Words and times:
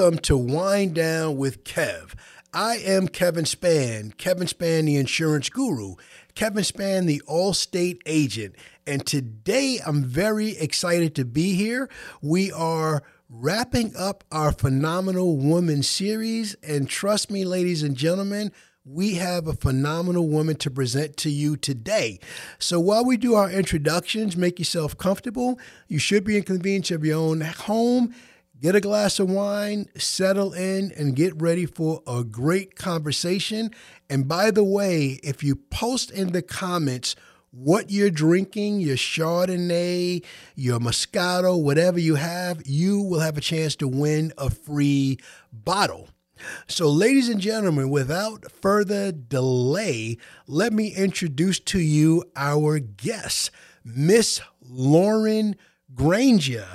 Welcome 0.00 0.20
to 0.20 0.36
Wine 0.38 0.94
Down 0.94 1.36
with 1.36 1.62
Kev. 1.62 2.14
I 2.54 2.76
am 2.76 3.06
Kevin 3.06 3.44
Spann, 3.44 4.16
Kevin 4.16 4.46
Spann, 4.46 4.86
the 4.86 4.96
insurance 4.96 5.50
guru, 5.50 5.96
Kevin 6.34 6.62
Spann, 6.62 7.04
the 7.04 7.20
Allstate 7.28 7.98
agent. 8.06 8.56
And 8.86 9.04
today 9.04 9.78
I'm 9.84 10.02
very 10.02 10.56
excited 10.56 11.14
to 11.16 11.26
be 11.26 11.52
here. 11.52 11.90
We 12.22 12.50
are 12.50 13.02
wrapping 13.28 13.92
up 13.94 14.24
our 14.32 14.52
Phenomenal 14.52 15.36
Woman 15.36 15.82
series. 15.82 16.54
And 16.62 16.88
trust 16.88 17.30
me, 17.30 17.44
ladies 17.44 17.82
and 17.82 17.94
gentlemen, 17.94 18.52
we 18.86 19.16
have 19.16 19.46
a 19.46 19.52
phenomenal 19.52 20.30
woman 20.30 20.56
to 20.56 20.70
present 20.70 21.18
to 21.18 21.30
you 21.30 21.58
today. 21.58 22.20
So 22.58 22.80
while 22.80 23.04
we 23.04 23.18
do 23.18 23.34
our 23.34 23.50
introductions, 23.50 24.34
make 24.34 24.58
yourself 24.58 24.96
comfortable. 24.96 25.60
You 25.88 25.98
should 25.98 26.24
be 26.24 26.38
in 26.38 26.44
convenience 26.44 26.90
of 26.90 27.04
your 27.04 27.18
own 27.18 27.42
home. 27.42 28.14
Get 28.60 28.76
a 28.76 28.80
glass 28.82 29.18
of 29.18 29.30
wine, 29.30 29.86
settle 29.96 30.52
in, 30.52 30.92
and 30.94 31.16
get 31.16 31.40
ready 31.40 31.64
for 31.64 32.02
a 32.06 32.22
great 32.22 32.76
conversation. 32.76 33.70
And 34.10 34.28
by 34.28 34.50
the 34.50 34.62
way, 34.62 35.18
if 35.22 35.42
you 35.42 35.56
post 35.56 36.10
in 36.10 36.32
the 36.32 36.42
comments 36.42 37.16
what 37.52 37.90
you're 37.90 38.10
drinking, 38.10 38.80
your 38.80 38.98
Chardonnay, 38.98 40.22
your 40.56 40.78
Moscato, 40.78 41.58
whatever 41.58 41.98
you 41.98 42.16
have, 42.16 42.60
you 42.66 43.00
will 43.00 43.20
have 43.20 43.38
a 43.38 43.40
chance 43.40 43.76
to 43.76 43.88
win 43.88 44.30
a 44.36 44.50
free 44.50 45.18
bottle. 45.50 46.10
So, 46.66 46.90
ladies 46.90 47.30
and 47.30 47.40
gentlemen, 47.40 47.88
without 47.88 48.52
further 48.52 49.10
delay, 49.10 50.18
let 50.46 50.74
me 50.74 50.88
introduce 50.94 51.60
to 51.60 51.78
you 51.78 52.24
our 52.36 52.78
guest, 52.78 53.50
Miss 53.84 54.42
Lauren 54.60 55.56
Granger. 55.94 56.68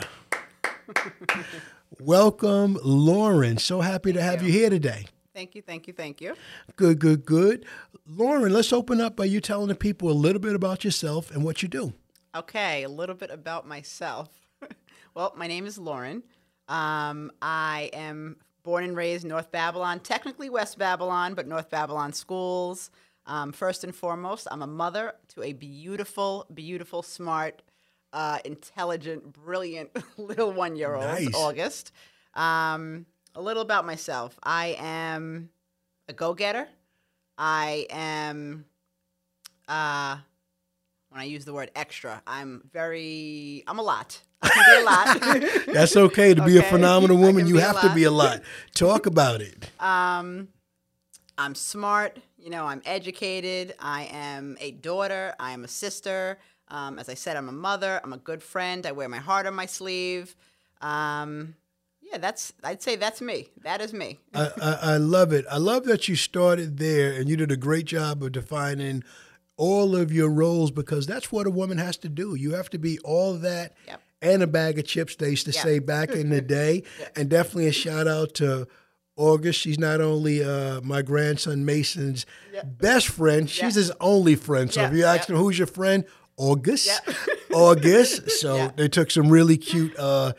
Welcome, 1.99 2.77
Lauren. 2.83 3.57
So 3.57 3.81
happy 3.81 4.13
to 4.13 4.21
have 4.21 4.41
you. 4.41 4.47
you 4.47 4.59
here 4.59 4.69
today. 4.69 5.05
Thank 5.33 5.55
you, 5.55 5.61
thank 5.61 5.87
you, 5.87 5.93
thank 5.93 6.21
you. 6.21 6.35
Good, 6.75 6.99
good, 6.99 7.25
good. 7.25 7.65
Lauren, 8.07 8.53
let's 8.53 8.71
open 8.71 9.01
up 9.01 9.15
by 9.15 9.25
you 9.25 9.41
telling 9.41 9.67
the 9.67 9.75
people 9.75 10.09
a 10.09 10.13
little 10.13 10.39
bit 10.39 10.55
about 10.55 10.83
yourself 10.85 11.31
and 11.31 11.43
what 11.43 11.61
you 11.61 11.67
do. 11.67 11.93
Okay, 12.35 12.83
a 12.83 12.89
little 12.89 13.15
bit 13.15 13.31
about 13.31 13.67
myself. 13.67 14.29
well, 15.13 15.33
my 15.35 15.47
name 15.47 15.65
is 15.65 15.77
Lauren. 15.77 16.23
Um, 16.67 17.31
I 17.41 17.89
am 17.93 18.37
born 18.63 18.83
and 18.83 18.95
raised 18.95 19.25
North 19.25 19.51
Babylon, 19.51 19.99
technically 19.99 20.49
West 20.49 20.77
Babylon, 20.77 21.33
but 21.33 21.47
North 21.47 21.69
Babylon 21.69 22.13
schools. 22.13 22.89
Um, 23.25 23.51
first 23.51 23.83
and 23.83 23.95
foremost, 23.95 24.47
I'm 24.51 24.61
a 24.61 24.67
mother 24.67 25.13
to 25.29 25.43
a 25.43 25.53
beautiful, 25.53 26.45
beautiful, 26.53 27.01
smart, 27.03 27.61
uh, 28.15 28.39
intelligent, 28.45 29.33
brilliant 29.33 29.89
little 30.17 30.51
one 30.51 30.75
year 30.77 30.95
old, 30.95 31.05
nice. 31.05 31.35
August. 31.35 31.91
Um, 32.33 33.05
a 33.35 33.41
little 33.41 33.61
about 33.61 33.85
myself 33.85 34.39
I 34.41 34.77
am 34.79 35.49
a 36.07 36.13
go 36.13 36.33
getter. 36.33 36.67
I 37.37 37.85
am, 37.89 38.65
uh, 39.67 40.17
when 41.09 41.19
I 41.21 41.25
use 41.25 41.43
the 41.43 41.53
word 41.53 41.69
extra, 41.75 42.21
I'm 42.25 42.63
very, 42.71 43.65
I'm 43.67 43.79
a 43.79 43.81
lot. 43.81 44.21
I 44.41 44.49
can 44.49 44.75
be 44.75 44.81
a 44.81 44.85
lot. 44.85 45.65
That's 45.73 45.97
okay. 45.97 46.33
To 46.33 46.45
be 46.45 46.57
a 46.57 46.63
phenomenal 46.63 47.17
woman, 47.17 47.47
you 47.47 47.57
have 47.57 47.81
to 47.81 47.93
be 47.93 48.05
a 48.05 48.11
lot. 48.11 48.41
Talk 48.73 49.05
about 49.05 49.41
it. 49.41 49.69
Um, 49.81 50.47
I'm 51.37 51.55
smart. 51.55 52.17
You 52.37 52.51
know, 52.51 52.65
I'm 52.65 52.81
educated. 52.85 53.75
I 53.79 54.07
am 54.11 54.55
a 54.61 54.71
daughter. 54.71 55.33
I 55.39 55.51
am 55.51 55.65
a 55.65 55.67
sister. 55.67 56.37
Um, 56.67 56.97
as 56.97 57.09
I 57.09 57.13
said, 57.13 57.37
I'm 57.37 57.49
a 57.49 57.53
mother. 57.53 58.01
I'm 58.03 58.13
a 58.13 58.17
good 58.17 58.41
friend. 58.41 58.85
I 58.85 58.91
wear 58.91 59.07
my 59.07 59.17
heart 59.17 59.45
on 59.45 59.53
my 59.53 59.65
sleeve. 59.65 60.35
Um, 60.81 61.55
yeah, 62.01 62.17
that's. 62.17 62.53
I'd 62.63 62.81
say 62.81 62.95
that's 62.95 63.21
me. 63.21 63.49
That 63.63 63.81
is 63.81 63.93
me. 63.93 64.19
I, 64.33 64.49
I, 64.61 64.77
I 64.81 64.97
love 64.97 65.33
it. 65.33 65.45
I 65.49 65.57
love 65.57 65.85
that 65.85 66.07
you 66.07 66.15
started 66.15 66.77
there, 66.77 67.13
and 67.13 67.29
you 67.29 67.35
did 67.35 67.51
a 67.51 67.57
great 67.57 67.85
job 67.85 68.23
of 68.23 68.31
defining 68.31 69.03
all 69.57 69.95
of 69.95 70.11
your 70.11 70.29
roles 70.29 70.71
because 70.71 71.07
that's 71.07 71.31
what 71.31 71.47
a 71.47 71.49
woman 71.49 71.77
has 71.77 71.97
to 71.97 72.09
do. 72.09 72.35
You 72.35 72.53
have 72.53 72.69
to 72.71 72.77
be 72.77 72.99
all 72.99 73.33
that 73.35 73.73
yep. 73.87 74.01
and 74.21 74.43
a 74.43 74.47
bag 74.47 74.77
of 74.77 74.85
chips. 74.85 75.15
They 75.15 75.29
used 75.29 75.45
to 75.45 75.53
yep. 75.53 75.63
say 75.63 75.79
back 75.79 76.11
in 76.11 76.29
the 76.29 76.41
day, 76.59 76.83
yep. 76.99 77.17
and 77.17 77.29
definitely 77.29 77.67
a 77.67 77.73
shout 77.73 78.07
out 78.07 78.33
to 78.35 78.67
August. 79.15 79.59
She's 79.59 79.79
not 79.79 80.01
only 80.01 80.43
uh, 80.43 80.81
my 80.81 81.01
grandson 81.01 81.65
Mason's 81.65 82.25
best 82.63 83.07
friend; 83.07 83.49
she's 83.49 83.75
his 83.75 83.91
only 83.99 84.35
friend. 84.35 84.71
So 84.71 84.83
if 84.83 84.93
you 84.93 85.05
ask 85.05 85.29
him 85.29 85.37
who's 85.37 85.57
your 85.57 85.67
friend, 85.67 86.05
August, 86.37 87.01
August. 87.53 88.31
So 88.31 88.71
they 88.75 88.87
took 88.87 89.11
some 89.11 89.29
really 89.29 89.57
cute 89.57 89.97
uh, 89.97 90.33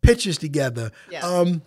pictures 0.00 0.38
together. 0.38 0.90
Um, 1.22 1.62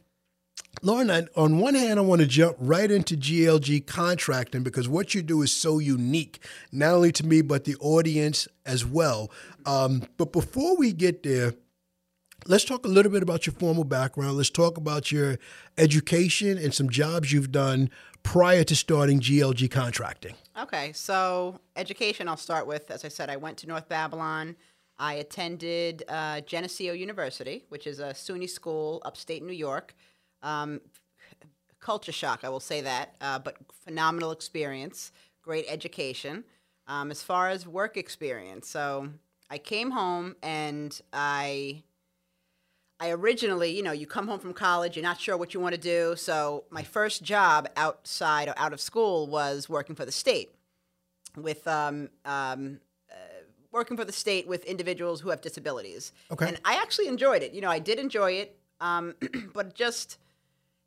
Lauren, 0.82 1.30
on 1.36 1.60
one 1.60 1.74
hand, 1.74 2.00
I 2.00 2.04
want 2.04 2.22
to 2.22 2.28
jump 2.28 2.58
right 2.60 2.92
into 2.92 3.16
GLG 3.16 3.88
contracting 3.88 4.62
because 4.62 4.88
what 4.90 5.16
you 5.16 5.22
do 5.22 5.42
is 5.42 5.52
so 5.52 5.80
unique, 5.80 6.40
not 6.72 6.94
only 6.94 7.12
to 7.14 7.26
me, 7.26 7.42
but 7.42 7.64
the 7.64 7.76
audience 7.80 8.48
as 8.66 8.86
well. 8.86 9.32
Um, 9.66 10.04
but 10.18 10.32
before 10.32 10.76
we 10.76 10.92
get 10.92 11.24
there, 11.24 11.54
let's 12.48 12.64
talk 12.64 12.86
a 12.86 12.90
little 12.90 13.12
bit 13.12 13.24
about 13.24 13.46
your 13.46 13.54
formal 13.54 13.84
background. 13.84 14.38
Let's 14.38 14.50
talk 14.50 14.78
about 14.78 15.12
your 15.12 15.38
education 15.78 16.58
and 16.58 16.74
some 16.74 16.90
jobs 16.90 17.32
you've 17.32 17.52
done 17.52 17.90
prior 18.24 18.64
to 18.64 18.76
starting 18.76 19.20
GLG 19.20 19.70
contracting. 19.70 20.36
Okay, 20.60 20.92
so 20.94 21.60
education, 21.76 22.28
I'll 22.28 22.38
start 22.38 22.68
with. 22.68 22.90
As 22.92 23.06
I 23.06 23.08
said, 23.08 23.30
I 23.30 23.38
went 23.38 23.58
to 23.60 23.68
North 23.68 23.90
Babylon. 23.90 24.56
I 24.98 25.16
attended 25.16 26.04
uh, 26.08 26.42
Geneseo 26.42 26.94
University, 26.94 27.66
which 27.70 27.86
is 27.86 28.00
a 28.00 28.14
SUNY 28.14 28.50
school 28.50 29.02
upstate 29.06 29.44
New 29.44 29.54
York. 29.54 29.94
Um, 30.42 30.82
culture 31.80 32.12
shock, 32.12 32.42
I 32.44 32.50
will 32.50 32.60
say 32.60 32.82
that, 32.82 33.16
uh, 33.22 33.40
but 33.40 33.58
phenomenal 33.84 34.32
experience, 34.32 35.12
great 35.42 35.66
education. 35.68 36.44
Um, 36.88 37.12
as 37.12 37.22
far 37.22 37.50
as 37.50 37.68
work 37.68 37.98
experience, 37.98 38.70
so 38.70 39.10
I 39.50 39.58
came 39.58 39.92
home 39.92 40.36
and 40.42 41.00
I. 41.12 41.84
I 43.00 43.10
originally, 43.10 43.76
you 43.76 43.84
know, 43.84 43.92
you 43.92 44.08
come 44.08 44.28
home 44.28 44.40
from 44.40 44.54
college, 44.54 44.96
you're 44.96 45.04
not 45.04 45.20
sure 45.20 45.36
what 45.36 45.54
you 45.54 45.60
want 45.60 45.76
to 45.76 45.82
do. 45.82 46.16
So, 46.16 46.64
my 46.70 46.84
first 46.84 47.24
job 47.24 47.68
outside 47.76 48.48
or 48.48 48.54
out 48.58 48.72
of 48.72 48.80
school 48.80 49.28
was 49.28 49.68
working 49.68 49.96
for 49.96 50.06
the 50.06 50.12
state 50.12 50.56
with 51.36 51.68
um, 51.68 52.10
um, 52.24 52.80
uh, 53.12 53.16
working 53.72 53.98
for 53.98 54.06
the 54.06 54.14
state 54.14 54.48
with 54.48 54.64
individuals 54.64 55.22
who 55.22 55.30
have 55.30 55.42
disabilities. 55.42 56.14
Okay. 56.32 56.48
And 56.48 56.60
I 56.64 56.76
actually 56.76 57.08
enjoyed 57.08 57.44
it. 57.44 57.54
You 57.54 57.62
know, 57.62 57.70
I 57.70 57.80
did 57.80 58.00
enjoy 58.00 58.34
it, 58.34 58.58
um, 58.80 59.16
but 59.54 59.76
just 59.76 60.18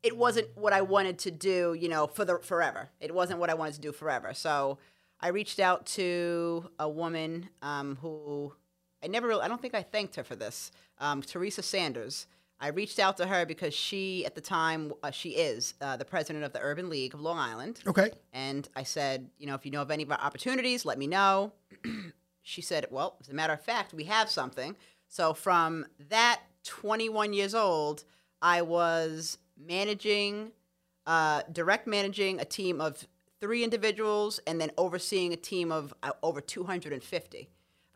it 0.02 0.16
wasn't 0.16 0.48
what 0.56 0.72
I 0.72 0.80
wanted 0.80 1.18
to 1.20 1.30
do, 1.30 1.76
you 1.78 1.88
know, 1.88 2.06
for 2.06 2.24
the 2.24 2.38
forever. 2.38 2.88
It 3.00 3.14
wasn't 3.14 3.40
what 3.40 3.50
I 3.50 3.54
wanted 3.54 3.74
to 3.74 3.80
do 3.80 3.92
forever. 3.92 4.32
So 4.32 4.78
I 5.20 5.28
reached 5.28 5.58
out 5.58 5.86
to 5.86 6.70
a 6.78 6.88
woman 6.88 7.50
um, 7.60 7.98
who 8.00 8.54
I 9.02 9.06
never 9.06 9.28
really, 9.28 9.42
I 9.42 9.48
don't 9.48 9.60
think 9.60 9.74
I 9.74 9.82
thanked 9.82 10.16
her 10.16 10.24
for 10.24 10.36
this, 10.36 10.70
um, 10.98 11.22
Teresa 11.22 11.62
Sanders. 11.62 12.26
I 12.60 12.68
reached 12.68 12.98
out 12.98 13.16
to 13.18 13.26
her 13.26 13.46
because 13.46 13.72
she, 13.72 14.26
at 14.26 14.34
the 14.34 14.40
time, 14.40 14.92
uh, 15.02 15.12
she 15.12 15.30
is 15.30 15.74
uh, 15.80 15.96
the 15.96 16.04
president 16.04 16.44
of 16.44 16.52
the 16.52 16.60
Urban 16.60 16.88
League 16.88 17.14
of 17.14 17.20
Long 17.20 17.38
Island. 17.38 17.80
Okay. 17.86 18.10
And 18.32 18.68
I 18.74 18.82
said, 18.82 19.30
you 19.38 19.46
know, 19.46 19.54
if 19.54 19.64
you 19.64 19.70
know 19.70 19.82
of 19.82 19.92
any 19.92 20.08
opportunities, 20.10 20.84
let 20.84 20.98
me 20.98 21.06
know. 21.06 21.52
she 22.42 22.60
said, 22.60 22.86
well, 22.90 23.16
as 23.20 23.28
a 23.28 23.34
matter 23.34 23.52
of 23.52 23.60
fact, 23.60 23.94
we 23.94 24.04
have 24.04 24.28
something. 24.28 24.74
So 25.06 25.34
from 25.34 25.86
that 26.08 26.40
21 26.64 27.32
years 27.32 27.54
old, 27.54 28.02
I 28.42 28.62
was 28.62 29.38
managing, 29.56 30.50
uh, 31.06 31.42
direct 31.52 31.86
managing 31.86 32.40
a 32.40 32.44
team 32.44 32.80
of 32.80 33.06
three 33.40 33.62
individuals 33.62 34.40
and 34.48 34.60
then 34.60 34.72
overseeing 34.76 35.32
a 35.32 35.36
team 35.36 35.70
of 35.70 35.94
uh, 36.02 36.10
over 36.24 36.40
250 36.40 37.48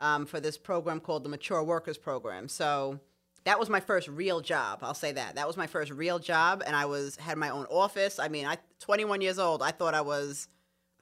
um, 0.03 0.27
for 0.27 0.41
this 0.41 0.59
program 0.59 1.01
called 1.01 1.25
the 1.25 1.31
Mature 1.31 1.63
Workers 1.63 1.97
Program. 1.97 2.49
So 2.49 3.01
that 3.45 3.59
was 3.59 3.71
my 3.71 3.81
first 3.81 4.09
real 4.09 4.41
job. 4.41 4.81
I'll 4.83 4.93
say 4.93 5.13
that. 5.13 5.37
That 5.37 5.47
was 5.47 5.57
my 5.57 5.67
first 5.67 5.91
real 5.93 6.19
job, 6.19 6.63
and 6.67 6.77
I 6.77 6.85
was 6.85 7.17
had 7.17 7.39
my 7.39 7.49
own 7.49 7.67
office. 7.71 8.19
I 8.19 8.29
mean, 8.29 8.47
I 8.47 8.59
21 8.81 9.21
years 9.21 9.39
old. 9.39 9.63
I 9.63 9.71
thought 9.71 9.95
I 9.95 10.03
was 10.03 10.49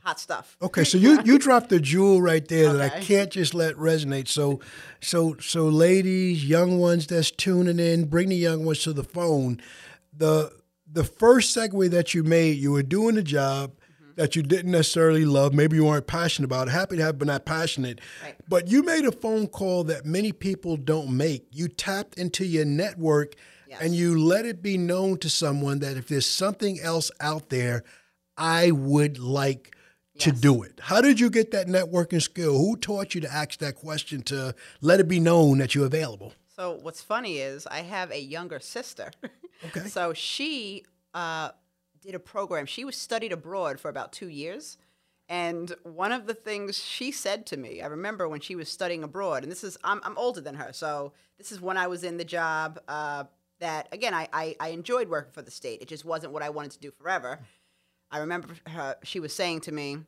hot 0.04 0.20
stuff. 0.20 0.56
Okay, 0.62 0.84
so 0.84 0.96
you 0.96 1.20
you 1.24 1.38
dropped 1.38 1.70
the 1.70 1.80
jewel 1.80 2.22
right 2.22 2.46
there 2.46 2.68
okay. 2.68 2.78
that 2.78 2.94
I 2.94 3.00
can't 3.00 3.30
just 3.30 3.54
let 3.54 3.74
resonate. 3.74 4.28
So, 4.28 4.60
so 5.00 5.36
so 5.40 5.64
ladies, 5.64 6.44
young 6.44 6.78
ones 6.78 7.08
that's 7.08 7.30
tuning 7.30 7.80
in, 7.80 8.04
bring 8.04 8.28
the 8.28 8.36
young 8.36 8.64
ones 8.64 8.82
to 8.84 8.92
the 8.92 9.04
phone 9.04 9.60
the 10.20 10.52
the 10.92 11.04
first 11.04 11.56
segue 11.56 11.90
that 11.90 12.14
you 12.14 12.22
made, 12.22 12.58
you 12.58 12.72
were 12.72 12.82
doing 12.82 13.16
a 13.16 13.22
job. 13.22 13.72
That 14.20 14.36
you 14.36 14.42
didn't 14.42 14.70
necessarily 14.70 15.24
love. 15.24 15.54
Maybe 15.54 15.76
you 15.76 15.86
weren't 15.86 16.06
passionate 16.06 16.44
about 16.44 16.68
it. 16.68 16.72
Happy 16.72 16.96
to 16.96 17.02
have, 17.02 17.18
but 17.18 17.26
not 17.26 17.46
passionate. 17.46 18.02
Right. 18.22 18.36
But 18.46 18.68
you 18.68 18.82
made 18.82 19.06
a 19.06 19.12
phone 19.12 19.46
call 19.46 19.84
that 19.84 20.04
many 20.04 20.30
people 20.30 20.76
don't 20.76 21.16
make. 21.16 21.46
You 21.52 21.68
tapped 21.68 22.18
into 22.18 22.44
your 22.44 22.66
network 22.66 23.34
yes. 23.66 23.80
and 23.80 23.94
you 23.94 24.22
let 24.22 24.44
it 24.44 24.62
be 24.62 24.76
known 24.76 25.16
to 25.20 25.30
someone 25.30 25.78
that 25.78 25.96
if 25.96 26.08
there's 26.08 26.26
something 26.26 26.78
else 26.80 27.10
out 27.18 27.48
there, 27.48 27.82
I 28.36 28.72
would 28.72 29.18
like 29.18 29.74
yes. 30.12 30.24
to 30.24 30.32
do 30.32 30.64
it. 30.64 30.80
How 30.82 31.00
did 31.00 31.18
you 31.18 31.30
get 31.30 31.52
that 31.52 31.66
networking 31.66 32.20
skill? 32.20 32.58
Who 32.58 32.76
taught 32.76 33.14
you 33.14 33.22
to 33.22 33.32
ask 33.32 33.58
that 33.60 33.76
question 33.76 34.20
to 34.24 34.54
let 34.82 35.00
it 35.00 35.08
be 35.08 35.18
known 35.18 35.56
that 35.58 35.74
you're 35.74 35.86
available? 35.86 36.34
So 36.54 36.78
what's 36.82 37.00
funny 37.00 37.38
is 37.38 37.66
I 37.66 37.78
have 37.78 38.10
a 38.10 38.20
younger 38.20 38.60
sister 38.60 39.12
Okay. 39.64 39.80
So 39.88 40.12
she 40.12 40.84
uh, 41.14 41.50
did 42.02 42.14
a 42.14 42.18
program. 42.18 42.66
She 42.66 42.84
was 42.84 42.96
studied 42.96 43.32
abroad 43.32 43.78
for 43.78 43.88
about 43.88 44.12
two 44.12 44.28
years. 44.28 44.78
And 45.28 45.72
one 45.84 46.10
of 46.10 46.26
the 46.26 46.34
things 46.34 46.82
she 46.82 47.12
said 47.12 47.46
to 47.46 47.56
me, 47.56 47.82
I 47.82 47.86
remember 47.86 48.28
when 48.28 48.40
she 48.40 48.56
was 48.56 48.68
studying 48.68 49.04
abroad, 49.04 49.44
and 49.44 49.52
this 49.52 49.62
is, 49.62 49.78
I'm, 49.84 50.00
I'm 50.02 50.18
older 50.18 50.40
than 50.40 50.56
her. 50.56 50.72
So 50.72 51.12
this 51.38 51.52
is 51.52 51.60
when 51.60 51.76
I 51.76 51.86
was 51.86 52.02
in 52.02 52.16
the 52.16 52.24
job 52.24 52.80
uh, 52.88 53.24
that, 53.60 53.88
again, 53.92 54.12
I, 54.12 54.28
I, 54.32 54.56
I 54.58 54.68
enjoyed 54.70 55.08
working 55.08 55.32
for 55.32 55.42
the 55.42 55.50
state. 55.50 55.82
It 55.82 55.88
just 55.88 56.04
wasn't 56.04 56.32
what 56.32 56.42
I 56.42 56.50
wanted 56.50 56.72
to 56.72 56.80
do 56.80 56.90
forever. 56.90 57.38
I 58.10 58.18
remember 58.18 58.48
her, 58.66 58.96
she 59.04 59.20
was 59.20 59.32
saying 59.32 59.60
to 59.62 59.72
me, 59.72 59.98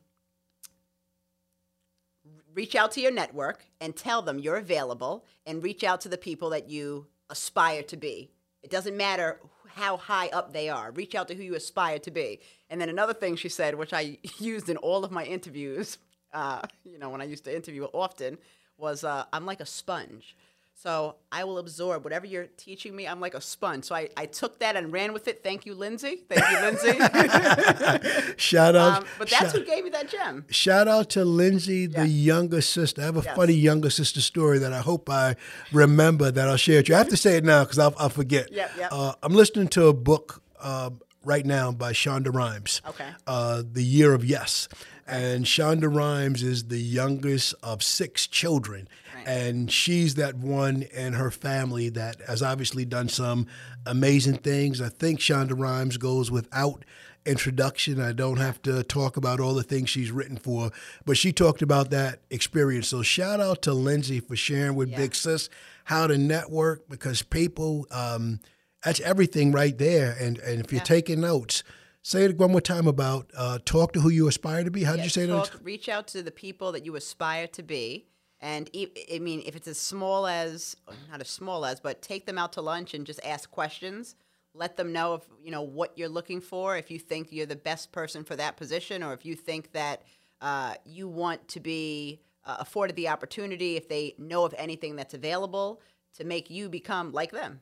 reach 2.53 2.75
out 2.75 2.91
to 2.91 3.01
your 3.01 3.11
network 3.11 3.65
and 3.79 3.95
tell 3.95 4.21
them 4.21 4.39
you're 4.39 4.57
available 4.57 5.23
and 5.45 5.63
reach 5.63 5.85
out 5.85 6.01
to 6.01 6.09
the 6.09 6.17
people 6.17 6.49
that 6.49 6.69
you 6.69 7.07
aspire 7.29 7.83
to 7.83 7.95
be. 7.95 8.29
It 8.61 8.69
doesn't 8.69 8.97
matter 8.97 9.39
how 9.75 9.97
high 9.97 10.27
up 10.27 10.53
they 10.53 10.69
are. 10.69 10.91
Reach 10.91 11.15
out 11.15 11.27
to 11.29 11.35
who 11.35 11.43
you 11.43 11.55
aspire 11.55 11.99
to 11.99 12.11
be. 12.11 12.39
And 12.69 12.79
then 12.79 12.89
another 12.89 13.13
thing 13.13 13.35
she 13.35 13.49
said, 13.49 13.75
which 13.75 13.93
I 13.93 14.17
used 14.39 14.69
in 14.69 14.77
all 14.77 15.03
of 15.03 15.11
my 15.11 15.25
interviews, 15.25 15.97
uh, 16.33 16.61
you 16.83 16.97
know, 16.97 17.09
when 17.09 17.21
I 17.21 17.25
used 17.25 17.43
to 17.45 17.55
interview 17.55 17.85
often, 17.93 18.37
was 18.77 19.03
uh, 19.03 19.25
I'm 19.31 19.45
like 19.45 19.59
a 19.59 19.65
sponge. 19.65 20.35
So 20.75 21.15
I 21.31 21.45
will 21.45 21.59
absorb 21.59 22.03
whatever 22.03 22.25
you're 22.25 22.47
teaching 22.57 22.93
me. 22.95 23.07
I'm 23.07 23.21
like 23.21 23.35
a 23.35 23.41
sponge. 23.41 23.85
So 23.85 23.95
I, 23.95 24.09
I 24.17 24.25
took 24.25 24.59
that 24.59 24.75
and 24.75 24.91
ran 24.91 25.13
with 25.13 25.27
it. 25.29 25.41
Thank 25.41 25.65
you, 25.65 25.75
Lindsay. 25.75 26.17
Thank 26.27 26.43
you, 26.49 26.59
Lindsay. 26.61 28.33
Shout 28.37 28.75
out. 28.75 28.97
um, 28.97 29.05
but 29.17 29.29
that's 29.29 29.51
shout, 29.51 29.51
who 29.53 29.63
gave 29.65 29.83
me 29.85 29.91
that 29.91 30.09
gem. 30.09 30.45
shout 30.49 30.87
out 30.87 31.09
to 31.11 31.23
Lindsay, 31.23 31.85
the 31.85 32.07
younger 32.07 32.59
sister. 32.59 33.01
I 33.01 33.05
have 33.05 33.15
a 33.15 33.21
funny 33.21 33.53
younger 33.53 33.89
sister 33.89 34.19
story 34.19 34.59
that 34.59 34.73
I 34.73 34.79
hope 34.79 35.09
I 35.09 35.35
remember 35.71 36.31
that 36.31 36.49
I'll 36.49 36.57
share 36.57 36.77
with 36.77 36.89
you. 36.89 36.95
I 36.95 36.97
have 36.97 37.09
to 37.09 37.17
say 37.17 37.37
it 37.37 37.45
now 37.45 37.63
because 37.63 37.79
I'll, 37.79 37.93
I'll 37.97 38.09
forget. 38.09 38.51
Yep, 38.51 38.71
yep. 38.77 38.89
Uh, 38.91 39.13
I'm 39.23 39.33
listening 39.33 39.69
to 39.69 39.87
a 39.87 39.93
book 39.93 40.41
uh, 40.59 40.89
right 41.23 41.45
now 41.45 41.71
by 41.71 41.93
Shonda 41.93 42.33
Rhimes. 42.33 42.81
Okay. 42.89 43.07
Uh, 43.25 43.63
the 43.71 43.83
Year 43.83 44.13
of 44.13 44.25
Yes. 44.25 44.67
And 45.05 45.45
Shonda 45.45 45.93
Rhimes 45.93 46.43
is 46.43 46.65
the 46.65 46.79
youngest 46.79 47.55
of 47.61 47.83
six 47.83 48.25
children. 48.25 48.87
And 49.25 49.71
she's 49.71 50.15
that 50.15 50.35
one 50.35 50.83
in 50.83 51.13
her 51.13 51.31
family 51.31 51.89
that 51.89 52.21
has 52.27 52.41
obviously 52.43 52.85
done 52.85 53.09
some 53.09 53.47
amazing 53.85 54.37
things. 54.37 54.81
I 54.81 54.89
think 54.89 55.19
Shonda 55.19 55.57
Rhimes 55.57 55.97
goes 55.97 56.29
without 56.31 56.83
introduction. 57.25 58.01
I 58.01 58.11
don't 58.11 58.37
have 58.37 58.61
to 58.63 58.83
talk 58.83 59.17
about 59.17 59.39
all 59.39 59.53
the 59.53 59.63
things 59.63 59.89
she's 59.89 60.11
written 60.11 60.37
for, 60.37 60.71
but 61.05 61.17
she 61.17 61.31
talked 61.31 61.61
about 61.61 61.89
that 61.91 62.19
experience. 62.29 62.87
So 62.89 63.01
shout 63.01 63.39
out 63.39 63.61
to 63.63 63.73
Lindsay 63.73 64.19
for 64.19 64.35
sharing 64.35 64.75
with 64.75 64.89
Yeah. 64.89 64.97
Big 64.97 65.15
Sis 65.15 65.49
how 65.85 66.07
to 66.07 66.17
network 66.17 66.87
because 66.89 67.21
people, 67.21 67.87
um, 67.91 68.39
that's 68.83 68.99
everything 69.01 69.51
right 69.51 69.77
there. 69.77 70.15
And 70.19 70.37
and 70.39 70.59
if 70.59 70.71
you're 70.71 70.79
Yeah. 70.79 70.83
taking 70.85 71.21
notes, 71.21 71.63
say 72.01 72.25
it 72.25 72.37
one 72.37 72.51
more 72.51 72.61
time 72.61 72.87
about 72.87 73.31
uh, 73.37 73.59
talk 73.63 73.93
to 73.93 74.01
who 74.01 74.09
you 74.09 74.27
aspire 74.27 74.63
to 74.65 74.71
be. 74.71 74.83
How 74.83 74.91
did 74.93 74.99
Yeah, 74.99 75.03
you 75.05 75.09
say 75.09 75.27
talk, 75.27 75.51
that? 75.51 75.63
Reach 75.63 75.87
out 75.87 76.07
to 76.07 76.21
the 76.23 76.31
people 76.31 76.73
that 76.73 76.85
you 76.85 76.95
aspire 76.97 77.47
to 77.47 77.63
be. 77.63 78.07
And 78.43 78.69
I 78.75 79.19
mean, 79.19 79.41
if 79.45 79.55
it's 79.55 79.69
as 79.69 79.79
small 79.79 80.27
as, 80.27 80.75
not 81.09 81.21
as 81.21 81.29
small 81.29 81.65
as, 81.65 81.79
but 81.79 82.01
take 82.01 82.25
them 82.25 82.37
out 82.37 82.51
to 82.53 82.61
lunch 82.61 82.93
and 82.93 83.05
just 83.07 83.21
ask 83.25 83.49
questions. 83.49 84.15
Let 84.53 84.75
them 84.75 84.91
know 84.91 85.13
if 85.13 85.21
you 85.41 85.49
know 85.49 85.61
what 85.61 85.97
you're 85.97 86.09
looking 86.09 86.41
for. 86.41 86.75
If 86.75 86.91
you 86.91 86.99
think 86.99 87.29
you're 87.31 87.45
the 87.45 87.55
best 87.55 87.93
person 87.93 88.25
for 88.25 88.35
that 88.35 88.57
position, 88.57 89.01
or 89.01 89.13
if 89.13 89.25
you 89.25 89.35
think 89.35 89.71
that 89.71 90.03
uh, 90.41 90.73
you 90.85 91.07
want 91.07 91.47
to 91.47 91.61
be 91.61 92.19
uh, 92.45 92.57
afforded 92.59 92.97
the 92.97 93.07
opportunity, 93.07 93.77
if 93.77 93.87
they 93.87 94.13
know 94.17 94.43
of 94.43 94.53
anything 94.57 94.97
that's 94.97 95.13
available 95.13 95.81
to 96.17 96.25
make 96.25 96.49
you 96.49 96.67
become 96.67 97.13
like 97.13 97.31
them. 97.31 97.61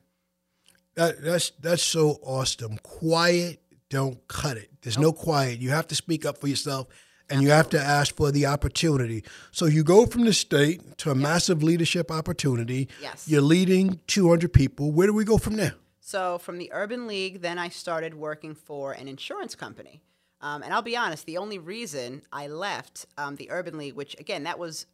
That, 0.96 1.22
that's 1.22 1.50
that's 1.60 1.84
so 1.84 2.18
awesome. 2.22 2.78
Quiet, 2.82 3.62
don't 3.88 4.26
cut 4.26 4.56
it. 4.56 4.68
There's 4.82 4.98
no 4.98 5.12
quiet. 5.12 5.60
You 5.60 5.70
have 5.70 5.86
to 5.86 5.94
speak 5.94 6.26
up 6.26 6.38
for 6.38 6.48
yourself, 6.48 6.88
and 7.32 7.42
you 7.42 7.50
have 7.50 7.68
to 7.70 7.80
ask 7.80 8.14
for 8.14 8.30
the 8.30 8.46
opportunity. 8.46 9.24
So 9.50 9.66
you 9.66 9.82
go 9.82 10.06
from 10.06 10.24
the 10.24 10.32
state 10.32 10.98
to 10.98 11.10
a 11.10 11.14
massive 11.14 11.62
leadership 11.62 12.10
opportunity. 12.10 12.88
Yes. 13.00 13.26
You're 13.26 13.40
leading 13.40 14.00
200 14.06 14.52
people. 14.52 14.92
Where 14.92 15.06
do 15.06 15.14
we 15.14 15.24
go 15.24 15.38
from 15.38 15.56
there? 15.56 15.74
So 16.00 16.38
from 16.38 16.58
the 16.58 16.70
Urban 16.72 17.06
League, 17.06 17.40
then 17.40 17.58
I 17.58 17.70
started 17.70 18.14
working 18.14 18.54
for 18.54 18.92
an 18.92 19.08
insurance 19.08 19.54
company. 19.54 20.02
Um, 20.42 20.62
and 20.62 20.74
I'll 20.74 20.82
be 20.82 20.96
honest, 20.96 21.24
the 21.24 21.38
only 21.38 21.58
reason 21.58 22.22
I 22.32 22.48
left 22.48 23.06
um, 23.16 23.36
the 23.36 23.50
Urban 23.50 23.78
League, 23.78 23.94
which 23.94 24.18
again, 24.18 24.42
that 24.42 24.58
was 24.58 24.86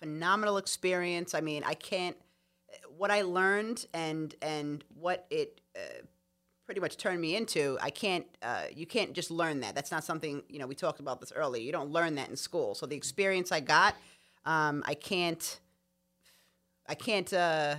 phenomenal 0.00 0.56
experience. 0.56 1.34
I 1.34 1.40
mean, 1.40 1.62
I 1.64 1.74
can't. 1.74 2.16
What 2.96 3.10
I 3.10 3.22
learned 3.22 3.86
and 3.94 4.34
and 4.42 4.82
what 4.98 5.26
it 5.30 5.60
uh, 5.76 6.02
pretty 6.68 6.82
much 6.82 6.98
turned 6.98 7.18
me 7.18 7.34
into, 7.34 7.78
I 7.80 7.88
can't. 7.88 8.26
Uh, 8.42 8.64
you 8.76 8.84
can't 8.84 9.14
just 9.14 9.30
learn 9.30 9.60
that. 9.60 9.74
That's 9.74 9.90
not 9.90 10.04
something 10.04 10.42
you 10.50 10.58
know. 10.58 10.66
We 10.66 10.74
talked 10.74 11.00
about 11.00 11.18
this 11.18 11.32
earlier. 11.32 11.62
You 11.62 11.72
don't 11.72 11.88
learn 11.88 12.16
that 12.16 12.28
in 12.28 12.36
school. 12.36 12.74
So 12.74 12.84
the 12.84 12.94
experience 12.94 13.50
I 13.50 13.60
got, 13.60 13.94
um, 14.44 14.84
I 14.86 14.92
can't. 14.92 15.60
I 16.86 16.94
can't. 16.94 17.32
Uh, 17.32 17.76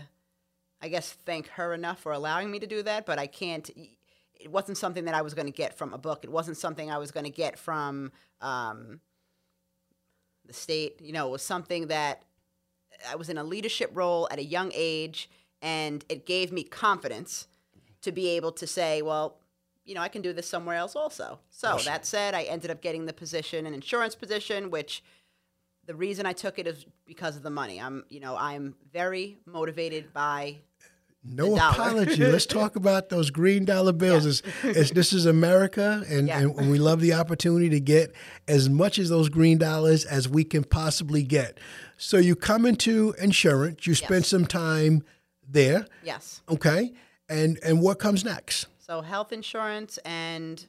I 0.82 0.88
guess 0.88 1.12
thank 1.12 1.50
her 1.50 1.76
enough 1.76 2.00
for 2.00 2.14
allowing 2.14 2.50
me 2.50 2.58
to 2.58 2.66
do 2.66 2.82
that, 2.82 3.06
but 3.06 3.20
I 3.20 3.28
can't. 3.28 3.70
It 4.40 4.50
wasn't 4.50 4.76
something 4.80 5.06
that 5.06 5.14
I 5.14 5.22
was 5.22 5.36
going 5.36 5.46
to 5.46 5.54
get 5.54 5.78
from 5.78 5.94
a 5.94 6.00
book. 6.00 6.24
It 6.24 6.32
wasn't 6.32 6.58
something 6.58 6.90
I 6.90 6.98
was 6.98 7.12
going 7.12 7.26
to 7.26 7.30
get 7.30 7.60
from 7.60 8.12
um, 8.42 9.02
the 10.48 10.54
state. 10.54 11.00
You 11.00 11.14
know, 11.14 11.28
it 11.28 11.32
was 11.32 11.44
something 11.44 11.90
that 11.90 12.24
I 13.08 13.18
was 13.18 13.30
in 13.30 13.38
a 13.38 13.44
leadership 13.44 13.92
role 13.94 14.28
at 14.32 14.40
a 14.40 14.44
young 14.44 14.72
age, 14.74 15.30
and 15.62 16.04
it 16.10 16.26
gave 16.26 16.52
me 16.52 16.64
confidence 16.64 17.46
to 18.02 18.12
be 18.12 18.30
able 18.30 18.52
to 18.54 18.68
say, 18.68 19.02
well, 19.02 19.38
you 19.86 19.96
know, 19.96 20.02
I 20.02 20.08
can 20.08 20.22
do 20.22 20.34
this 20.34 20.48
somewhere 20.48 20.76
else 20.76 20.96
also. 20.96 21.40
So 21.50 21.78
that 21.86 22.06
said, 22.06 22.34
I 22.36 22.44
ended 22.44 22.70
up 22.72 22.82
getting 22.82 23.06
the 23.06 23.14
position, 23.14 23.66
an 23.66 23.74
insurance 23.74 24.14
position, 24.16 24.70
which 24.70 25.04
the 25.86 25.96
reason 25.96 26.26
I 26.28 26.34
took 26.34 26.60
it 26.60 26.68
is 26.68 26.86
because 27.08 27.36
of 27.36 27.42
the 27.44 27.50
money. 27.50 27.82
I'm, 27.82 28.06
you 28.10 28.20
know, 28.20 28.36
I'm 28.38 28.76
very 28.94 29.38
motivated 29.48 30.14
by 30.14 30.58
No 31.24 31.56
apology. 31.56 32.24
Let's 32.24 32.46
talk 32.60 32.76
about 32.76 33.10
those 33.10 33.32
green 33.32 33.66
dollar 33.66 33.92
bills. 33.92 34.28
It's, 34.28 34.44
it's, 34.64 34.92
this 34.92 35.12
is 35.12 35.26
America, 35.26 36.04
and, 36.08 36.28
Yeah. 36.28 36.42
and 36.42 36.70
we 36.70 36.78
love 36.78 37.02
the 37.02 37.14
opportunity 37.14 37.70
to 37.70 37.80
get 37.80 38.14
as 38.48 38.70
much 38.70 39.00
as 39.00 39.10
those 39.10 39.30
green 39.30 39.58
dollars 39.58 40.06
as 40.06 40.30
we 40.30 40.44
can 40.44 40.64
possibly 40.64 41.24
get. 41.24 41.58
So 41.98 42.18
you 42.18 42.36
come 42.36 42.68
into 42.68 43.16
insurance, 43.20 43.88
you 43.88 43.96
spend 43.96 44.22
Yes. 44.22 44.28
some 44.28 44.46
time 44.46 45.04
there, 45.48 45.88
yes. 46.04 46.44
okay, 46.48 46.94
and 47.30 47.60
and 47.64 47.82
what 47.82 48.00
comes 48.00 48.26
next? 48.26 48.68
So 48.80 49.02
health 49.02 49.32
insurance, 49.32 50.00
and 50.00 50.66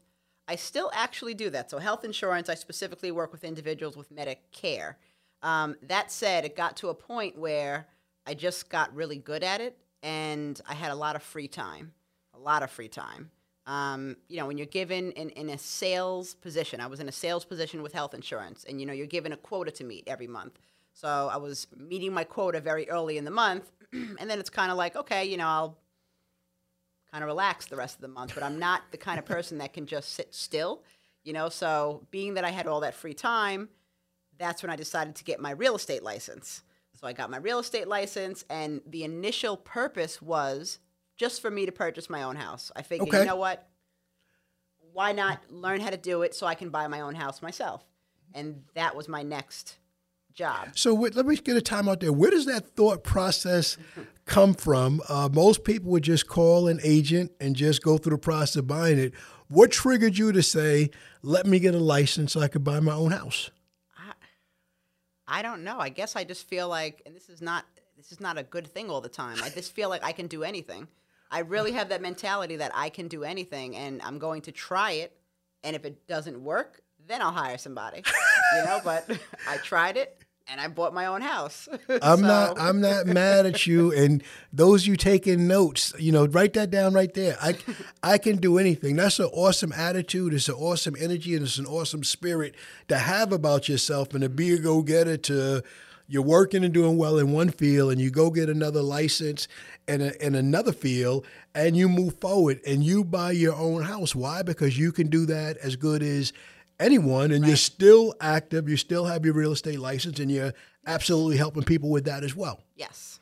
I 0.47 0.57
still 0.57 0.90
actually 0.95 1.35
do 1.35 1.50
that. 1.50 1.71
So 1.71 1.79
health 1.79 2.05
insurance, 2.05 2.49
I 2.49 2.55
specifically 2.55 3.11
work 3.11 3.33
with 3.33 3.45
individuals 3.45 3.97
with 3.97 4.14
Medicare. 4.14 4.97
Um, 5.43 5.76
that 5.83 6.12
said, 6.12 6.45
it 6.45 6.55
got 6.55 6.76
to 6.79 6.88
a 6.88 6.95
point 6.95 7.38
where 7.38 7.87
I 8.26 8.35
just 8.35 8.69
got 8.69 8.95
really 8.95 9.17
good 9.17 9.43
at 9.43 9.61
it, 9.61 9.79
and 10.02 10.61
I 10.69 10.75
had 10.75 10.90
a 10.90 10.95
lot 10.95 11.17
of 11.17 11.23
free 11.23 11.49
time, 11.49 11.93
a 12.35 12.38
lot 12.38 12.62
of 12.62 12.71
free 12.71 12.88
time. 12.88 13.31
Um, 13.67 14.17
you 14.29 14.38
know, 14.38 14.47
when 14.47 14.59
you're 14.59 14.67
given 14.67 15.12
in, 15.12 15.31
in 15.31 15.50
a 15.50 15.59
sales 15.59 16.35
position, 16.35 16.81
I 16.81 16.88
was 16.88 17.00
in 17.00 17.09
a 17.09 17.12
sales 17.12 17.45
position 17.45 17.83
with 17.83 17.93
health 17.93 18.14
insurance, 18.14 18.64
and 18.69 18.81
you 18.81 18.87
know, 18.87 18.93
you're 18.93 19.07
given 19.07 19.33
a 19.33 19.37
quota 19.37 19.71
to 19.71 19.85
meet 19.85 20.05
every 20.07 20.26
month. 20.26 20.59
So 20.93 21.31
I 21.33 21.37
was 21.37 21.69
meeting 21.76 22.12
my 22.12 22.25
quota 22.25 22.61
very 22.61 22.88
early 22.90 23.17
in 23.17 23.25
the 23.25 23.31
month, 23.31 23.71
and 23.93 24.29
then 24.29 24.38
it's 24.38 24.50
kind 24.50 24.71
of 24.71 24.76
like, 24.76 24.97
okay, 24.97 25.25
you 25.25 25.37
know, 25.37 25.47
I'll 25.47 25.79
kind 27.12 27.23
of 27.25 27.29
relax 27.29 27.67
the 27.67 27.76
rest 27.76 27.97
of 27.97 28.00
the 28.00 28.09
month. 28.09 28.35
But 28.35 28.43
I'm 28.43 28.59
not 28.59 28.83
the 28.90 28.97
kind 28.99 29.19
of 29.19 29.25
person 29.25 29.59
that 29.59 29.73
can 29.73 29.87
just 29.87 30.12
sit 30.14 30.35
still, 30.35 30.83
you 31.25 31.33
know. 31.33 31.49
So 31.49 32.07
being 32.11 32.35
that 32.35 32.45
I 32.45 32.50
had 32.50 32.67
all 32.67 32.81
that 32.81 32.95
free 32.95 33.14
time, 33.14 33.69
that's 34.38 34.62
when 34.62 34.71
I 34.71 34.76
decided 34.76 35.14
to 35.17 35.25
get 35.25 35.40
my 35.40 35.50
real 35.50 35.76
estate 35.76 36.02
license. 36.02 36.62
So 36.95 37.07
I 37.07 37.12
got 37.12 37.31
my 37.31 37.38
real 37.38 37.59
estate 37.59 37.88
license, 37.88 38.45
and 38.50 38.81
the 38.87 39.05
initial 39.05 39.57
purpose 39.57 40.21
was 40.21 40.79
just 41.17 41.40
for 41.40 41.50
me 41.50 41.67
to 41.67 41.73
purchase 41.73 42.11
my 42.11 42.23
own 42.23 42.37
house. 42.37 42.71
I 42.76 42.83
figured, 42.83 43.09
Okay. 43.09 43.21
you 43.21 43.25
know 43.26 43.37
what? 43.37 43.67
Why 44.93 45.12
not 45.12 45.40
learn 45.50 45.81
how 45.81 45.90
to 45.90 45.97
do 45.97 46.23
it 46.23 46.35
so 46.35 46.47
I 46.47 46.55
can 46.55 46.71
buy 46.71 46.87
my 46.88 47.00
own 47.00 47.14
house 47.14 47.43
myself? 47.43 47.85
And 48.35 48.64
that 48.75 48.97
was 48.97 49.09
my 49.09 49.23
next 49.23 49.76
job. 50.33 50.69
So 50.75 50.95
wait, 50.95 51.14
let 51.14 51.26
me 51.26 51.37
get 51.37 51.57
a 51.57 51.61
time 51.62 51.88
out 51.88 52.00
there. 52.00 52.12
Where 52.12 52.31
does 52.31 52.47
that 52.47 52.75
thought 52.76 53.02
process 53.05 53.76
come 54.31 54.55
from? 54.55 55.03
Uh, 55.09 55.29
most 55.31 55.65
people 55.65 55.91
would 55.91 56.05
just 56.05 56.27
call 56.27 56.69
an 56.69 56.81
agent 56.83 57.33
and 57.41 57.55
just 57.55 57.83
go 57.83 57.99
through 57.99 58.13
the 58.17 58.19
process 58.19 58.57
of 58.57 58.67
buying 58.67 58.99
it. 58.99 59.13
What 59.49 59.73
triggered 59.73 60.17
you 60.17 60.33
to 60.33 60.43
say, 60.43 60.91
"Let 61.23 61.47
me 61.47 61.59
get 61.59 61.75
a 61.75 61.79
license 61.79 62.33
so 62.33 62.41
I 62.41 62.49
could 62.49 62.65
buy 62.65 62.81
my 62.81 62.95
own 62.95 63.11
house"? 63.11 63.51
I 65.27 65.43
don't 65.43 65.63
know. 65.63 65.79
I 65.79 65.91
guess 65.91 66.17
I 66.17 66.25
just 66.25 66.49
feel 66.49 66.69
like, 66.69 67.03
and 67.07 67.15
this 67.15 67.29
is 67.29 67.41
not 67.41 67.65
this 67.97 68.13
is 68.13 68.21
not 68.21 68.39
a 68.39 68.43
good 68.43 68.67
thing 68.67 68.89
all 68.89 69.01
the 69.01 69.11
time. 69.11 69.37
I 69.43 69.51
just 69.51 69.73
feel 69.73 69.89
like 69.91 70.03
I 70.03 70.13
can 70.13 70.27
do 70.27 70.43
anything. 70.43 70.89
I 71.31 71.41
really 71.41 71.73
have 71.73 71.91
that 71.91 72.01
mentality 72.01 72.57
that 72.57 72.73
I 72.75 72.89
can 72.89 73.09
do 73.09 73.25
anything, 73.25 73.77
and 73.77 74.01
I'm 74.03 74.19
going 74.19 74.43
to 74.43 74.53
try 74.53 74.93
it. 74.93 75.17
And 75.63 75.77
if 75.77 75.85
it 75.85 76.07
doesn't 76.07 76.43
work, 76.43 76.81
then 77.07 77.21
I'll 77.21 77.31
hire 77.31 77.59
somebody. 77.59 78.03
you 78.57 78.65
know. 78.65 78.81
But 78.83 79.09
I 79.49 79.59
tried 79.59 79.97
it, 79.97 80.20
and 80.50 80.61
I 80.61 80.69
bought 80.69 80.92
my 80.92 81.07
own 81.07 81.21
house. 81.23 81.69
I'm 81.88 82.19
So- 82.21 82.26
not 82.26 82.59
I'm 82.61 82.80
not 82.80 83.07
mad 83.07 83.47
at 83.47 83.66
you 83.66 83.92
and 83.97 84.23
those 84.52 84.87
you 84.87 84.97
taking 84.97 85.47
notes, 85.47 85.92
you 85.99 86.12
know, 86.12 86.26
write 86.26 86.54
that 86.54 86.71
down 86.71 86.92
right 86.92 87.12
there. 87.14 87.37
I 87.40 87.57
I 88.02 88.19
can 88.19 88.37
do 88.37 88.59
anything. 88.59 88.97
That's 88.97 89.19
an 89.19 89.26
awesome 89.33 89.73
attitude, 89.73 90.35
it's 90.35 90.49
an 90.49 90.57
awesome 90.57 90.97
energy 90.99 91.35
and 91.35 91.45
it's 91.45 91.59
an 91.59 91.66
awesome 91.66 92.04
spirit 92.04 92.54
to 92.88 92.99
have 92.99 93.33
about 93.33 93.69
yourself 93.69 94.12
and 94.12 94.23
to 94.23 94.28
be 94.28 94.52
a 94.52 94.59
go-getter 94.59 95.16
to 95.16 95.62
you're 96.09 96.23
working 96.23 96.64
and 96.64 96.75
doing 96.75 96.97
well 96.97 97.19
in 97.19 97.30
one 97.30 97.50
field 97.50 97.92
and 97.92 98.00
you 98.00 98.11
go 98.11 98.30
get 98.30 98.49
another 98.49 98.83
license 98.83 99.47
and 99.87 100.02
in 100.02 100.35
another 100.35 100.73
field 100.73 101.25
and 101.54 101.76
you 101.76 101.88
move 101.88 102.19
forward 102.19 102.61
and 102.66 102.83
you 102.83 103.04
buy 103.04 103.30
your 103.30 103.54
own 103.54 103.83
house. 103.83 104.12
Why? 104.12 104.42
Because 104.42 104.76
you 104.76 104.90
can 104.90 105.07
do 105.09 105.25
that 105.26 105.57
as 105.59 105.76
good 105.76 106.02
as 106.02 106.33
anyone 106.81 107.31
and 107.31 107.47
you're 107.47 107.57
still 107.57 108.15
active, 108.21 108.69
you 108.69 108.77
still 108.77 109.05
have 109.05 109.25
your 109.25 109.35
real 109.35 109.53
estate 109.53 109.79
license 109.79 110.19
and 110.19 110.31
you're 110.31 110.53
absolutely 110.87 111.37
helping 111.37 111.63
people 111.63 111.91
with 111.91 112.05
that 112.05 112.25
as 112.25 112.35
well. 112.35 112.63
Yes. 112.75 113.21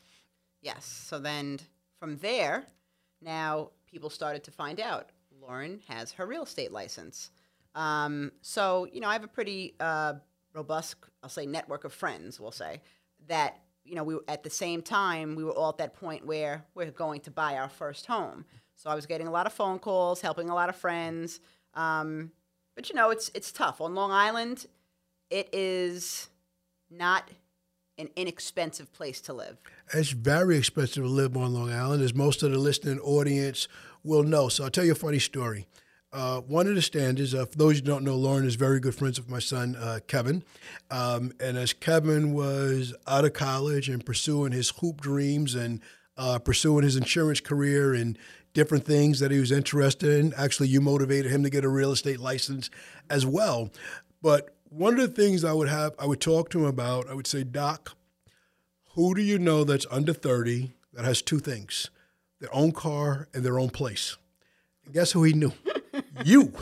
Yes. 0.61 0.85
So 0.85 1.19
then 1.19 1.59
from 1.99 2.17
there, 2.17 2.65
now 3.21 3.71
people 3.85 4.09
started 4.09 4.43
to 4.45 4.51
find 4.51 4.79
out 4.79 5.09
Lauren 5.41 5.81
has 5.87 6.13
her 6.13 6.25
real 6.25 6.43
estate 6.43 6.71
license. 6.71 7.31
Um, 7.75 8.31
so, 8.41 8.87
you 8.91 8.99
know, 8.99 9.07
I 9.07 9.13
have 9.13 9.23
a 9.23 9.27
pretty 9.27 9.75
uh, 9.79 10.13
robust, 10.53 10.95
I'll 11.21 11.29
say, 11.29 11.45
network 11.45 11.83
of 11.83 11.93
friends, 11.93 12.39
we'll 12.39 12.51
say, 12.51 12.81
that, 13.27 13.59
you 13.83 13.95
know, 13.95 14.03
we 14.03 14.17
at 14.27 14.43
the 14.43 14.49
same 14.49 14.81
time, 14.81 15.35
we 15.35 15.43
were 15.43 15.51
all 15.51 15.69
at 15.69 15.77
that 15.77 15.93
point 15.93 16.25
where 16.25 16.65
we're 16.73 16.91
going 16.91 17.21
to 17.21 17.31
buy 17.31 17.57
our 17.57 17.69
first 17.69 18.05
home. 18.05 18.45
So 18.75 18.89
I 18.89 18.95
was 18.95 19.05
getting 19.05 19.27
a 19.27 19.31
lot 19.31 19.45
of 19.45 19.53
phone 19.53 19.79
calls, 19.79 20.21
helping 20.21 20.49
a 20.49 20.55
lot 20.55 20.69
of 20.69 20.75
friends. 20.75 21.39
Um, 21.73 22.31
but, 22.79 22.89
you 22.89 22.95
know, 22.95 23.09
it's, 23.09 23.29
it's 23.33 23.51
tough. 23.51 23.81
On 23.81 23.93
Long 23.93 24.09
Island, 24.09 24.65
it 25.29 25.49
is 25.51 26.29
not 26.89 27.29
an 27.97 28.07
inexpensive 28.15 28.93
place 28.93 29.19
to 29.19 29.33
live. 29.33 29.57
It's 29.93 30.11
very 30.11 30.55
expensive 30.55 31.03
to 31.03 31.09
live 31.09 31.35
on 31.35 31.53
Long 31.53 31.73
Island, 31.73 32.01
as 32.01 32.13
most 32.13 32.41
of 32.41 32.53
the 32.53 32.57
listening 32.57 32.97
audience 32.99 33.67
will 34.01 34.23
know. 34.23 34.47
So 34.47 34.63
I'll 34.63 34.69
tell 34.69 34.85
you 34.85 34.93
a 34.93 34.95
funny 34.95 35.19
story. 35.19 35.67
Uh, 36.13 36.39
one 36.39 36.67
of 36.67 36.75
the 36.75 36.81
standards, 36.81 37.35
uh, 37.35 37.47
for 37.47 37.57
those 37.57 37.79
who 37.79 37.81
don't 37.81 38.05
know, 38.05 38.15
Lauren 38.15 38.45
is 38.45 38.55
very 38.55 38.79
good 38.79 38.95
friends 38.95 39.19
with 39.19 39.29
my 39.29 39.39
son, 39.39 39.75
uh, 39.75 39.99
Kevin. 40.07 40.41
Um, 40.89 41.33
and 41.41 41.57
as 41.57 41.73
Kevin 41.73 42.31
was 42.31 42.95
out 43.05 43.25
of 43.25 43.33
college 43.33 43.89
and 43.89 44.05
pursuing 44.05 44.53
his 44.53 44.69
hoop 44.69 45.01
dreams 45.01 45.53
and 45.53 45.81
uh, 46.15 46.39
pursuing 46.39 46.85
his 46.85 46.95
insurance 46.95 47.41
career 47.41 47.93
and 47.93 48.17
different 48.53 48.85
things 48.85 49.19
that 49.19 49.31
he 49.31 49.39
was 49.39 49.51
interested 49.51 50.19
in, 50.19 50.33
actually, 50.35 50.67
you 50.67 50.81
motivated 50.81 51.31
him 51.31 51.43
to 51.43 51.49
get 51.49 51.63
a 51.63 51.69
real 51.69 51.91
estate 51.91 52.19
license 52.19 52.69
as 53.09 53.25
well. 53.25 53.69
But 54.21 54.55
one 54.69 54.99
of 54.99 55.01
the 55.01 55.21
things 55.21 55.43
I 55.43 55.53
would 55.53 55.69
have, 55.69 55.93
I 55.99 56.05
would 56.05 56.21
talk 56.21 56.49
to 56.51 56.59
him 56.59 56.65
about, 56.65 57.09
I 57.09 57.13
would 57.13 57.27
say, 57.27 57.43
Doc, 57.43 57.95
who 58.95 59.15
do 59.15 59.21
you 59.21 59.39
know 59.39 59.63
that's 59.63 59.85
under 59.91 60.13
30 60.13 60.71
that 60.93 61.05
has 61.05 61.21
two 61.21 61.39
things 61.39 61.89
their 62.39 62.53
own 62.55 62.71
car 62.71 63.27
and 63.33 63.43
their 63.43 63.59
own 63.59 63.69
place? 63.69 64.17
And 64.85 64.93
guess 64.93 65.11
who 65.11 65.23
he 65.23 65.33
knew? 65.33 65.53
you. 66.25 66.53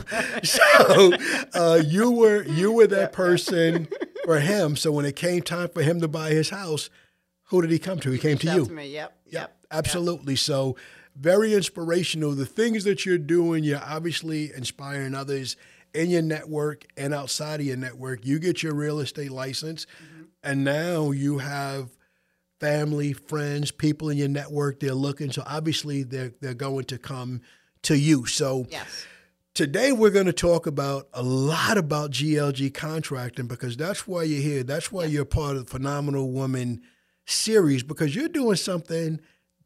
So 0.44 1.12
uh, 1.54 1.82
you 1.84 2.10
were 2.10 2.42
you 2.44 2.72
were 2.72 2.86
that 2.88 3.12
person 3.12 3.88
for 4.24 4.40
him. 4.40 4.76
So 4.76 4.92
when 4.92 5.04
it 5.04 5.16
came 5.16 5.42
time 5.42 5.68
for 5.68 5.82
him 5.82 6.00
to 6.00 6.08
buy 6.08 6.30
his 6.30 6.50
house, 6.50 6.90
who 7.44 7.62
did 7.62 7.70
he 7.70 7.78
come 7.78 7.98
to? 8.00 8.10
He 8.10 8.18
came 8.18 8.38
to 8.38 8.54
you. 8.54 8.66
to 8.66 8.72
me. 8.72 8.88
Yep. 8.92 9.16
Yep, 9.26 9.32
Yep. 9.32 9.56
absolutely. 9.70 10.36
So 10.36 10.76
very 11.18 11.54
inspirational. 11.54 12.32
The 12.32 12.46
things 12.46 12.84
that 12.84 13.04
you're 13.04 13.18
doing, 13.18 13.64
you're 13.64 13.82
obviously 13.82 14.52
inspiring 14.54 15.14
others 15.14 15.56
in 15.92 16.10
your 16.10 16.22
network 16.22 16.86
and 16.96 17.12
outside 17.12 17.60
of 17.60 17.66
your 17.66 17.76
network. 17.76 18.24
You 18.24 18.38
get 18.38 18.62
your 18.62 18.74
real 18.74 19.00
estate 19.00 19.32
license, 19.32 19.86
mm-hmm. 19.86 20.24
and 20.42 20.64
now 20.64 21.10
you 21.10 21.38
have 21.38 21.90
family, 22.60 23.12
friends, 23.12 23.70
people 23.70 24.10
in 24.10 24.18
your 24.18 24.28
network. 24.28 24.80
They're 24.80 24.94
looking. 24.94 25.32
So 25.32 25.42
obviously, 25.46 26.04
they're 26.04 26.32
they're 26.40 26.54
going 26.54 26.84
to 26.86 26.98
come 26.98 27.42
to 27.82 27.98
you. 27.98 28.26
So. 28.26 28.66
Yes. 28.70 29.06
Today 29.54 29.90
we're 29.90 30.10
going 30.10 30.26
to 30.26 30.32
talk 30.32 30.68
about 30.68 31.08
a 31.12 31.20
lot 31.20 31.78
about 31.78 32.12
GLG 32.12 32.72
contracting 32.72 33.48
because 33.48 33.76
that's 33.76 34.06
why 34.06 34.22
you're 34.22 34.40
here. 34.40 34.62
That's 34.62 34.92
why 34.92 35.06
you're 35.06 35.24
part 35.24 35.56
of 35.56 35.64
the 35.64 35.70
Phenomenal 35.72 36.30
Woman 36.30 36.80
series 37.26 37.82
because 37.82 38.14
you're 38.14 38.28
doing 38.28 38.54
something 38.54 39.18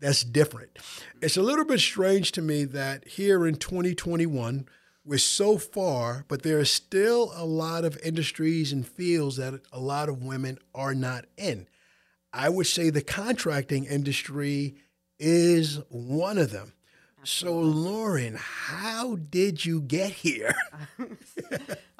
that's 0.03 0.25
different. 0.25 0.79
It's 1.23 1.37
a 1.37 1.43
little 1.43 1.65
bit 1.65 1.81
strange 1.81 2.33
to 2.33 2.43
me 2.43 2.65
that 2.65 3.09
here 3.09 3.47
in 3.47 3.55
2021 3.55 4.67
we're 5.05 5.19
so 5.19 5.59
far, 5.59 6.25
but 6.29 6.43
there 6.43 6.59
are 6.59 6.65
still 6.65 7.33
a 7.35 7.45
lot 7.45 7.85
of 7.85 7.99
industries 8.05 8.73
and 8.73 8.87
fields 8.87 9.37
that 9.37 9.61
a 9.73 9.81
lot 9.81 10.09
of 10.09 10.23
women 10.23 10.59
are 10.75 10.95
not 10.95 11.25
in. 11.37 11.67
I 12.33 12.49
would 12.49 12.67
say 12.67 12.91
the 12.91 13.03
contracting 13.03 13.85
industry 13.85 14.77
is 15.19 15.81
one 15.89 16.39
of 16.39 16.51
them. 16.51 16.75
So, 17.25 17.59
Lauren, 17.59 18.37
how 18.37 19.17
did 19.17 19.65
you 19.65 19.81
get 19.81 20.11
here? 20.11 20.55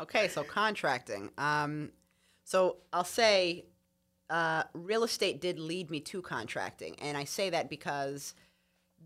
Okay, 0.03 0.27
so 0.27 0.43
contracting. 0.43 1.31
Um, 1.39 1.93
so 2.43 2.79
I'll 2.93 3.05
say 3.05 3.67
uh, 4.31 4.65
real 4.73 5.05
estate 5.05 5.41
did 5.41 5.59
lead 5.59 5.91
me 5.91 6.01
to 6.01 6.23
contracting, 6.23 6.97
and 7.01 7.17
I 7.17 7.25
say 7.25 7.51
that 7.51 7.69
because 7.69 8.35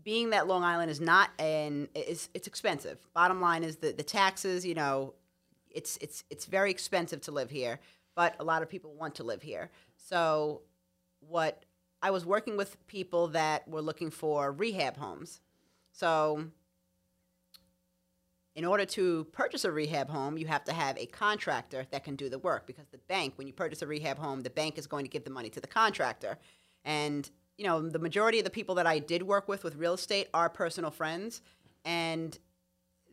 being 0.03 0.29
that 0.29 0.47
Long 0.47 0.63
Island 0.63 0.91
is 0.91 1.01
not 1.01 1.29
an 1.39 1.89
it's 1.95 2.29
it's 2.33 2.47
expensive. 2.47 2.99
Bottom 3.13 3.41
line 3.41 3.63
is 3.63 3.77
that 3.77 3.97
the 3.97 4.03
taxes, 4.03 4.65
you 4.65 4.75
know, 4.75 5.13
it's 5.69 5.97
it's 6.01 6.23
it's 6.29 6.45
very 6.45 6.71
expensive 6.71 7.21
to 7.21 7.31
live 7.31 7.49
here, 7.49 7.79
but 8.15 8.35
a 8.39 8.43
lot 8.43 8.61
of 8.61 8.69
people 8.69 8.93
want 8.93 9.15
to 9.15 9.23
live 9.23 9.41
here. 9.41 9.69
So 9.95 10.61
what 11.19 11.65
I 12.01 12.11
was 12.11 12.25
working 12.25 12.57
with 12.57 12.85
people 12.87 13.27
that 13.29 13.67
were 13.67 13.81
looking 13.81 14.11
for 14.11 14.51
rehab 14.51 14.97
homes. 14.97 15.41
So 15.91 16.45
in 18.57 18.65
order 18.65 18.85
to 18.85 19.23
purchase 19.25 19.65
a 19.65 19.71
rehab 19.71 20.09
home, 20.09 20.35
you 20.35 20.47
have 20.47 20.63
to 20.63 20.73
have 20.73 20.97
a 20.97 21.05
contractor 21.05 21.85
that 21.91 22.03
can 22.03 22.15
do 22.15 22.27
the 22.27 22.39
work 22.39 22.65
because 22.65 22.87
the 22.91 22.97
bank, 22.97 23.33
when 23.35 23.45
you 23.45 23.53
purchase 23.53 23.83
a 23.83 23.87
rehab 23.87 24.17
home, 24.17 24.41
the 24.41 24.49
bank 24.49 24.79
is 24.79 24.87
going 24.87 25.05
to 25.05 25.09
give 25.09 25.23
the 25.23 25.29
money 25.29 25.47
to 25.51 25.61
the 25.61 25.67
contractor. 25.67 26.39
And, 26.83 27.29
you 27.59 27.67
know, 27.67 27.87
the 27.87 27.99
majority 27.99 28.39
of 28.39 28.45
the 28.45 28.49
people 28.49 28.73
that 28.75 28.87
I 28.87 28.97
did 28.97 29.21
work 29.21 29.47
with 29.47 29.63
with 29.63 29.75
real 29.75 29.93
estate 29.93 30.29
are 30.33 30.49
personal 30.49 30.89
friends, 30.89 31.43
and 31.85 32.35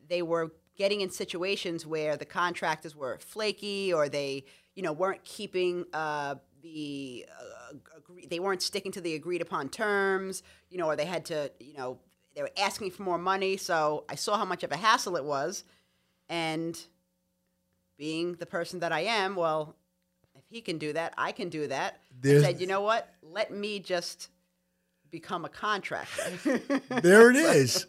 they 0.08 0.22
were 0.22 0.50
getting 0.76 1.02
in 1.02 1.10
situations 1.10 1.86
where 1.86 2.16
the 2.16 2.24
contractors 2.24 2.96
were 2.96 3.18
flaky 3.18 3.92
or 3.92 4.08
they, 4.08 4.46
you 4.74 4.82
know, 4.82 4.94
weren't 4.94 5.24
keeping 5.24 5.84
uh, 5.92 6.36
the, 6.62 7.26
uh, 7.38 7.74
they 8.30 8.40
weren't 8.40 8.62
sticking 8.62 8.92
to 8.92 9.00
the 9.02 9.14
agreed 9.14 9.42
upon 9.42 9.68
terms, 9.68 10.42
you 10.70 10.78
know, 10.78 10.86
or 10.86 10.96
they 10.96 11.04
had 11.04 11.26
to, 11.26 11.52
you 11.60 11.76
know, 11.76 11.98
they 12.34 12.42
were 12.42 12.50
asking 12.58 12.90
for 12.90 13.02
more 13.02 13.18
money. 13.18 13.56
So 13.56 14.04
I 14.08 14.14
saw 14.16 14.36
how 14.36 14.44
much 14.44 14.62
of 14.64 14.72
a 14.72 14.76
hassle 14.76 15.16
it 15.16 15.24
was. 15.24 15.64
And 16.28 16.78
being 17.98 18.34
the 18.34 18.46
person 18.46 18.80
that 18.80 18.92
I 18.92 19.00
am, 19.00 19.36
well, 19.36 19.76
if 20.36 20.42
he 20.50 20.60
can 20.60 20.78
do 20.78 20.92
that, 20.94 21.14
I 21.16 21.32
can 21.32 21.48
do 21.48 21.66
that. 21.68 22.00
There's- 22.20 22.42
I 22.42 22.46
said, 22.52 22.60
you 22.60 22.66
know 22.66 22.80
what? 22.80 23.08
Let 23.22 23.52
me 23.52 23.78
just 23.78 24.28
become 25.10 25.44
a 25.44 25.48
contractor. 25.48 26.60
There 27.02 27.30
it 27.30 27.36
is. 27.36 27.86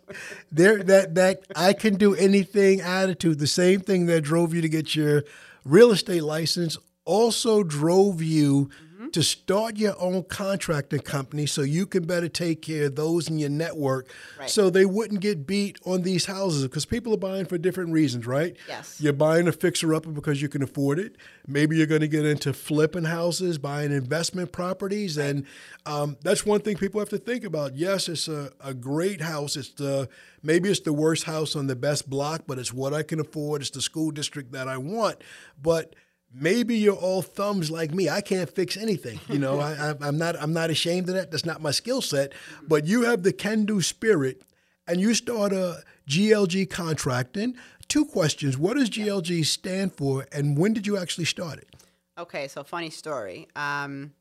There 0.52 0.84
that 0.84 1.16
that 1.16 1.44
I 1.56 1.74
can 1.74 1.96
do 1.96 2.14
anything 2.14 2.82
attitude. 2.82 3.40
The 3.40 3.48
same 3.48 3.80
thing 3.80 4.06
that 4.08 4.22
drove 4.22 4.54
you 4.54 4.62
to 4.62 4.70
get 4.70 4.96
your 4.96 5.24
real 5.64 5.92
estate 5.92 6.24
license 6.24 6.78
also 7.04 7.64
drove 7.64 8.22
you 8.22 8.70
to 9.16 9.24
start 9.24 9.78
your 9.78 9.96
own 9.98 10.24
contracting 10.26 11.00
company 11.00 11.46
so 11.46 11.62
you 11.62 11.86
can 11.86 12.04
better 12.06 12.28
take 12.28 12.62
care 12.62 12.88
of 12.88 12.96
those 12.98 13.30
in 13.30 13.40
your 13.40 13.50
network 13.50 14.10
Right. 14.38 14.50
so 14.50 14.70
they 14.70 14.86
wouldn't 14.86 15.22
get 15.22 15.48
beat 15.48 15.78
on 15.86 16.02
these 16.02 16.26
houses 16.26 16.64
because 16.64 16.86
people 16.86 17.14
are 17.14 17.18
buying 17.18 17.46
for 17.46 17.58
different 17.58 17.94
reasons, 17.94 18.28
right? 18.28 18.58
Yes. 18.68 19.00
You're 19.00 19.14
buying 19.14 19.48
a 19.48 19.54
fixer 19.54 19.94
upper 19.94 20.10
because 20.12 20.42
you 20.42 20.50
can 20.50 20.62
afford 20.62 21.00
it. 21.00 21.16
Maybe 21.48 21.78
you're 21.78 21.88
going 21.88 22.02
to 22.02 22.10
get 22.10 22.26
into 22.26 22.52
flipping 22.52 23.06
houses, 23.06 23.58
buying 23.58 23.94
investment 23.94 24.52
properties. 24.52 25.18
And 25.18 25.46
um, 25.86 26.18
that's 26.22 26.46
one 26.46 26.60
thing 26.60 26.76
people 26.76 27.00
have 27.00 27.08
to 27.10 27.18
think 27.18 27.46
about. 27.46 27.74
Yes, 27.74 28.10
it's 28.10 28.28
a, 28.28 28.52
a 28.60 28.74
great 28.74 29.22
house. 29.22 29.56
It's 29.56 29.70
the 29.70 30.10
maybe 30.44 30.70
it's 30.70 30.82
the 30.82 30.92
worst 30.92 31.24
house 31.24 31.56
on 31.56 31.68
the 31.68 31.76
best 31.78 32.10
block, 32.10 32.42
but 32.48 32.60
it's 32.60 32.74
what 32.74 32.94
I 32.94 33.02
can 33.02 33.22
afford. 33.22 33.62
It's 33.62 33.70
the 33.70 33.82
school 33.82 34.12
district 34.12 34.52
that 34.52 34.68
I 34.68 34.78
want. 34.78 35.22
But 35.62 35.96
maybe 36.36 36.76
you're 36.76 36.96
all 36.96 37.22
thumbs 37.22 37.72
like 37.72 37.94
me. 37.94 38.10
I 38.10 38.22
can't 38.22 38.50
fix 38.50 38.78
anything. 38.78 39.20
You 39.28 39.40
know, 39.40 39.60
I, 39.62 39.92
I, 39.92 39.96
I'm 40.02 40.18
not 40.18 40.36
I'm 40.42 40.54
not 40.54 40.70
ashamed 40.70 41.10
of 41.10 41.16
that. 41.16 41.32
That's 41.32 41.46
not 41.46 41.62
my 41.62 41.72
skill 41.72 42.02
set. 42.02 42.34
But 42.68 42.86
you 42.86 43.04
have 43.04 43.24
the 43.24 43.34
can-do 43.34 43.82
spirit 43.82 44.42
and 44.88 45.00
you 45.00 45.14
start 45.14 45.54
a 45.54 45.84
GLG 46.08 46.70
contracting. 46.70 47.56
Two 47.88 48.06
questions. 48.06 48.58
What 48.58 48.78
does 48.78 48.90
GLG 48.90 49.46
stand 49.46 49.94
for 49.94 50.28
and 50.32 50.58
when 50.58 50.74
did 50.74 50.86
you 50.86 50.98
actually 50.98 51.26
start 51.26 51.60
it? 51.60 51.70
Okay, 52.18 52.48
so 52.48 52.64
funny 52.64 52.90
story. 52.90 53.48
Um, 53.56 54.14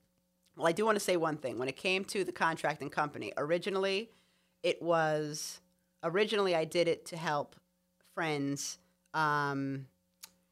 well, 0.57 0.67
I 0.67 0.73
do 0.73 0.85
want 0.85 0.97
to 0.97 1.05
say 1.05 1.17
one 1.17 1.37
thing. 1.37 1.59
When 1.59 1.69
it 1.69 1.77
came 1.77 2.05
to 2.07 2.25
the 2.25 2.33
contracting 2.33 2.91
company, 2.91 3.33
originally, 3.37 4.11
it 4.63 4.83
was 4.83 5.61
originally 6.03 6.55
I 6.55 6.65
did 6.65 6.89
it 6.89 7.07
to 7.07 7.17
help 7.17 7.57
friends 8.15 8.79
um, 9.15 9.87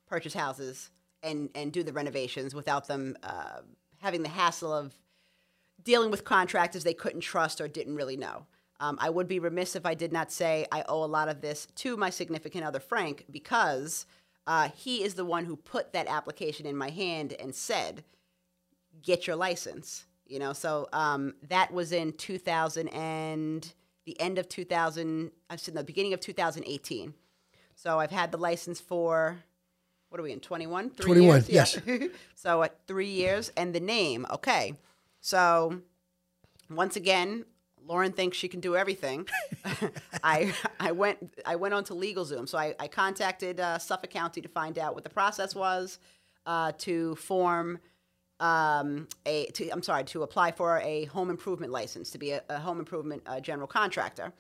purchase 0.07 0.35
houses 0.35 0.91
and 1.23 1.51
and 1.55 1.73
do 1.73 1.83
the 1.83 1.93
renovations 1.93 2.55
without 2.55 2.89
them 2.89 3.17
uh, 3.23 3.61
having 3.99 4.23
the 4.23 4.29
hassle 4.29 4.73
of 4.73 4.95
dealing 5.83 6.11
with 6.11 6.25
contractors 6.25 6.85
they 6.85 6.95
couldn't 6.95 7.21
trust 7.21 7.61
or 7.61 7.69
didn't 7.69 7.97
really 7.97 8.17
know. 8.17 8.47
Um, 8.81 8.99
I 9.01 9.11
would 9.11 9.29
be 9.29 9.39
remiss 9.39 9.77
if 9.77 9.87
I 9.87 9.95
did 9.95 10.13
not 10.13 10.33
say 10.33 10.67
I 10.73 10.85
owe 10.89 11.05
a 11.05 11.07
lot 11.07 11.29
of 11.29 11.41
this 11.41 11.67
to 11.77 11.97
my 11.97 12.11
significant 12.11 12.65
other, 12.65 12.81
Frank, 12.81 13.27
because 13.31 14.07
uh, 14.47 14.71
he 14.75 15.05
is 15.05 15.15
the 15.15 15.25
one 15.25 15.45
who 15.45 15.55
put 15.55 15.93
that 15.93 16.09
application 16.09 16.67
in 16.67 16.77
my 16.77 16.91
hand 16.91 17.35
and 17.39 17.55
said, 17.55 18.03
"Get 19.03 19.27
your 19.27 19.37
license." 19.37 20.07
You 20.27 20.39
know, 20.39 20.53
so 20.53 20.89
um, 20.93 21.35
that 21.49 21.73
was 21.73 21.93
in 21.93 22.13
2000 22.13 22.89
and 22.89 23.73
the 24.07 24.19
end 24.21 24.39
of 24.39 24.49
2000. 24.49 25.31
I 25.51 25.57
said 25.57 25.75
the 25.75 25.85
beginning 25.85 26.15
of 26.15 26.21
2018. 26.21 27.15
So 27.75 27.99
I've 27.99 28.11
had 28.11 28.33
the 28.33 28.39
license 28.39 28.81
for 28.81 29.45
what 30.13 30.21
are 30.21 30.25
we 30.25 30.33
in 30.33 30.41
21? 30.41 30.91
Three 30.91 31.07
21, 31.07 31.37
years? 31.37 31.49
yes. 31.49 31.79
Yeah. 31.87 32.09
so 32.35 32.63
at 32.63 32.77
three 32.87 33.09
years 33.09 33.51
and 33.57 33.75
the 33.75 33.81
name. 33.81 34.27
Okay. 34.31 34.75
So 35.23 35.81
once 36.69 36.97
again, 36.97 37.47
Lauren 37.87 38.13
thinks 38.13 38.37
she 38.37 38.47
can 38.47 38.61
do 38.61 38.77
everything. 38.77 39.27
I 40.23 40.53
I 40.79 40.93
went 40.93 41.41
I 41.47 41.57
went 41.57 41.73
on 41.73 41.85
to 41.85 41.95
LegalZoom. 41.95 42.47
So 42.47 42.59
I, 42.59 42.75
I 42.79 42.89
contacted 42.89 43.59
uh, 43.59 43.79
Suffolk 43.79 44.11
County 44.11 44.43
to 44.43 44.49
find 44.49 44.79
out 44.79 44.95
what 44.95 45.03
the 45.03 45.11
process 45.11 45.55
was 45.55 45.99
uh, 46.45 46.73
to 46.79 47.15
form 47.17 47.79
um, 48.39 49.09
a 49.25 49.47
to, 49.47 49.71
I'm 49.71 49.83
sorry 49.83 50.05
to 50.05 50.25
apply 50.25 50.53
for 50.53 50.79
a 50.81 51.07
home 51.07 51.31
improvement 51.31 51.73
license 51.73 52.11
to 52.11 52.19
be 52.19 52.33
a, 52.33 52.43
a 52.51 52.59
home 52.59 52.79
improvement 52.81 53.23
uh, 53.25 53.41
general 53.41 53.67
contractor. 53.67 54.35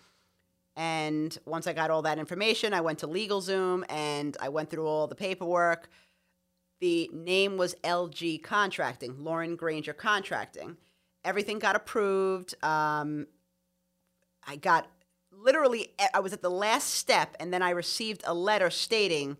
And 0.76 1.36
once 1.44 1.66
I 1.66 1.72
got 1.72 1.90
all 1.90 2.02
that 2.02 2.18
information, 2.18 2.72
I 2.72 2.80
went 2.80 3.00
to 3.00 3.08
LegalZoom 3.08 3.84
and 3.90 4.36
I 4.40 4.48
went 4.48 4.70
through 4.70 4.86
all 4.86 5.06
the 5.06 5.14
paperwork. 5.14 5.90
The 6.80 7.10
name 7.12 7.56
was 7.56 7.74
LG 7.84 8.42
Contracting, 8.42 9.22
Lauren 9.22 9.54
Granger 9.56 9.92
Contracting. 9.92 10.76
Everything 11.24 11.58
got 11.58 11.76
approved. 11.76 12.54
Um, 12.64 13.26
I 14.46 14.56
got 14.56 14.88
literally, 15.30 15.92
I 16.12 16.20
was 16.20 16.32
at 16.32 16.42
the 16.42 16.50
last 16.50 16.94
step, 16.94 17.36
and 17.38 17.52
then 17.52 17.62
I 17.62 17.70
received 17.70 18.22
a 18.26 18.34
letter 18.34 18.70
stating 18.70 19.36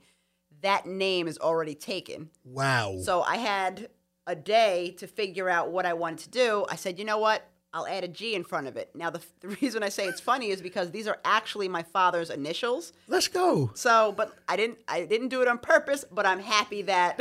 that 0.61 0.87
name 0.87 1.29
is 1.29 1.39
already 1.39 1.75
taken. 1.75 2.31
Wow. 2.45 2.99
So 3.03 3.23
I 3.23 3.37
had 3.37 3.89
a 4.27 4.35
day 4.35 4.95
to 4.99 5.07
figure 5.07 5.49
out 5.49 5.71
what 5.71 5.85
I 5.85 5.95
wanted 5.95 6.19
to 6.21 6.31
do. 6.31 6.65
I 6.71 6.77
said, 6.77 6.99
you 6.99 7.05
know 7.05 7.19
what? 7.19 7.49
I'll 7.75 7.87
add 7.87 8.05
a 8.05 8.09
G 8.09 8.35
in 8.35 8.45
front 8.45 8.67
of 8.67 8.77
it. 8.77 8.91
Now, 8.95 9.11
the, 9.11 9.21
the 9.41 9.49
reason 9.61 9.83
I 9.83 9.89
say 9.89 10.05
it's 10.07 10.21
funny 10.21 10.51
is 10.51 10.61
because 10.61 10.91
these 10.91 11.07
are 11.09 11.19
actually 11.25 11.69
my 11.69 11.83
father's 11.83 12.31
initials. 12.31 12.93
Let's 13.09 13.29
go. 13.29 13.71
So, 13.75 14.13
but 14.17 14.35
I 14.49 14.57
didn't 14.57 14.79
I 14.89 15.05
didn't 15.05 15.29
do 15.29 15.43
it 15.43 15.49
on 15.49 15.59
purpose, 15.59 16.05
but 16.11 16.27
I'm 16.27 16.41
happy 16.41 16.83
that 16.83 17.19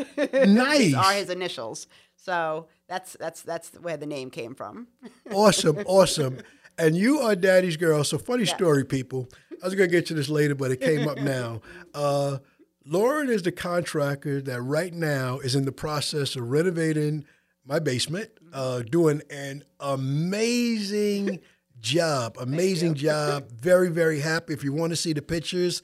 Nice. 0.47 0.77
these 0.79 0.95
are 0.95 1.13
his 1.13 1.29
initials. 1.29 1.87
So 2.15 2.67
that's 2.87 3.13
that's 3.19 3.41
that's 3.41 3.69
where 3.81 3.97
the 3.97 4.05
name 4.05 4.29
came 4.29 4.55
from. 4.55 4.87
Awesome, 5.31 5.77
awesome. 5.85 6.39
And 6.77 6.95
you 6.95 7.19
are 7.19 7.35
daddy's 7.35 7.77
girl. 7.77 8.03
So 8.03 8.17
funny 8.17 8.45
story, 8.45 8.83
people. 8.83 9.29
I 9.61 9.65
was 9.65 9.75
gonna 9.75 9.87
get 9.87 10.05
to 10.07 10.13
this 10.13 10.29
later, 10.29 10.55
but 10.55 10.71
it 10.71 10.81
came 10.81 11.07
up 11.07 11.17
now. 11.17 11.61
Uh, 11.93 12.39
Lauren 12.85 13.29
is 13.29 13.43
the 13.43 13.51
contractor 13.51 14.41
that 14.41 14.61
right 14.61 14.93
now 14.93 15.39
is 15.39 15.55
in 15.55 15.65
the 15.65 15.71
process 15.71 16.35
of 16.35 16.49
renovating 16.49 17.25
my 17.71 17.79
basement, 17.79 18.29
uh, 18.51 18.81
doing 18.81 19.21
an 19.29 19.63
amazing 19.79 21.39
job. 21.79 22.35
Amazing 22.37 22.95
job. 22.95 23.49
Very, 23.49 23.87
very 23.87 24.19
happy. 24.19 24.51
If 24.51 24.61
you 24.61 24.73
want 24.73 24.89
to 24.89 24.97
see 24.97 25.13
the 25.13 25.21
pictures, 25.21 25.81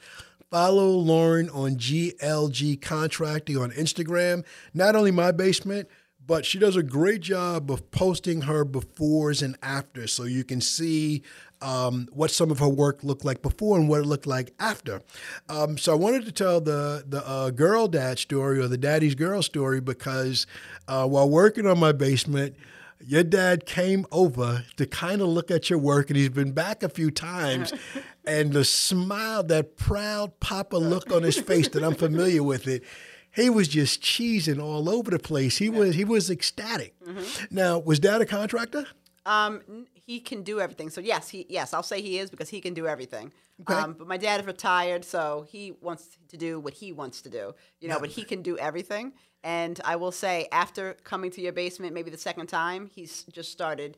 follow 0.51 0.89
Lauren 0.89 1.49
on 1.49 1.77
GLG 1.77 2.81
Contracting 2.81 3.57
on 3.57 3.71
Instagram. 3.71 4.43
Not 4.73 4.97
only 4.97 5.11
my 5.11 5.31
basement, 5.31 5.87
but 6.25 6.45
she 6.45 6.59
does 6.59 6.75
a 6.75 6.83
great 6.83 7.21
job 7.21 7.71
of 7.71 7.89
posting 7.89 8.41
her 8.41 8.65
befores 8.65 9.41
and 9.41 9.55
afters 9.61 10.11
so 10.11 10.25
you 10.25 10.43
can 10.43 10.59
see 10.59 11.23
um, 11.61 12.07
what 12.11 12.31
some 12.31 12.51
of 12.51 12.59
her 12.59 12.69
work 12.69 13.03
looked 13.03 13.25
like 13.25 13.41
before 13.41 13.77
and 13.77 13.89
what 13.89 14.01
it 14.01 14.05
looked 14.05 14.27
like 14.27 14.53
after. 14.59 15.01
Um, 15.49 15.77
so 15.77 15.93
I 15.93 15.95
wanted 15.95 16.25
to 16.25 16.31
tell 16.31 16.61
the 16.61 17.03
the 17.07 17.27
uh, 17.27 17.49
girl 17.51 17.87
dad 17.87 18.19
story 18.19 18.59
or 18.59 18.67
the 18.67 18.77
daddy's 18.77 19.15
girl 19.15 19.41
story 19.41 19.81
because 19.81 20.45
uh, 20.87 21.07
while 21.07 21.29
working 21.29 21.65
on 21.65 21.79
my 21.79 21.91
basement, 21.91 22.55
your 23.05 23.23
dad 23.23 23.65
came 23.65 24.05
over 24.11 24.65
to 24.77 24.85
kind 24.85 25.21
of 25.21 25.27
look 25.27 25.51
at 25.51 25.69
your 25.69 25.79
work, 25.79 26.09
and 26.09 26.17
he's 26.17 26.29
been 26.29 26.51
back 26.51 26.83
a 26.83 26.89
few 26.89 27.11
times. 27.11 27.73
and 28.25 28.53
the 28.53 28.65
smile, 28.65 29.43
that 29.43 29.77
proud 29.77 30.39
papa 30.39 30.77
look 30.77 31.11
on 31.11 31.23
his 31.23 31.39
face 31.39 31.67
that 31.69 31.83
I'm 31.83 31.95
familiar 31.95 32.43
with 32.43 32.67
it, 32.67 32.83
he 33.31 33.49
was 33.49 33.67
just 33.67 34.01
cheesing 34.01 34.61
all 34.61 34.89
over 34.89 35.11
the 35.11 35.19
place. 35.19 35.57
He 35.57 35.69
was 35.69 35.95
he 35.95 36.03
was 36.03 36.29
ecstatic. 36.29 36.95
Now, 37.51 37.77
was 37.77 37.99
dad 37.99 38.21
a 38.21 38.25
contractor? 38.25 38.87
Um, 39.25 39.87
he 40.07 40.21
can 40.21 40.41
do 40.41 40.59
everything. 40.61 40.89
So 40.89 41.01
yes, 41.01 41.27
he 41.29 41.45
yes, 41.49 41.73
I'll 41.73 41.83
say 41.83 42.01
he 42.01 42.17
is 42.17 42.29
because 42.31 42.47
he 42.49 42.61
can 42.61 42.73
do 42.73 42.87
everything. 42.87 43.31
Um, 43.67 43.93
but 43.99 44.07
my 44.07 44.17
dad 44.17 44.39
is 44.39 44.47
retired, 44.47 45.03
so 45.03 45.45
he 45.49 45.73
wants 45.81 46.17
to 46.29 46.37
do 46.37 46.59
what 46.59 46.73
he 46.73 46.93
wants 46.93 47.21
to 47.23 47.29
do. 47.29 47.53
You 47.81 47.89
know, 47.89 47.99
but 47.99 48.09
he 48.09 48.23
can 48.23 48.41
do 48.41 48.57
everything. 48.57 49.11
And 49.43 49.79
I 49.83 49.97
will 49.97 50.13
say, 50.13 50.47
after 50.51 50.93
coming 51.03 51.29
to 51.31 51.41
your 51.41 51.51
basement, 51.53 51.93
maybe 51.93 52.09
the 52.09 52.17
second 52.17 52.47
time, 52.47 52.89
he's 52.93 53.23
just 53.23 53.51
started 53.51 53.97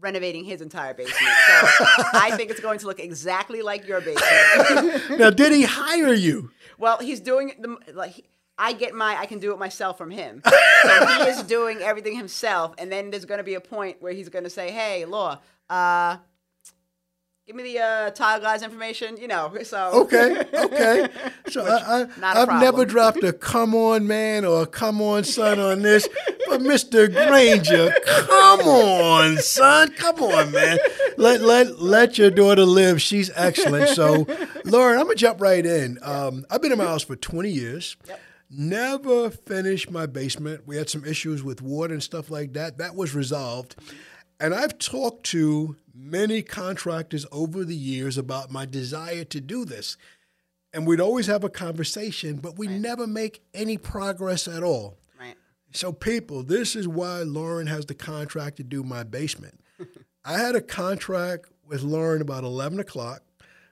renovating 0.00 0.44
his 0.44 0.60
entire 0.60 0.94
basement. 0.94 1.16
So 1.48 1.84
I 2.14 2.32
think 2.36 2.50
it's 2.50 2.60
going 2.60 2.78
to 2.80 2.86
look 2.86 3.00
exactly 3.00 3.62
like 3.62 3.88
your 3.88 4.00
basement. 4.00 5.18
now, 5.18 5.30
did 5.30 5.52
he 5.52 5.62
hire 5.62 6.12
you? 6.12 6.50
Well, 6.78 6.98
he's 6.98 7.20
doing 7.20 7.52
the 7.58 7.76
like. 7.94 8.12
he- 8.12 8.24
I 8.60 8.74
get 8.74 8.94
my, 8.94 9.16
I 9.18 9.24
can 9.24 9.38
do 9.38 9.52
it 9.52 9.58
myself 9.58 9.96
from 9.98 10.10
him. 10.10 10.42
So 10.82 11.06
he 11.06 11.22
is 11.28 11.42
doing 11.42 11.78
everything 11.82 12.16
himself, 12.16 12.74
and 12.78 12.90
then 12.90 13.10
there's 13.10 13.26
going 13.26 13.36
to 13.36 13.44
be 13.44 13.52
a 13.52 13.60
point 13.60 14.00
where 14.00 14.14
he's 14.14 14.30
going 14.30 14.44
to 14.44 14.50
say, 14.50 14.70
"Hey, 14.70 15.04
Law, 15.04 15.38
uh, 15.68 16.16
give 17.46 17.54
me 17.54 17.64
the 17.64 17.78
uh, 17.80 18.10
tile 18.12 18.40
guy's 18.40 18.62
information." 18.62 19.18
You 19.18 19.28
know, 19.28 19.54
so 19.62 19.90
Okay, 20.04 20.42
okay. 20.54 21.08
So 21.50 21.66
I, 21.66 22.06
I, 22.22 22.42
I've 22.42 22.60
never 22.62 22.86
dropped 22.86 23.22
a 23.24 23.34
"come 23.34 23.74
on, 23.74 24.06
man" 24.06 24.46
or 24.46 24.62
a 24.62 24.66
"come 24.66 25.02
on, 25.02 25.24
son" 25.24 25.60
on 25.60 25.82
this, 25.82 26.08
but 26.48 26.62
Mr. 26.62 27.12
Granger, 27.12 27.92
come 28.06 28.60
on, 28.60 29.36
son, 29.36 29.90
come 29.92 30.22
on, 30.22 30.50
man. 30.52 30.78
Let 31.18 31.42
let 31.42 31.78
let 31.78 32.16
your 32.16 32.30
daughter 32.30 32.64
live. 32.64 33.02
She's 33.02 33.30
excellent. 33.34 33.90
So, 33.90 34.26
Lauren, 34.64 34.98
I'm 34.98 35.04
gonna 35.04 35.14
jump 35.16 35.42
right 35.42 35.66
in. 35.66 35.98
Um, 36.00 36.46
I've 36.50 36.62
been 36.62 36.72
in 36.72 36.78
my 36.78 36.84
house 36.84 37.02
for 37.02 37.16
20 37.16 37.50
years. 37.50 37.98
Never 38.50 39.30
finished 39.30 39.90
my 39.90 40.06
basement. 40.06 40.66
We 40.66 40.76
had 40.76 40.90
some 40.90 41.04
issues 41.04 41.42
with 41.42 41.62
water 41.62 41.94
and 41.94 42.02
stuff 42.02 42.30
like 42.30 42.52
that. 42.54 42.78
That 42.78 42.96
was 42.96 43.14
resolved. 43.14 43.76
And 44.40 44.54
I've 44.54 44.78
talked 44.78 45.24
to 45.26 45.76
many 45.94 46.42
contractors 46.42 47.26
over 47.30 47.64
the 47.64 47.76
years 47.76 48.18
about 48.18 48.50
my 48.50 48.64
desire 48.64 49.24
to 49.24 49.40
do 49.40 49.64
this. 49.64 49.96
And 50.72 50.86
we'd 50.86 51.00
always 51.00 51.26
have 51.26 51.44
a 51.44 51.50
conversation, 51.50 52.36
but 52.36 52.58
we 52.58 52.66
never 52.66 53.06
make 53.06 53.42
any 53.54 53.76
progress 53.76 54.48
at 54.48 54.62
all. 54.62 54.98
right. 55.18 55.36
So, 55.72 55.92
people, 55.92 56.42
this 56.42 56.74
is 56.74 56.88
why 56.88 57.22
Lauren 57.22 57.66
has 57.66 57.86
the 57.86 57.94
contract 57.94 58.56
to 58.56 58.64
do 58.64 58.82
my 58.82 59.02
basement. 59.02 59.60
I 60.24 60.38
had 60.38 60.54
a 60.54 60.60
contract 60.60 61.46
with 61.64 61.82
Lauren 61.82 62.22
about 62.22 62.44
11 62.44 62.80
o'clock. 62.80 63.22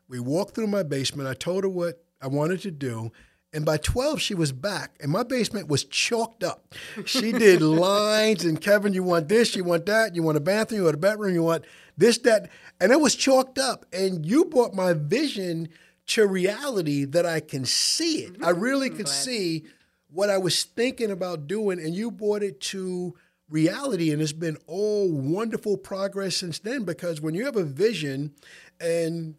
We 0.09 0.21
walked 0.21 0.55
through 0.55 0.69
my 0.69 0.83
basement. 0.83 1.29
I 1.29 1.35
told 1.35 1.65
her 1.65 1.69
what 1.69 2.03
I 2.21 2.27
wanted 2.27 2.61
to 2.63 2.71
do. 2.71 3.13
And 3.53 3.65
by 3.65 3.79
12, 3.79 4.21
she 4.21 4.35
was 4.35 4.53
back, 4.53 4.95
and 5.01 5.11
my 5.11 5.23
basement 5.23 5.69
was 5.69 5.85
chalked 5.85 6.45
up. 6.45 6.75
She 7.07 7.33
did 7.33 7.63
lines, 7.63 8.45
and 8.45 8.61
Kevin, 8.61 8.93
you 8.93 9.03
want 9.03 9.29
this, 9.29 9.57
you 9.57 9.65
want 9.65 9.87
that, 9.87 10.15
you 10.15 10.23
want 10.23 10.37
a 10.37 10.41
bathroom, 10.41 10.81
you 10.81 10.85
want 10.85 10.97
a 10.97 10.99
bedroom, 10.99 11.35
you 11.35 11.43
want 11.43 11.65
this, 11.97 12.19
that. 12.19 12.51
And 12.79 12.93
it 12.93 13.01
was 13.01 13.15
chalked 13.15 13.59
up. 13.59 13.87
And 13.91 14.27
you 14.27 14.45
brought 14.45 14.75
my 14.75 14.93
vision 14.93 15.69
to 16.09 16.27
reality 16.27 17.07
that 17.07 17.25
I 17.25 17.41
can 17.41 17.65
see 17.65 18.19
it. 18.25 18.37
I 18.43 18.53
mm-hmm. 18.53 18.61
really 18.61 18.91
could 18.91 19.09
see 19.09 19.65
what 20.11 20.29
I 20.29 20.39
was 20.39 20.65
thinking 20.65 21.11
about 21.11 21.47
doing, 21.47 21.79
and 21.79 21.95
you 21.95 22.11
brought 22.11 22.43
it 22.43 22.61
to 22.63 23.15
reality. 23.49 24.11
And 24.13 24.21
it's 24.21 24.33
been 24.33 24.59
all 24.67 25.11
wonderful 25.11 25.79
progress 25.79 26.37
since 26.37 26.59
then 26.59 26.85
because 26.85 27.21
when 27.23 27.35
you 27.35 27.47
have 27.47 27.57
a 27.57 27.65
vision 27.65 28.35
and 28.79 29.37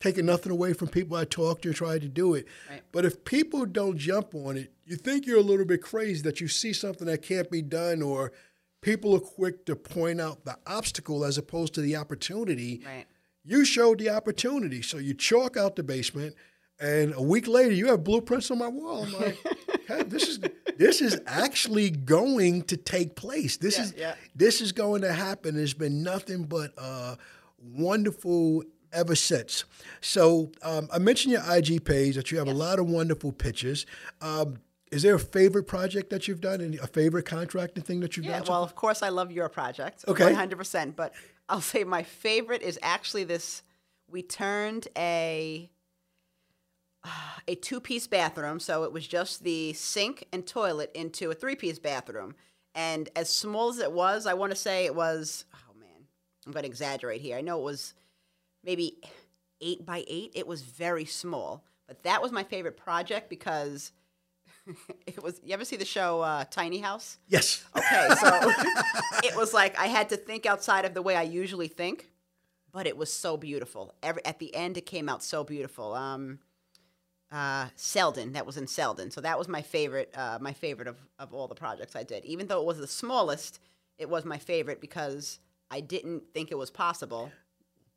taking 0.00 0.26
nothing 0.26 0.52
away 0.52 0.72
from 0.72 0.88
people 0.88 1.16
I 1.16 1.24
talked 1.24 1.62
to 1.62 1.68
and 1.68 1.76
tried 1.76 2.02
to 2.02 2.08
do 2.08 2.34
it. 2.34 2.46
Right. 2.70 2.82
But 2.92 3.04
if 3.04 3.24
people 3.24 3.66
don't 3.66 3.98
jump 3.98 4.34
on 4.34 4.56
it, 4.56 4.72
you 4.84 4.96
think 4.96 5.26
you're 5.26 5.38
a 5.38 5.42
little 5.42 5.66
bit 5.66 5.82
crazy 5.82 6.22
that 6.22 6.40
you 6.40 6.48
see 6.48 6.72
something 6.72 7.06
that 7.08 7.22
can't 7.22 7.50
be 7.50 7.62
done 7.62 8.00
or 8.02 8.32
people 8.80 9.14
are 9.16 9.20
quick 9.20 9.66
to 9.66 9.74
point 9.74 10.20
out 10.20 10.44
the 10.44 10.56
obstacle 10.66 11.24
as 11.24 11.36
opposed 11.36 11.74
to 11.74 11.80
the 11.80 11.96
opportunity. 11.96 12.80
Right. 12.86 13.06
You 13.44 13.64
showed 13.64 13.98
the 13.98 14.10
opportunity. 14.10 14.82
So 14.82 14.98
you 14.98 15.14
chalk 15.14 15.56
out 15.56 15.74
the 15.74 15.82
basement 15.82 16.36
and 16.80 17.12
a 17.14 17.22
week 17.22 17.48
later 17.48 17.72
you 17.72 17.88
have 17.88 18.04
blueprints 18.04 18.50
on 18.52 18.58
my 18.58 18.68
wall. 18.68 19.02
I'm 19.04 19.12
like, 19.14 19.36
"Hey, 19.88 20.04
this 20.04 20.28
is 20.28 20.38
this 20.76 21.00
is 21.00 21.20
actually 21.26 21.90
going 21.90 22.62
to 22.64 22.76
take 22.76 23.16
place. 23.16 23.56
This 23.56 23.78
Yeah, 23.78 23.82
is 23.84 23.94
yeah. 23.96 24.14
this 24.36 24.60
is 24.60 24.70
going 24.70 25.02
to 25.02 25.12
happen. 25.12 25.56
There's 25.56 25.74
been 25.74 26.04
nothing 26.04 26.44
but 26.44 26.72
uh, 26.78 27.16
wonderful 27.60 28.62
ever 28.92 29.14
since. 29.14 29.64
So 30.00 30.52
um, 30.62 30.88
I 30.92 30.98
mentioned 30.98 31.32
your 31.32 31.42
IG 31.56 31.84
page 31.84 32.16
that 32.16 32.30
you 32.30 32.38
have 32.38 32.48
a 32.48 32.52
lot 32.54 32.78
of 32.78 32.88
wonderful 32.88 33.32
pictures. 33.32 33.86
Um, 34.20 34.58
Is 34.90 35.02
there 35.02 35.14
a 35.14 35.18
favorite 35.20 35.64
project 35.66 36.10
that 36.10 36.26
you've 36.28 36.40
done 36.40 36.60
and 36.60 36.74
a 36.76 36.86
favorite 36.86 37.26
contracting 37.26 37.82
thing 37.82 38.00
that 38.00 38.16
you've 38.16 38.26
Yeah, 38.26 38.38
done? 38.38 38.46
so 38.46 38.52
well, 38.52 38.62
of 38.64 38.74
course, 38.74 39.02
I 39.02 39.10
love 39.10 39.30
your 39.30 39.48
project. 39.48 40.04
Okay. 40.08 40.32
100%. 40.32 40.96
But 40.96 41.12
I'll 41.48 41.60
say 41.60 41.84
my 41.84 42.02
favorite 42.02 42.62
is 42.62 42.78
actually 42.82 43.24
this. 43.24 43.62
We 44.10 44.22
turned 44.22 44.88
a 44.96 45.70
a 47.46 47.54
two 47.54 47.80
piece 47.80 48.06
bathroom, 48.06 48.60
so 48.60 48.84
it 48.84 48.92
was 48.92 49.06
just 49.06 49.42
the 49.44 49.72
sink 49.72 50.26
and 50.32 50.46
toilet 50.46 50.90
into 50.94 51.30
a 51.30 51.34
three 51.34 51.54
piece 51.56 51.78
bathroom. 51.78 52.34
And 52.74 53.08
as 53.16 53.30
small 53.30 53.70
as 53.70 53.78
it 53.78 53.92
was, 53.92 54.26
I 54.26 54.34
want 54.34 54.50
to 54.52 54.56
say 54.56 54.84
it 54.84 54.94
was. 54.94 55.44
Oh 55.54 55.78
man, 55.78 56.06
I'm 56.46 56.52
going 56.52 56.64
to 56.64 56.68
exaggerate 56.68 57.20
here. 57.20 57.36
I 57.36 57.40
know 57.40 57.58
it 57.58 57.64
was 57.64 57.94
maybe 58.68 58.98
eight 59.62 59.86
by 59.86 60.04
eight. 60.06 60.30
It 60.34 60.46
was 60.46 60.60
very 60.60 61.06
small, 61.06 61.64
but 61.86 62.02
that 62.02 62.20
was 62.20 62.32
my 62.32 62.44
favorite 62.44 62.76
project 62.76 63.30
because 63.30 63.92
it 65.06 65.22
was. 65.22 65.40
You 65.42 65.54
ever 65.54 65.64
see 65.64 65.76
the 65.76 65.86
show 65.86 66.20
uh, 66.20 66.44
Tiny 66.50 66.78
House? 66.78 67.16
yes. 67.28 67.64
Okay, 67.74 68.08
so 68.20 68.28
it 69.24 69.34
was 69.34 69.54
like 69.54 69.78
I 69.78 69.86
had 69.86 70.10
to 70.10 70.18
think 70.18 70.44
outside 70.44 70.84
of 70.84 70.92
the 70.92 71.00
way 71.00 71.16
I 71.16 71.22
usually 71.22 71.68
think, 71.68 72.10
but 72.70 72.86
it 72.86 72.96
was 72.96 73.10
so 73.10 73.38
beautiful. 73.38 73.94
Every, 74.02 74.22
at 74.26 74.38
the 74.38 74.54
end, 74.54 74.76
it 74.76 74.84
came 74.84 75.08
out 75.08 75.22
so 75.22 75.44
beautiful. 75.44 75.94
Um, 75.94 76.38
uh, 77.32 77.68
Selden, 77.74 78.34
that 78.34 78.44
was 78.44 78.58
in 78.58 78.66
Selden, 78.66 79.10
so 79.10 79.22
that 79.22 79.38
was 79.38 79.48
my 79.48 79.62
favorite. 79.62 80.12
Uh, 80.14 80.38
my 80.42 80.52
favorite 80.52 80.88
of, 80.88 80.98
of 81.18 81.32
all 81.32 81.48
the 81.48 81.54
projects 81.54 81.96
I 81.96 82.02
did. 82.02 82.26
Even 82.26 82.48
though 82.48 82.60
it 82.60 82.66
was 82.66 82.78
the 82.78 82.86
smallest, 82.86 83.60
it 83.96 84.10
was 84.10 84.26
my 84.26 84.36
favorite 84.36 84.82
because 84.82 85.38
I 85.70 85.80
didn't 85.80 86.24
think 86.34 86.50
it 86.50 86.58
was 86.58 86.70
possible 86.70 87.32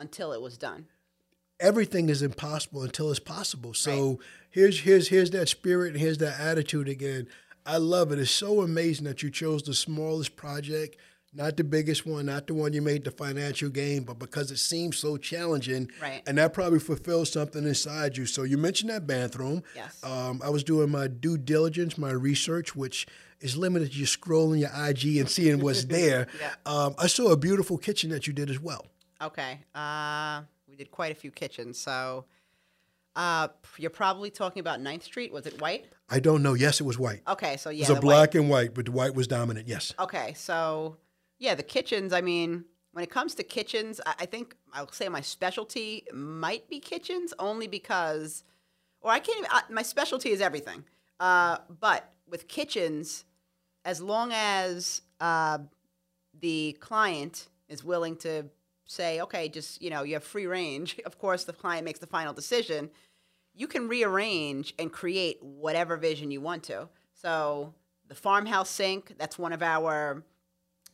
until 0.02 0.34
it 0.34 0.42
was 0.42 0.58
done. 0.58 0.88
everything 1.60 2.10
is 2.10 2.22
impossible 2.24 2.82
until 2.84 3.12
it's 3.12 3.20
possible. 3.20 3.74
So 3.74 4.20
here's 4.50 4.80
here's 4.82 5.08
here's 5.10 5.30
that 5.32 5.48
spirit 5.48 5.92
and 5.94 6.02
here's 6.02 6.18
that 6.18 6.40
attitude 6.40 6.90
again. 6.90 7.28
I 7.66 7.78
love 7.78 8.12
it. 8.12 8.18
It's 8.20 8.32
so 8.32 8.62
amazing 8.62 9.06
that 9.06 9.22
you 9.22 9.30
chose 9.30 9.62
the 9.62 9.76
smallest 9.76 10.36
project, 10.36 10.98
not 11.32 11.58
the 11.58 11.64
biggest 11.64 12.08
one, 12.08 12.26
not 12.26 12.48
the 12.48 12.56
one 12.56 12.74
you 12.74 12.82
made 12.82 13.04
the 13.04 13.12
financial 13.12 13.70
gain, 13.70 14.02
but 14.04 14.18
because 14.18 14.50
it 14.50 14.58
seems 14.58 14.98
so 14.98 15.18
challenging. 15.18 15.92
Right. 16.02 16.24
And 16.26 16.40
that 16.40 16.56
probably 16.56 16.80
fulfills 16.80 17.32
something 17.32 17.64
inside 17.64 18.18
you. 18.18 18.26
So 18.26 18.42
you 18.42 18.58
mentioned 18.58 18.90
that 18.90 19.06
bathroom. 19.06 19.62
Yes. 19.76 20.04
Um, 20.04 20.42
I 20.44 20.50
was 20.50 20.64
doing 20.64 20.90
my 20.90 21.08
due 21.08 21.38
diligence, 21.38 21.96
my 22.00 22.10
research, 22.12 22.76
which 22.76 23.06
is 23.40 23.56
limited 23.56 23.92
to 23.92 23.98
just 24.00 24.20
scrolling 24.20 24.60
your 24.62 24.72
IG 24.90 25.18
and 25.18 25.30
seeing 25.30 25.60
what's 25.62 25.84
there. 26.00 26.26
Yeah. 26.40 26.54
um, 26.66 26.96
I 26.98 27.06
saw 27.06 27.32
a 27.32 27.38
beautiful 27.38 27.78
kitchen 27.78 28.10
that 28.10 28.26
you 28.26 28.34
did 28.34 28.50
as 28.50 28.60
well. 28.60 28.88
Okay. 29.22 29.60
Uh, 29.76 30.42
we 30.68 30.76
did 30.76 30.92
quite 30.92 31.12
a 31.12 31.16
few 31.16 31.32
kitchens. 31.32 31.78
So 31.78 32.26
uh, 33.16 33.50
you're 33.78 33.90
probably 33.90 34.30
talking 34.32 34.60
about 34.62 34.80
9th 34.80 35.04
Street. 35.04 35.32
Was 35.32 35.46
it 35.46 35.62
white? 35.62 35.86
I 36.10 36.20
don't 36.20 36.42
know. 36.42 36.54
Yes, 36.54 36.80
it 36.82 36.84
was 36.86 36.98
white. 36.98 37.22
Okay, 37.28 37.58
so 37.58 37.70
yeah, 37.70 37.78
It 37.78 37.80
was 37.82 37.90
a 37.90 37.94
the 37.94 37.96
white- 37.96 38.02
black 38.02 38.36
and 38.36 38.50
white, 38.50 38.74
but 38.74 38.86
the 38.86 38.92
white 38.92 39.14
was 39.16 39.28
dominant. 39.28 39.68
Yes. 39.68 39.94
Okay, 40.00 40.34
so 40.34 40.98
yeah, 41.40 41.56
the 41.56 41.64
kitchens. 41.64 42.14
I 42.14 42.22
mean, 42.22 42.66
when 42.94 43.04
it 43.04 43.10
comes 43.10 43.36
to 43.36 43.44
kitchens, 43.44 44.02
I, 44.06 44.14
I 44.22 44.26
think 44.26 44.56
I'll 44.74 44.92
say 44.92 45.08
my 45.10 45.22
specialty 45.22 46.04
might 46.14 46.68
be 46.68 46.80
kitchens, 46.80 47.34
only 47.40 47.68
because, 47.68 48.44
or 49.02 49.12
I 49.12 49.20
can't. 49.20 49.38
Even, 49.40 49.50
I, 49.52 49.62
my 49.70 49.82
specialty 49.84 50.30
is 50.32 50.42
everything. 50.42 50.84
Uh, 51.20 51.58
but 51.80 52.12
with 52.28 52.48
kitchens, 52.48 53.26
as 53.86 54.02
long 54.02 54.32
as 54.34 55.02
uh, 55.20 55.60
the 56.40 56.76
client 56.80 57.48
is 57.70 57.84
willing 57.84 58.16
to 58.18 58.46
say, 58.92 59.22
okay, 59.22 59.50
just 59.50 59.82
you 59.82 59.90
know, 59.90 60.04
you 60.04 60.14
have 60.14 60.24
free 60.24 60.46
range. 60.46 61.00
Of 61.06 61.18
course, 61.18 61.44
the 61.44 61.54
client 61.54 61.86
makes 61.86 62.00
the 62.00 62.08
final 62.08 62.34
decision. 62.34 62.90
You 63.54 63.68
can 63.68 63.88
rearrange 63.88 64.74
and 64.80 64.92
create 64.92 65.38
whatever 65.42 65.98
vision 65.98 66.32
you 66.32 66.42
want 66.42 66.64
to. 66.64 66.88
So 67.14 67.74
the 68.08 68.16
farmhouse 68.16 68.70
sink, 68.70 69.16
that's 69.18 69.38
one 69.38 69.54
of 69.54 69.62
our 69.62 70.24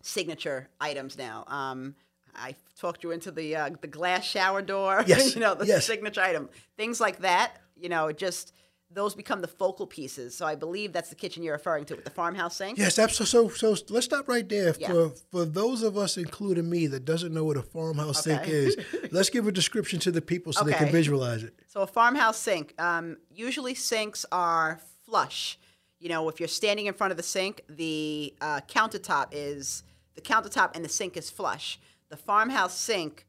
signature 0.01 0.69
items 0.79 1.17
now. 1.17 1.43
Um, 1.47 1.95
I 2.35 2.55
talked 2.79 3.03
you 3.03 3.11
into 3.11 3.31
the 3.31 3.55
uh, 3.55 3.69
the 3.81 3.87
glass 3.87 4.23
shower 4.23 4.61
door. 4.61 5.03
Yes, 5.07 5.35
you 5.35 5.41
know 5.41 5.55
the 5.55 5.65
yes. 5.65 5.85
signature 5.85 6.21
item. 6.21 6.49
Things 6.77 6.99
like 6.99 7.19
that. 7.19 7.57
You 7.75 7.89
know, 7.89 8.11
just 8.11 8.53
those 8.89 9.15
become 9.15 9.41
the 9.41 9.47
focal 9.47 9.85
pieces. 9.85 10.35
So 10.35 10.45
I 10.45 10.55
believe 10.55 10.93
that's 10.93 11.09
the 11.09 11.15
kitchen 11.15 11.43
you're 11.43 11.53
referring 11.53 11.85
to 11.85 11.95
with 11.95 12.05
the 12.05 12.11
farmhouse 12.11 12.55
sink. 12.55 12.77
Yes, 12.77 12.97
absolutely. 12.97 13.55
So, 13.57 13.75
so 13.75 13.83
let's 13.93 14.05
stop 14.05 14.27
right 14.27 14.47
there. 14.47 14.73
Yeah. 14.79 14.87
For 14.87 15.09
for 15.31 15.45
those 15.45 15.83
of 15.83 15.97
us, 15.97 16.17
including 16.17 16.69
me, 16.69 16.87
that 16.87 17.05
doesn't 17.05 17.33
know 17.33 17.43
what 17.43 17.57
a 17.57 17.61
farmhouse 17.61 18.23
sink 18.23 18.47
is, 18.47 18.77
let's 19.11 19.29
give 19.29 19.47
a 19.47 19.51
description 19.51 19.99
to 20.01 20.11
the 20.11 20.21
people 20.21 20.53
so 20.53 20.63
they 20.63 20.73
can 20.73 20.91
visualize 20.91 21.43
it. 21.43 21.53
So 21.67 21.81
a 21.81 21.87
farmhouse 21.87 22.37
sink. 22.37 22.73
Um, 22.81 23.17
usually 23.29 23.75
sinks 23.75 24.25
are 24.31 24.79
flush. 25.05 25.59
You 25.99 26.09
know, 26.09 26.29
if 26.29 26.39
you're 26.39 26.47
standing 26.47 26.85
in 26.85 26.93
front 26.93 27.11
of 27.11 27.17
the 27.17 27.23
sink, 27.23 27.61
the 27.67 28.33
uh, 28.39 28.61
countertop 28.67 29.29
is 29.31 29.83
the 30.15 30.21
countertop 30.21 30.75
and 30.75 30.85
the 30.85 30.89
sink 30.89 31.17
is 31.17 31.29
flush. 31.29 31.79
The 32.09 32.17
farmhouse 32.17 32.77
sink 32.77 33.25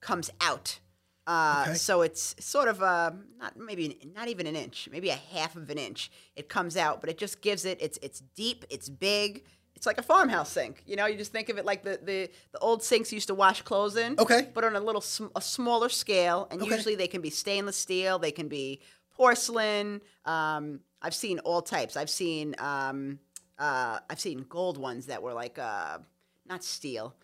comes 0.00 0.30
out. 0.40 0.78
Uh, 1.26 1.64
Okay. 1.68 1.74
So 1.74 2.02
it's 2.02 2.36
sort 2.38 2.68
of 2.68 2.82
uh, 2.82 3.10
not 3.38 3.56
maybe 3.56 3.98
not 4.14 4.28
even 4.28 4.46
an 4.46 4.54
inch, 4.56 4.88
maybe 4.92 5.08
a 5.10 5.18
half 5.34 5.56
of 5.56 5.70
an 5.70 5.78
inch. 5.78 6.10
It 6.36 6.48
comes 6.48 6.76
out, 6.76 7.00
but 7.00 7.10
it 7.10 7.18
just 7.18 7.40
gives 7.40 7.64
it. 7.64 7.78
It's 7.80 7.98
it's 8.02 8.20
deep. 8.34 8.64
It's 8.70 8.88
big. 8.88 9.44
It's 9.74 9.86
like 9.86 9.98
a 9.98 10.02
farmhouse 10.02 10.50
sink. 10.52 10.82
You 10.86 10.96
know, 10.96 11.04
you 11.06 11.18
just 11.18 11.32
think 11.32 11.48
of 11.48 11.58
it 11.58 11.64
like 11.64 11.82
the 11.82 11.98
the, 12.02 12.30
the 12.52 12.58
old 12.60 12.82
sinks 12.82 13.12
used 13.12 13.26
to 13.28 13.34
wash 13.34 13.62
clothes 13.62 13.96
in. 13.96 14.14
Okay. 14.18 14.48
But 14.54 14.64
on 14.64 14.76
a 14.76 14.80
little 14.80 15.00
sm- 15.02 15.32
a 15.34 15.40
smaller 15.40 15.88
scale, 15.88 16.46
and 16.50 16.62
Okay. 16.62 16.70
usually 16.74 16.94
they 16.94 17.08
can 17.08 17.20
be 17.22 17.30
stainless 17.30 17.76
steel. 17.76 18.18
They 18.18 18.32
can 18.32 18.48
be 18.48 18.80
porcelain. 19.16 20.00
Um, 20.24 20.80
I've 21.02 21.14
seen 21.14 21.40
all 21.40 21.60
types. 21.62 21.96
I've 21.96 22.10
seen 22.10 22.54
um, 22.58 23.18
uh, 23.58 23.98
I've 24.08 24.20
seen 24.20 24.46
gold 24.48 24.78
ones 24.78 25.06
that 25.06 25.22
were 25.22 25.32
like 25.34 25.58
uh, 25.58 25.98
not 26.46 26.62
steel. 26.62 27.14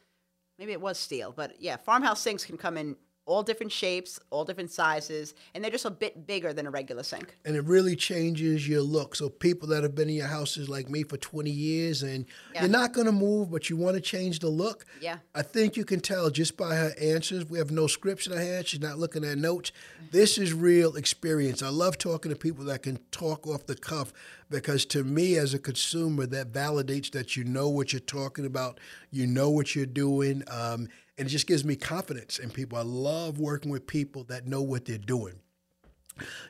Maybe 0.59 0.73
it 0.73 0.81
was 0.81 0.99
steel, 0.99 1.33
but 1.35 1.61
yeah, 1.61 1.77
farmhouse 1.77 2.21
sinks 2.21 2.45
can 2.45 2.57
come 2.59 2.77
in 2.77 2.97
all 3.25 3.43
different 3.43 3.71
shapes, 3.71 4.19
all 4.31 4.45
different 4.45 4.71
sizes, 4.71 5.35
and 5.55 5.63
they're 5.63 5.71
just 5.71 5.85
a 5.85 5.91
bit 5.91 6.27
bigger 6.27 6.53
than 6.53 6.67
a 6.67 6.71
regular 6.71 7.03
sink. 7.05 7.37
And 7.45 7.55
it 7.55 7.65
really 7.65 7.95
changes 7.95 8.67
your 8.69 8.83
look. 8.83 9.15
So 9.15 9.29
people 9.29 9.69
that 9.69 9.83
have 9.85 9.95
been 9.95 10.09
in 10.09 10.17
your 10.17 10.27
houses 10.27 10.69
like 10.69 10.89
me 10.91 11.05
for 11.05 11.17
20 11.17 11.51
years 11.51 12.03
and 12.03 12.27
Yeah. 12.53 12.63
you're 12.63 12.71
not 12.71 12.93
going 12.93 13.07
to 13.07 13.13
move, 13.13 13.51
but 13.51 13.71
you 13.71 13.77
want 13.77 13.95
to 13.95 14.01
change 14.01 14.41
the 14.41 14.49
look. 14.49 14.85
Yeah. 15.01 15.19
I 15.35 15.43
think 15.43 15.77
you 15.77 15.85
can 15.85 16.01
tell 16.01 16.31
just 16.31 16.57
by 16.57 16.75
her 16.75 16.93
answers. 17.01 17.49
We 17.49 17.59
have 17.59 17.71
no 17.71 17.87
scripts 17.87 18.27
in 18.27 18.33
her 18.33 18.41
hand. 18.41 18.67
She's 18.67 18.81
not 18.81 18.99
looking 18.99 19.25
at 19.25 19.39
notes. 19.39 19.71
This 20.11 20.37
is 20.37 20.53
real 20.53 20.97
experience. 20.97 21.63
I 21.63 21.69
love 21.69 21.99
talking 21.99 22.31
to 22.33 22.37
people 22.37 22.65
that 22.67 22.83
can 22.83 22.99
talk 23.13 23.47
off 23.47 23.67
the 23.67 23.77
cuff 23.77 24.13
because 24.51 24.85
to 24.87 25.05
me, 25.05 25.37
as 25.37 25.55
a 25.55 25.59
consumer, 25.59 26.27
that 26.27 26.53
validates 26.53 27.11
that 27.13 27.37
you 27.37 27.45
know 27.45 27.69
what 27.69 27.93
you're 27.93 28.01
talking 28.01 28.45
about, 28.45 28.79
you 29.11 29.27
know 29.27 29.49
what 29.49 29.75
you're 29.75 29.87
doing, 29.87 30.43
um, 30.49 30.89
and 31.19 31.29
it 31.29 31.31
just 31.31 31.47
gives 31.47 31.65
me 31.65 31.77
confidence 31.77 32.39
in 32.39 32.51
people. 32.51 32.79
I 32.79 32.83
love 32.83 33.39
working 33.39 33.71
with 33.71 33.87
people 33.87 34.25
that 34.25 34.47
know 34.47 34.63
what 34.63 34.85
they're 34.85 34.99
doing. 34.99 35.35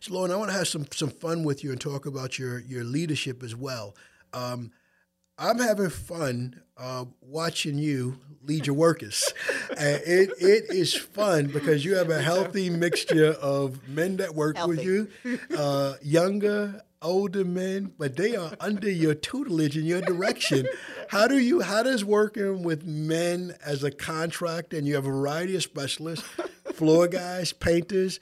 So, 0.01 0.15
Lauren, 0.15 0.31
I 0.31 0.37
want 0.37 0.51
to 0.51 0.57
have 0.57 0.69
some 0.69 0.87
some 0.93 1.11
fun 1.11 1.45
with 1.45 1.63
you 1.63 1.71
and 1.71 1.81
talk 1.81 2.07
about 2.07 2.39
your 2.39 2.59
your 2.59 2.85
leadership 2.85 3.43
as 3.43 3.55
well. 3.55 3.95
Um, 4.33 4.73
I'm 5.39 5.59
having 5.59 5.91
fun 5.91 6.61
uh, 6.77 7.07
watching 7.21 7.79
you 7.79 8.19
lead 8.45 8.67
your 8.67 8.77
workers. 8.77 9.33
and 9.71 10.03
it 10.05 10.31
it 10.39 10.65
is 10.71 10.95
fun 10.95 11.47
because 11.47 11.85
you 11.85 11.97
have 11.97 12.11
a 12.11 12.21
healthy 12.21 12.71
mixture 12.71 13.33
of 13.33 13.89
men 13.89 14.17
that 14.17 14.35
work 14.35 14.65
with 14.67 14.85
you, 14.85 15.09
uh, 15.57 15.95
younger, 16.03 16.83
older 17.03 17.45
men, 17.45 17.93
but 17.99 18.17
they 18.17 18.37
are 18.37 18.53
under 18.61 18.91
your 18.91 19.15
tutelage 19.15 19.77
and 19.77 19.87
your 19.87 20.01
direction. 20.01 20.67
How 21.09 21.29
do 21.29 21.39
you? 21.39 21.61
How 21.61 21.83
does 21.83 22.05
working 22.05 22.63
with 22.63 22.85
men 22.87 23.55
as 23.65 23.85
a 23.85 23.91
contractor 23.91 24.77
and 24.77 24.87
you 24.87 24.95
have 24.95 25.07
a 25.07 25.11
variety 25.11 25.57
of 25.57 25.63
specialists, 25.63 26.27
floor 26.73 27.09
guys, 27.09 27.53
painters? 27.53 28.21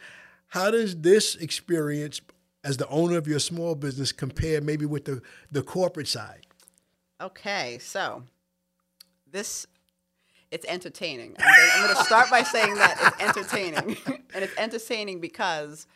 How 0.49 0.71
does 0.71 0.97
this 0.97 1.37
experience 1.37 2.21
as 2.64 2.77
the 2.77 2.88
owner 2.88 3.16
of 3.16 3.29
your 3.29 3.38
small 3.38 3.75
business 3.75 4.11
compare 4.11 4.61
maybe 4.61 4.87
with 4.87 5.05
the, 5.05 5.23
the 5.53 5.62
corporate 5.62 6.09
side? 6.09 6.47
Okay, 7.21 7.79
so 7.81 8.25
this 9.31 9.66
it's 10.51 10.66
entertaining. 10.66 11.37
I'm 11.38 11.71
I'm 11.75 11.88
gonna 11.88 12.05
start 12.05 12.31
by 12.31 12.43
saying 12.43 12.75
that 12.75 12.99
it's 13.01 13.38
entertaining, 13.38 13.97
and 14.35 14.45
it's 14.45 14.57
entertaining 14.59 15.21
because 15.21 15.87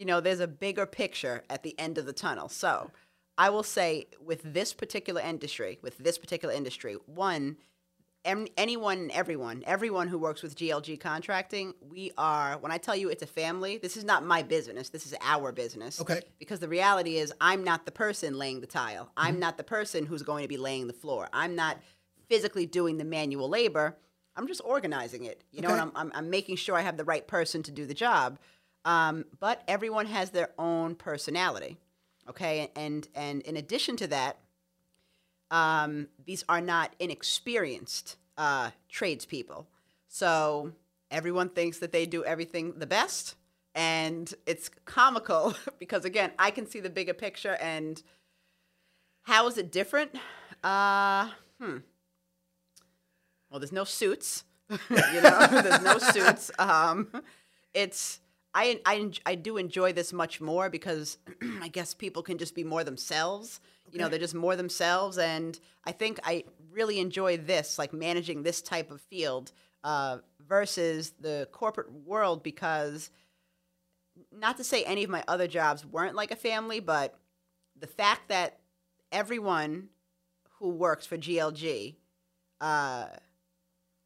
you 0.00 0.06
know 0.06 0.20
there's 0.20 0.40
a 0.40 0.48
bigger 0.48 0.86
picture 0.86 1.44
at 1.50 1.62
the 1.62 1.78
end 1.78 1.98
of 1.98 2.06
the 2.06 2.12
tunnel. 2.12 2.48
So 2.48 2.90
I 3.38 3.50
will 3.50 3.62
say 3.62 4.06
with 4.20 4.42
this 4.42 4.72
particular 4.72 5.20
industry, 5.20 5.78
with 5.82 5.98
this 5.98 6.18
particular 6.18 6.54
industry, 6.54 6.96
one. 7.06 7.58
em- 8.24 8.48
Anyone, 8.56 8.98
and 8.98 9.10
everyone, 9.12 9.62
everyone 9.66 10.08
who 10.08 10.18
works 10.18 10.42
with 10.42 10.56
GLG 10.56 10.98
contracting, 11.00 11.74
we 11.80 12.12
are. 12.16 12.58
When 12.58 12.72
I 12.72 12.78
tell 12.78 12.96
you 12.96 13.10
it's 13.10 13.22
a 13.22 13.26
family, 13.26 13.78
this 13.78 13.96
is 13.96 14.04
not 14.04 14.24
my 14.24 14.42
business. 14.42 14.88
This 14.88 15.06
is 15.06 15.14
our 15.20 15.52
business. 15.52 16.00
Okay. 16.00 16.22
Because 16.38 16.60
the 16.60 16.68
reality 16.68 17.16
is, 17.16 17.32
I'm 17.40 17.62
not 17.62 17.84
the 17.84 17.92
person 17.92 18.38
laying 18.38 18.60
the 18.60 18.66
tile. 18.66 19.10
I'm 19.16 19.34
mm-hmm. 19.34 19.40
not 19.40 19.58
the 19.58 19.64
person 19.64 20.06
who's 20.06 20.22
going 20.22 20.42
to 20.44 20.48
be 20.48 20.56
laying 20.56 20.86
the 20.86 20.92
floor. 20.92 21.28
I'm 21.32 21.54
not 21.54 21.78
physically 22.28 22.66
doing 22.66 22.96
the 22.98 23.04
manual 23.04 23.48
labor. 23.48 23.96
I'm 24.36 24.46
just 24.46 24.62
organizing 24.64 25.24
it. 25.24 25.44
You 25.50 25.60
know, 25.62 25.70
and 25.70 25.80
I'm, 25.80 25.92
I'm, 25.94 26.12
I'm 26.14 26.30
making 26.30 26.56
sure 26.56 26.74
I 26.76 26.82
have 26.82 26.96
the 26.96 27.04
right 27.04 27.26
person 27.26 27.62
to 27.64 27.70
do 27.70 27.84
the 27.84 27.94
job. 27.94 28.38
Um, 28.84 29.26
but 29.38 29.62
everyone 29.68 30.06
has 30.06 30.30
their 30.30 30.50
own 30.58 30.94
personality. 30.94 31.76
Okay, 32.28 32.70
and 32.76 33.08
and 33.14 33.42
in 33.42 33.56
addition 33.56 33.96
to 33.96 34.06
that, 34.08 34.38
um, 35.50 36.08
these 36.24 36.44
are 36.48 36.60
not 36.60 36.94
inexperienced 36.98 38.16
uh, 38.38 38.70
tradespeople. 38.88 39.66
So 40.08 40.72
everyone 41.10 41.48
thinks 41.48 41.78
that 41.78 41.92
they 41.92 42.06
do 42.06 42.24
everything 42.24 42.74
the 42.78 42.86
best, 42.86 43.34
and 43.74 44.32
it's 44.46 44.70
comical 44.84 45.54
because 45.78 46.04
again, 46.04 46.32
I 46.38 46.50
can 46.50 46.66
see 46.66 46.80
the 46.80 46.90
bigger 46.90 47.14
picture. 47.14 47.56
And 47.60 48.02
how 49.22 49.46
is 49.48 49.58
it 49.58 49.70
different? 49.72 50.12
Uh, 50.62 51.30
hmm. 51.60 51.78
Well, 53.50 53.60
there's 53.60 53.72
no 53.72 53.84
suits. 53.84 54.44
you 54.70 55.20
know, 55.20 55.46
there's 55.50 55.82
no 55.82 55.98
suits. 55.98 56.50
Um, 56.58 57.08
it's 57.74 58.20
I, 58.54 58.80
I 58.84 59.10
I 59.24 59.34
do 59.36 59.56
enjoy 59.56 59.92
this 59.92 60.12
much 60.12 60.40
more 60.40 60.68
because 60.68 61.18
I 61.62 61.68
guess 61.68 61.94
people 61.94 62.22
can 62.22 62.38
just 62.38 62.54
be 62.54 62.64
more 62.64 62.84
themselves. 62.84 63.60
You 63.92 63.98
know, 63.98 64.08
they're 64.08 64.20
just 64.20 64.36
more 64.36 64.54
themselves, 64.54 65.18
and 65.18 65.58
I 65.84 65.90
think 65.90 66.20
I 66.22 66.44
really 66.70 67.00
enjoy 67.00 67.38
this, 67.38 67.76
like 67.76 67.92
managing 67.92 68.44
this 68.44 68.62
type 68.62 68.92
of 68.92 69.00
field 69.00 69.50
uh, 69.82 70.18
versus 70.46 71.12
the 71.20 71.48
corporate 71.50 71.92
world. 71.92 72.44
Because, 72.44 73.10
not 74.32 74.56
to 74.58 74.64
say 74.64 74.84
any 74.84 75.02
of 75.02 75.10
my 75.10 75.24
other 75.26 75.48
jobs 75.48 75.84
weren't 75.84 76.14
like 76.14 76.30
a 76.30 76.36
family, 76.36 76.78
but 76.78 77.16
the 77.78 77.88
fact 77.88 78.28
that 78.28 78.60
everyone 79.10 79.88
who 80.58 80.68
works 80.68 81.06
for 81.06 81.16
GLG 81.16 81.96
uh, 82.60 83.06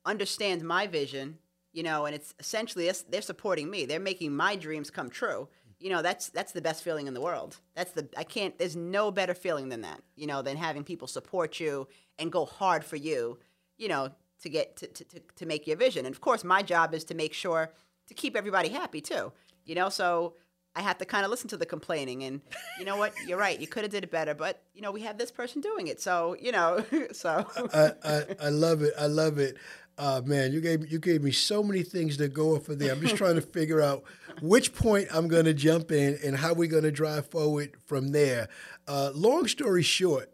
understands 0.07 0.65
my 0.65 0.87
vision, 0.87 1.39
you 1.75 1.83
know, 1.83 2.07
and 2.07 2.15
it's 2.15 2.33
essentially 2.39 2.91
they're 3.11 3.21
supporting 3.21 3.69
me. 3.69 3.85
They're 3.85 4.01
making 4.01 4.35
my 4.35 4.57
dreams 4.57 4.91
come 4.91 5.11
true. 5.11 5.49
You 5.81 5.91
know, 5.91 6.01
that's 6.01 6.29
that's 6.29 6.53
the 6.53 6.63
best 6.63 6.83
feeling 6.83 7.09
in 7.09 7.15
the 7.15 7.21
world. 7.21 7.59
That's 7.75 7.93
the 7.93 8.09
I 8.17 8.23
can't. 8.23 8.57
There's 8.57 8.77
no 8.77 9.11
better 9.11 9.35
feeling 9.35 9.69
than 9.69 9.83
that. 9.83 10.01
You 10.15 10.29
know, 10.29 10.41
than 10.41 10.57
having 10.57 10.85
people 10.85 11.09
support 11.09 11.61
you 11.61 11.89
and 12.19 12.33
go 12.33 12.47
hard 12.47 12.85
for 12.85 12.97
you. 12.97 13.39
You 13.77 13.89
know, 13.89 14.11
to 14.43 14.49
get 14.49 14.77
to 14.77 14.87
to, 14.87 15.05
to, 15.05 15.21
to 15.37 15.47
make 15.47 15.67
your 15.67 15.77
vision. 15.77 16.07
And 16.07 16.15
of 16.15 16.21
course, 16.21 16.45
my 16.45 16.63
job 16.63 16.95
is 16.95 17.05
to 17.05 17.15
make 17.15 17.35
sure 17.35 17.73
to 18.07 18.15
keep 18.15 18.37
everybody 18.37 18.69
happy 18.69 19.01
too. 19.01 19.33
You 19.65 19.75
know, 19.75 19.89
so 19.89 20.35
I 20.77 20.83
have 20.83 20.99
to 20.99 21.05
kind 21.05 21.25
of 21.25 21.31
listen 21.31 21.49
to 21.51 21.57
the 21.57 21.67
complaining. 21.67 22.25
And 22.25 22.41
you 22.79 22.85
know 22.85 22.97
what? 22.97 23.13
You're 23.27 23.39
right. 23.39 23.59
You 23.59 23.67
could 23.67 23.83
have 23.83 23.93
did 23.93 24.05
it 24.05 24.11
better, 24.11 24.35
but 24.35 24.63
you 24.75 24.83
know, 24.83 24.91
we 24.91 25.03
have 25.03 25.19
this 25.19 25.31
person 25.31 25.61
doing 25.61 25.87
it. 25.87 26.01
So 26.01 26.37
you 26.41 26.53
know, 26.53 26.85
so 27.13 27.47
I, 27.73 27.93
I, 28.05 28.23
I 28.43 28.49
love 28.49 28.83
it. 28.83 28.93
I 28.99 29.07
love 29.07 29.39
it. 29.39 29.57
Uh, 29.97 30.21
man, 30.25 30.53
you 30.53 30.61
gave 30.61 30.91
you 30.91 30.99
gave 30.99 31.23
me 31.23 31.31
so 31.31 31.63
many 31.63 31.83
things 31.83 32.17
to 32.17 32.29
go 32.29 32.57
off 32.57 32.69
of 32.69 32.79
there. 32.79 32.93
I'm 32.93 33.01
just 33.01 33.17
trying 33.17 33.37
to 33.37 33.41
figure 33.41 33.81
out 33.81 34.03
which 34.43 34.75
point 34.75 35.09
I'm 35.13 35.29
going 35.29 35.45
to 35.45 35.55
jump 35.55 35.93
in 35.93 36.19
and 36.25 36.37
how 36.37 36.53
we're 36.53 36.69
going 36.69 36.83
to 36.83 36.91
drive 36.91 37.29
forward 37.29 37.77
from 37.87 38.09
there. 38.09 38.49
Uh, 38.89 39.13
long 39.15 39.47
story 39.47 39.83
short, 39.83 40.31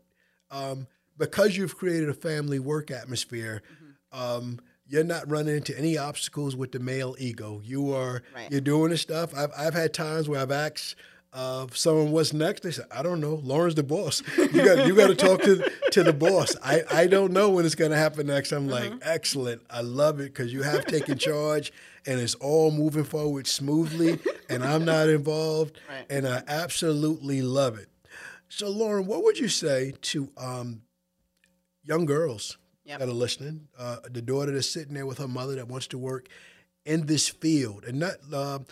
um, 0.51 0.87
because 1.19 1.59
you've 1.59 1.77
created 1.77 2.09
a 2.09 2.15
family 2.15 2.59
work 2.59 2.91
atmosphere, 2.91 3.63
um, 4.13 4.61
you're 4.91 5.05
not 5.05 5.31
running 5.31 5.57
into 5.57 5.77
any 5.79 5.97
obstacles 5.97 6.55
with 6.57 6.73
the 6.73 6.81
male 6.81 7.15
ego. 7.19 7.61
You 7.65 7.95
are 7.95 8.23
Right. 8.35 8.51
you're 8.51 8.61
doing 8.61 8.91
the 8.91 8.99
stuff. 8.99 9.33
I've 9.35 9.51
I've 9.57 9.75
had 9.75 9.95
times 9.95 10.29
where 10.29 10.41
I've 10.41 10.51
asked 10.51 10.97
uh, 11.33 11.69
someone 11.73 12.11
what's 12.11 12.33
next. 12.33 12.65
They 12.65 12.73
said, 12.73 12.87
I 12.91 13.05
don't 13.05 13.21
know. 13.21 13.37
Lauren's 13.45 13.77
the 13.77 13.85
boss. 13.85 14.21
You 14.37 14.49
got 14.65 14.87
you 14.89 14.97
got 14.97 15.07
to 15.07 15.15
talk 15.15 15.43
to 15.43 15.71
to 15.93 16.03
the 16.03 16.13
boss. 16.13 16.57
I 16.63 16.83
I 16.91 17.07
don't 17.07 17.33
know 17.33 17.51
when 17.51 17.65
it's 17.65 17.77
going 17.77 17.93
to 17.93 17.97
happen 17.97 18.27
next. 18.27 18.51
I'm 18.51 18.67
like, 18.69 18.93
excellent. 19.03 19.63
I 19.71 19.81
love 19.83 20.19
it 20.19 20.25
because 20.35 20.53
you 20.53 20.63
have 20.63 20.85
taken 20.87 21.17
charge 21.29 21.73
and 22.07 22.19
it's 22.19 22.35
all 22.37 22.71
moving 22.73 23.05
forward 23.05 23.47
smoothly, 23.47 24.19
and 24.49 24.65
I'm 24.65 24.85
not 24.87 25.09
involved, 25.11 25.79
Right. 25.89 26.07
and 26.11 26.27
I 26.27 26.43
absolutely 26.49 27.43
love 27.43 27.79
it. 27.79 27.89
So, 28.49 28.69
Lauren, 28.71 29.07
what 29.07 29.23
would 29.23 29.39
you 29.39 29.49
say 29.49 29.93
to 30.01 30.31
um, 30.39 30.81
young 31.85 32.07
girls 32.07 32.57
Yep. 32.91 32.99
that 33.01 33.09
are 33.09 33.13
listening? 33.13 33.69
Uh, 33.79 33.97
the 34.11 34.21
daughter 34.23 34.53
that's 34.53 34.69
sitting 34.69 34.95
there 34.95 35.07
with 35.07 35.19
her 35.19 35.29
mother 35.29 35.55
that 35.57 35.69
wants 35.69 35.87
to 35.89 35.99
work 35.99 36.29
in 36.85 37.07
this 37.07 37.29
field, 37.29 37.85
and 37.85 37.99
not 38.01 38.15
um 38.33 38.67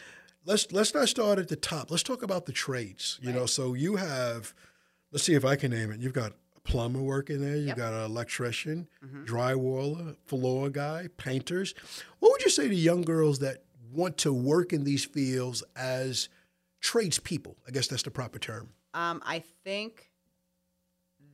let's 0.44 0.70
let's 0.72 0.92
not 0.94 1.09
start 1.09 1.38
at 1.38 1.48
the 1.48 1.57
top. 1.57 1.90
Let's 1.90 2.02
talk 2.02 2.22
about 2.22 2.46
the 2.46 2.52
trades. 2.52 3.18
You 3.22 3.33
know, 3.33 3.46
so 3.46 3.74
you 3.74 3.96
have, 3.96 4.54
let's 5.12 5.24
see 5.24 5.35
if 5.35 5.44
I 5.44 5.57
can 5.57 5.70
name 5.70 5.90
it. 5.92 6.00
You've 6.00 6.12
got 6.14 6.33
a 6.57 6.61
plumber 6.61 7.00
working 7.00 7.40
there. 7.40 7.57
You've 7.57 7.68
Yep. 7.68 7.76
got 7.76 7.92
an 7.92 8.04
electrician, 8.04 8.88
drywaller, 9.24 10.16
floor 10.26 10.68
guy, 10.70 11.09
painters. 11.16 11.74
What 12.18 12.33
would 12.33 12.42
you 12.42 12.50
say 12.50 12.66
to 12.68 12.74
young 12.74 13.02
girls 13.02 13.38
that 13.40 13.62
want 13.92 14.16
to 14.18 14.33
work 14.33 14.72
in 14.72 14.85
these 14.85 15.04
fields 15.04 15.62
as 15.76 16.28
tradespeople? 16.81 17.57
I 17.66 17.70
guess 17.70 17.87
that's 17.88 18.02
the 18.02 18.11
proper 18.11 18.38
term. 18.38 18.70
Um, 18.94 19.22
I 19.24 19.44
think 19.64 20.11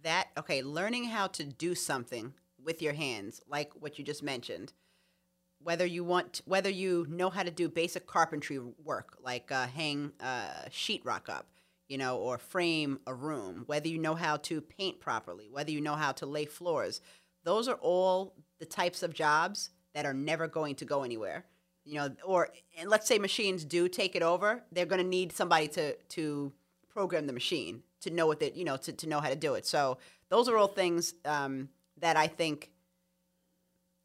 that 0.02 0.28
okay, 0.36 0.62
learning 0.62 1.04
how 1.04 1.28
to 1.28 1.44
do 1.44 1.74
something 1.74 2.34
with 2.64 2.82
your 2.82 2.92
hands, 2.92 3.40
like 3.48 3.72
what 3.78 3.98
you 3.98 4.04
just 4.04 4.22
mentioned, 4.22 4.72
whether 5.62 5.86
you 5.86 6.04
want, 6.04 6.42
whether 6.44 6.70
you 6.70 7.06
know 7.08 7.30
how 7.30 7.42
to 7.42 7.50
do 7.50 7.68
basic 7.68 8.06
carpentry 8.06 8.58
work, 8.58 9.18
like 9.22 9.50
uh, 9.50 9.66
hang 9.66 10.12
uh, 10.20 10.68
sheetrock 10.70 11.28
up, 11.28 11.46
you 11.88 11.98
know, 11.98 12.18
or 12.18 12.38
frame 12.38 13.00
a 13.06 13.14
room, 13.14 13.64
whether 13.66 13.88
you 13.88 13.98
know 13.98 14.14
how 14.14 14.36
to 14.36 14.60
paint 14.60 15.00
properly, 15.00 15.48
whether 15.50 15.70
you 15.70 15.80
know 15.80 15.94
how 15.94 16.12
to 16.12 16.26
lay 16.26 16.44
floors, 16.44 17.00
those 17.44 17.68
are 17.68 17.78
all 17.80 18.34
the 18.58 18.66
types 18.66 19.02
of 19.02 19.14
jobs 19.14 19.70
that 19.94 20.06
are 20.06 20.14
never 20.14 20.46
going 20.46 20.74
to 20.76 20.84
go 20.84 21.02
anywhere. 21.02 21.44
You 21.84 21.96
know, 21.96 22.10
or 22.24 22.48
and 22.78 22.88
let's 22.88 23.06
say 23.06 23.18
machines 23.18 23.64
do 23.64 23.88
take 23.88 24.16
it 24.16 24.22
over, 24.22 24.62
they're 24.72 24.86
going 24.86 25.02
to 25.02 25.08
need 25.08 25.32
somebody 25.32 25.68
to 25.68 25.94
to 25.94 26.52
program 26.88 27.26
the 27.26 27.32
machine 27.32 27.82
to 28.00 28.10
know 28.10 28.26
what 28.26 28.40
they 28.40 28.52
you 28.54 28.64
know 28.64 28.76
to, 28.78 28.92
to 28.92 29.06
know 29.06 29.20
how 29.20 29.28
to 29.28 29.36
do 29.36 29.54
it. 29.54 29.66
So 29.66 29.98
those 30.30 30.48
are 30.48 30.56
all 30.56 30.68
things 30.68 31.14
um, 31.24 31.68
that 32.04 32.16
I 32.16 32.26
think 32.26 32.70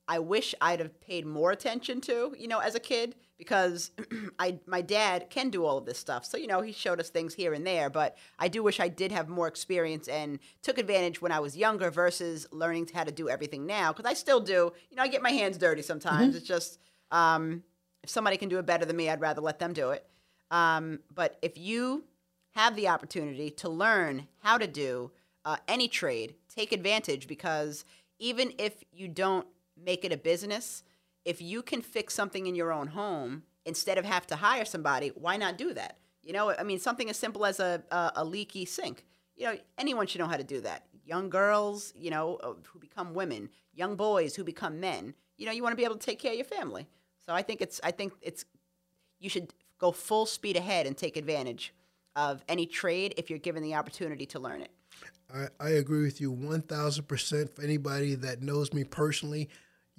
I 0.08 0.18
wish 0.18 0.56
I'd 0.60 0.80
have 0.80 1.00
paid 1.02 1.26
more 1.26 1.52
attention 1.52 2.02
to, 2.02 2.34
you 2.36 2.48
know, 2.48 2.60
as 2.60 2.74
a 2.74 2.80
kid, 2.80 3.14
because 3.38 3.92
I 4.40 4.58
my 4.66 4.82
dad 4.82 5.30
can 5.30 5.50
do 5.50 5.66
all 5.66 5.78
of 5.78 5.86
this 5.86 6.00
stuff. 6.00 6.26
So, 6.26 6.36
you 6.38 6.48
know, 6.48 6.62
he 6.62 6.72
showed 6.72 7.00
us 7.00 7.10
things 7.10 7.36
here 7.36 7.54
and 7.54 7.68
there, 7.68 7.90
but 7.90 8.18
I 8.40 8.48
do 8.48 8.64
wish 8.64 8.80
I 8.80 8.88
did 8.88 9.12
have 9.12 9.30
more 9.30 9.48
experience 9.48 10.08
and 10.08 10.40
took 10.64 10.80
advantage 10.80 11.22
when 11.22 11.32
I 11.32 11.40
was 11.40 11.56
younger 11.56 11.92
versus 11.92 12.48
learning 12.52 12.90
how 12.94 13.04
to 13.04 13.12
do 13.12 13.30
everything 13.30 13.68
now. 13.68 13.94
Because 13.94 14.10
I 14.10 14.16
still 14.16 14.40
do, 14.40 14.72
you 14.90 14.98
know, 14.98 15.04
I 15.04 15.08
get 15.10 15.22
my 15.22 15.32
hands 15.32 15.58
dirty 15.58 15.84
sometimes. 15.84 16.36
It's 16.36 16.48
just 16.48 16.80
um, 17.12 17.64
if 18.02 18.10
somebody 18.10 18.38
can 18.38 18.50
do 18.50 18.58
it 18.58 18.66
better 18.66 18.86
than 18.86 18.96
me, 18.96 19.10
I'd 19.10 19.22
rather 19.22 19.42
let 19.42 19.60
them 19.60 19.74
do 19.74 19.92
it. 19.92 20.08
Um, 20.50 21.02
but 21.14 21.38
if 21.42 21.58
you 21.58 22.06
have 22.52 22.76
the 22.76 22.88
opportunity 22.88 23.52
to 23.52 23.70
learn 23.70 24.28
how 24.40 24.58
to 24.58 24.66
do 24.66 25.12
uh, 25.46 25.58
any 25.68 25.88
trade, 25.88 26.36
take 26.54 26.72
advantage 26.72 27.28
because 27.28 27.86
even 28.20 28.54
if 28.58 28.84
you 28.92 29.08
don't 29.08 29.48
make 29.82 30.04
it 30.04 30.12
a 30.12 30.18
business, 30.18 30.84
if 31.26 31.42
you 31.42 31.62
can 31.62 31.82
fix 31.82 32.14
something 32.14 32.48
in 32.48 32.56
your 32.56 32.72
own 32.72 32.88
home 32.88 33.44
instead 33.66 33.98
of 33.98 34.06
have 34.06 34.28
to 34.28 34.36
hire 34.36 34.66
somebody, 34.66 35.10
why 35.10 35.38
not 35.38 35.58
do 35.58 35.74
that? 35.74 35.98
You 36.24 36.34
know, 36.34 36.54
I 36.58 36.64
mean, 36.64 36.80
something 36.80 37.10
as 37.10 37.18
simple 37.18 37.46
as 37.46 37.60
a, 37.60 37.84
a, 37.92 38.12
a 38.18 38.26
leaky 38.26 38.66
sink. 38.66 39.06
You 39.36 39.46
know, 39.46 39.58
anyone 39.78 40.06
should 40.08 40.20
know 40.20 40.28
how 40.28 40.38
to 40.38 40.44
do 40.44 40.62
that. 40.62 40.86
Young 41.06 41.30
girls, 41.30 41.94
you 41.98 42.12
know, 42.12 42.36
uh, 42.44 42.54
who 42.66 42.80
become 42.80 43.14
women, 43.14 43.50
young 43.74 43.96
boys 43.96 44.36
who 44.36 44.44
become 44.44 44.80
men. 44.80 45.14
You 45.38 45.46
know, 45.46 45.52
you 45.52 45.64
want 45.64 45.72
to 45.72 45.78
be 45.78 45.86
able 45.86 45.96
to 45.96 46.06
take 46.06 46.20
care 46.20 46.32
of 46.32 46.38
your 46.38 46.46
family. 46.46 46.88
So 47.26 47.34
I 47.34 47.42
think 47.42 47.62
it's, 47.62 47.80
I 47.84 47.92
think 47.92 48.14
it's, 48.22 48.46
you 49.20 49.30
should 49.30 49.54
go 49.80 49.92
full 49.92 50.26
speed 50.26 50.58
ahead 50.58 50.86
and 50.86 50.98
take 50.98 51.16
advantage 51.16 51.74
of 52.16 52.44
any 52.50 52.66
trade 52.66 53.14
if 53.18 53.30
you're 53.30 53.40
given 53.40 53.64
the 53.64 53.76
opportunity 53.76 54.26
to 54.28 54.40
learn 54.40 54.62
it. 54.62 54.72
I, 55.34 55.48
I 55.60 55.70
agree 55.70 56.04
with 56.04 56.20
you 56.20 56.32
1000%. 56.32 57.56
For 57.56 57.62
anybody 57.62 58.16
that 58.16 58.42
knows 58.42 58.74
me 58.74 58.84
personally, 58.84 59.50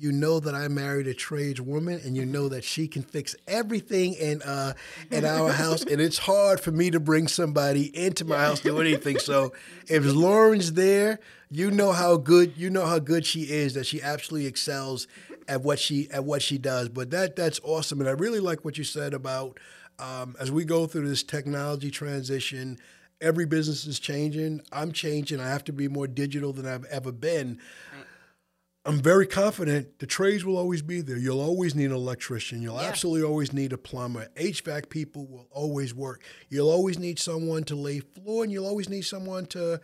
you 0.00 0.12
know 0.12 0.40
that 0.40 0.54
I 0.54 0.66
married 0.68 1.06
a 1.06 1.14
tradeswoman 1.14 2.00
and 2.02 2.16
you 2.16 2.24
know 2.24 2.48
that 2.48 2.64
she 2.64 2.88
can 2.88 3.02
fix 3.02 3.36
everything 3.46 4.14
in 4.14 4.40
uh 4.40 4.72
in 5.10 5.26
our 5.26 5.52
house 5.52 5.82
and 5.82 6.00
it's 6.00 6.16
hard 6.16 6.58
for 6.58 6.70
me 6.72 6.90
to 6.90 6.98
bring 6.98 7.28
somebody 7.28 7.94
into 7.94 8.24
my 8.24 8.38
house 8.38 8.60
to 8.60 8.70
do 8.70 8.80
anything. 8.80 9.18
So 9.18 9.52
if 9.88 10.02
Lauren's 10.06 10.72
there, 10.72 11.20
you 11.50 11.70
know 11.70 11.92
how 11.92 12.16
good 12.16 12.54
you 12.56 12.70
know 12.70 12.86
how 12.86 12.98
good 12.98 13.26
she 13.26 13.42
is 13.42 13.74
that 13.74 13.84
she 13.84 14.00
absolutely 14.00 14.48
excels 14.48 15.06
at 15.46 15.60
what 15.60 15.78
she 15.78 16.10
at 16.10 16.24
what 16.24 16.40
she 16.40 16.56
does. 16.56 16.88
But 16.88 17.10
that 17.10 17.36
that's 17.36 17.60
awesome 17.62 18.00
and 18.00 18.08
I 18.08 18.12
really 18.12 18.40
like 18.40 18.64
what 18.64 18.78
you 18.78 18.84
said 18.84 19.12
about 19.12 19.60
um, 19.98 20.34
as 20.40 20.50
we 20.50 20.64
go 20.64 20.86
through 20.86 21.08
this 21.08 21.22
technology 21.22 21.90
transition, 21.90 22.78
every 23.20 23.46
business 23.46 23.86
is 23.86 23.98
changing. 23.98 24.60
I'm 24.72 24.92
changing. 24.92 25.40
I 25.40 25.48
have 25.48 25.64
to 25.64 25.72
be 25.72 25.88
more 25.88 26.06
digital 26.06 26.52
than 26.52 26.66
I've 26.66 26.84
ever 26.86 27.12
been. 27.12 27.58
I'm 28.86 28.98
very 29.02 29.26
confident 29.26 29.98
the 29.98 30.06
trades 30.06 30.42
will 30.42 30.56
always 30.56 30.80
be 30.80 31.02
there. 31.02 31.18
You'll 31.18 31.40
always 31.42 31.74
need 31.74 31.86
an 31.86 31.92
electrician. 31.92 32.62
You'll 32.62 32.76
Yeah. 32.80 32.88
absolutely 32.88 33.22
always 33.28 33.52
need 33.52 33.74
a 33.74 33.78
plumber. 33.78 34.28
HVAC 34.36 34.88
people 34.88 35.26
will 35.26 35.46
always 35.50 35.92
work. 35.94 36.22
You'll 36.48 36.70
always 36.70 36.98
need 36.98 37.18
someone 37.18 37.64
to 37.64 37.76
lay 37.76 38.00
floor, 38.00 38.42
and 38.42 38.50
you'll 38.50 38.66
always 38.66 38.88
need 38.88 39.02
someone 39.02 39.44
to 39.46 39.80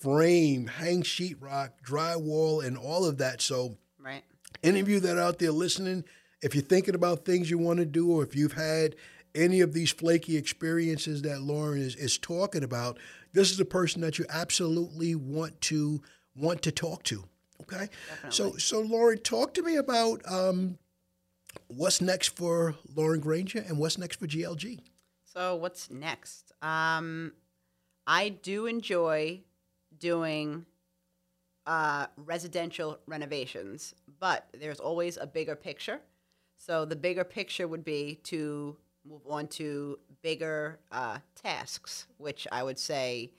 frame, 0.00 0.66
hang 0.66 1.02
sheetrock, 1.04 1.70
drywall, 1.86 2.64
and 2.64 2.76
all 2.76 3.04
of 3.04 3.18
that. 3.18 3.40
So, 3.40 3.76
Right. 4.00 4.24
any 4.64 4.80
of 4.80 4.88
you 4.88 4.98
that 4.98 5.16
are 5.16 5.20
out 5.20 5.38
there 5.38 5.52
listening, 5.52 6.04
if 6.42 6.54
you're 6.54 6.64
thinking 6.64 6.96
about 6.96 7.24
things 7.24 7.50
you 7.50 7.58
want 7.58 7.78
to 7.78 7.86
do, 7.86 8.10
or 8.10 8.24
if 8.24 8.34
you've 8.34 8.54
had 8.54 8.96
any 9.34 9.60
of 9.60 9.72
these 9.72 9.90
flaky 9.92 10.36
experiences 10.36 11.22
that 11.22 11.42
Lauren 11.42 11.80
is, 11.80 11.96
is 11.96 12.18
talking 12.18 12.64
about, 12.64 12.98
this 13.32 13.50
is 13.50 13.60
a 13.60 13.64
person 13.64 14.00
that 14.02 14.18
you 14.18 14.24
absolutely 14.28 15.14
want 15.14 15.60
to 15.62 16.02
want 16.36 16.62
to 16.62 16.72
talk 16.72 17.02
to. 17.04 17.24
Okay, 17.62 17.88
so 18.30 18.56
so 18.56 18.80
Lauren, 18.80 19.18
talk 19.18 19.54
to 19.54 19.62
me 19.62 19.76
about 19.76 20.22
um, 20.26 20.78
what's 21.68 22.00
next 22.00 22.28
for 22.28 22.74
Lauren 22.94 23.20
Granger 23.20 23.64
and 23.66 23.78
what's 23.78 23.98
next 23.98 24.18
for 24.18 24.26
GLG. 24.26 24.80
So 25.24 25.54
what's 25.56 25.90
next? 25.90 26.52
Um, 26.62 27.32
I 28.06 28.30
do 28.30 28.66
enjoy 28.66 29.42
doing 29.98 30.66
uh, 31.66 32.06
residential 32.16 32.98
renovations, 33.06 33.94
but 34.18 34.48
there's 34.58 34.80
always 34.80 35.16
a 35.16 35.26
bigger 35.26 35.54
picture. 35.54 36.00
So 36.56 36.84
the 36.84 36.96
bigger 36.96 37.24
picture 37.24 37.68
would 37.68 37.84
be 37.84 38.18
to 38.24 38.76
move 39.04 39.22
on 39.28 39.48
to 39.48 39.98
bigger 40.22 40.78
uh, 40.92 41.18
tasks, 41.34 42.06
which 42.18 42.46
I 42.52 42.62
would 42.62 42.78
say, 42.78 43.30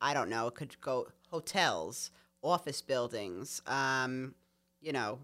I 0.00 0.14
don't 0.14 0.28
know, 0.28 0.48
it 0.48 0.54
could 0.54 0.80
go 0.80 1.08
hotels, 1.30 2.10
office 2.42 2.82
buildings, 2.82 3.62
um, 3.66 4.34
you 4.80 4.92
know, 4.92 5.18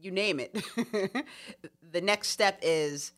you 0.00 0.10
name 0.10 0.40
it. 0.40 0.52
the 1.92 2.00
next 2.00 2.28
step 2.28 2.58
is 2.62 3.12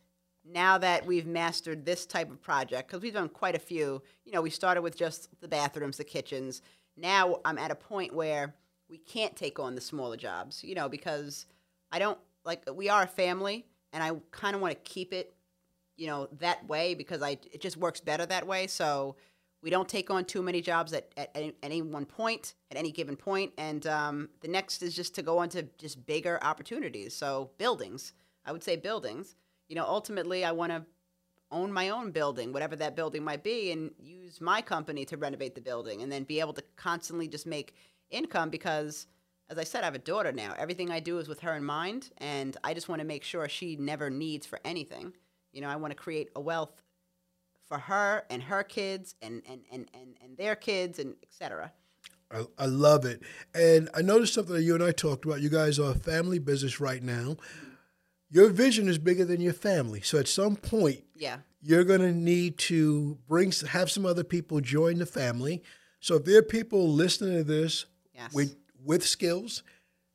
now 0.45 0.79
that 0.79 1.07
we've 1.07 1.27
mastered 1.27 1.85
this 1.85 2.07
type 2.07 2.31
of 2.31 2.43
project, 2.43 2.89
because 2.89 3.03
we've 3.03 3.15
done 3.15 3.29
quite 3.29 3.55
a 3.55 3.61
few, 3.61 4.03
you 4.25 4.33
know, 4.33 4.43
we 4.43 4.51
started 4.51 4.83
with 4.83 4.97
just 4.97 5.29
the 5.41 5.49
bathrooms, 5.49 5.97
the 5.97 6.05
kitchens. 6.05 6.63
Now 6.97 7.41
I'm 7.45 7.59
at 7.59 7.71
a 7.71 7.75
point 7.75 8.15
where 8.15 8.55
we 8.89 8.99
can't 8.99 9.37
take 9.37 9.59
on 9.59 9.75
the 9.75 9.81
smaller 9.81 10.17
jobs, 10.17 10.65
you 10.65 10.75
know, 10.75 10.89
because 10.89 11.47
I 11.93 11.99
don't 11.99 12.19
like 12.45 12.63
we 12.75 12.89
are 12.89 13.03
a 13.03 13.07
family 13.07 13.67
and 13.93 14.03
I 14.03 14.13
kind 14.31 14.55
of 14.55 14.63
want 14.63 14.73
to 14.73 14.91
keep 14.91 15.13
it, 15.13 15.35
you 16.01 16.07
know, 16.07 16.29
that 16.39 16.67
way 16.67 16.95
because 16.95 17.23
I 17.23 17.33
it 17.53 17.61
just 17.61 17.77
works 17.77 18.01
better 18.01 18.25
that 18.25 18.47
way. 18.47 18.67
So 18.67 19.17
we 19.63 19.69
don't 19.69 19.87
take 19.87 20.11
on 20.11 20.25
too 20.25 20.43
many 20.43 20.63
jobs 20.63 20.95
at, 20.95 21.13
at, 21.19 21.37
any, 21.63 21.83
one 21.83 22.07
point, 22.07 22.55
at 22.71 22.79
any 22.79 22.91
given 22.91 23.17
point. 23.17 23.53
And 23.59 23.87
um, 23.87 24.31
the 24.41 24.49
next 24.49 24.83
is 24.83 24.97
just 24.97 25.15
to 25.17 25.23
go 25.23 25.37
on 25.37 25.51
to 25.51 25.65
just 25.77 26.07
bigger 26.07 26.43
opportunities. 26.43 27.15
So 27.15 27.51
buildings, 27.59 28.15
I 28.47 28.53
would 28.53 28.65
say 28.65 28.77
buildings. 28.77 29.37
You 29.69 29.77
know, 29.77 29.85
ultimately, 29.85 30.43
I 30.43 30.53
want 30.53 30.73
to 30.73 30.87
own 31.53 31.71
my 31.71 31.91
own 31.91 32.13
building, 32.13 32.55
whatever 32.55 32.77
that 32.77 32.97
building 32.97 33.23
might 33.23 33.45
be, 33.45 33.71
and 33.71 33.91
use 33.99 34.41
my 34.41 34.63
company 34.63 35.05
to 35.05 35.19
renovate 35.19 35.55
the 35.55 35.61
building 35.61 36.01
and 36.01 36.11
then 36.11 36.25
be 36.25 36.41
able 36.41 36.55
to 36.55 36.65
constantly 36.77 37.29
just 37.29 37.47
make 37.47 37.75
income 38.11 38.49
because, 38.49 39.07
as 39.51 39.59
I 39.59 39.65
said, 39.65 39.83
I 39.83 39.85
have 39.85 39.95
a 39.95 39.99
daughter 39.99 40.33
now. 40.33 40.55
Everything 40.57 40.91
I 40.91 41.01
do 41.01 41.19
is 41.19 41.29
with 41.29 41.41
her 41.41 41.55
in 41.55 41.65
mind, 41.65 42.11
and 42.17 42.57
I 42.65 42.73
just 42.73 42.89
want 42.89 43.01
to 43.01 43.07
make 43.07 43.23
sure 43.23 43.47
she 43.51 43.77
never 43.77 44.09
needs 44.09 44.47
for 44.47 44.59
anything. 44.65 45.13
You 45.53 45.61
know, 45.61 45.69
I 45.69 45.77
want 45.77 45.91
to 45.93 45.97
create 45.97 46.29
a 46.37 46.41
wealth 46.41 46.83
for 47.67 47.79
her 47.79 48.25
and 48.31 48.43
her 48.43 48.63
kids 48.63 49.15
and, 49.23 49.43
and, 49.49 49.61
and, 49.73 49.89
and, 49.95 50.15
and 50.23 50.37
their 50.37 50.57
kids 50.57 50.99
and 50.99 51.15
etc. 51.23 51.73
I, 52.33 52.45
I 52.59 52.67
love 52.67 53.05
it. 53.05 53.23
And 53.55 53.89
I 53.95 54.03
noticed 54.03 54.35
something 54.35 54.55
that 54.55 54.63
you 54.63 54.75
and 54.75 54.83
I 54.85 54.93
talked 54.93 55.25
about. 55.25 55.41
You 55.41 55.49
guys 55.51 55.79
are 55.79 55.91
a 55.93 55.99
family 55.99 56.39
business 56.39 56.81
right 56.81 57.03
now. 57.03 57.37
Your 58.29 58.49
vision 58.49 58.89
is 58.89 58.99
bigger 58.99 59.25
than 59.25 59.41
your 59.41 59.53
family. 59.53 60.01
So 60.01 60.19
at 60.19 60.29
some 60.29 60.55
point, 60.57 61.03
Yeah. 61.17 61.39
you're 61.61 61.83
going 61.85 62.01
to 62.01 62.13
need 62.13 62.59
to 62.59 63.19
bring 63.27 63.53
have 63.69 63.91
some 63.91 64.07
other 64.07 64.23
people 64.25 64.61
join 64.61 64.99
the 64.99 65.07
family. 65.07 65.63
So 65.99 66.17
if 66.17 66.25
there 66.25 66.39
are 66.39 66.43
people 66.43 66.89
listening 66.89 67.37
to 67.39 67.45
this 67.45 67.87
Yes. 68.15 68.33
with 68.33 68.57
with 68.83 69.05
skills, 69.07 69.63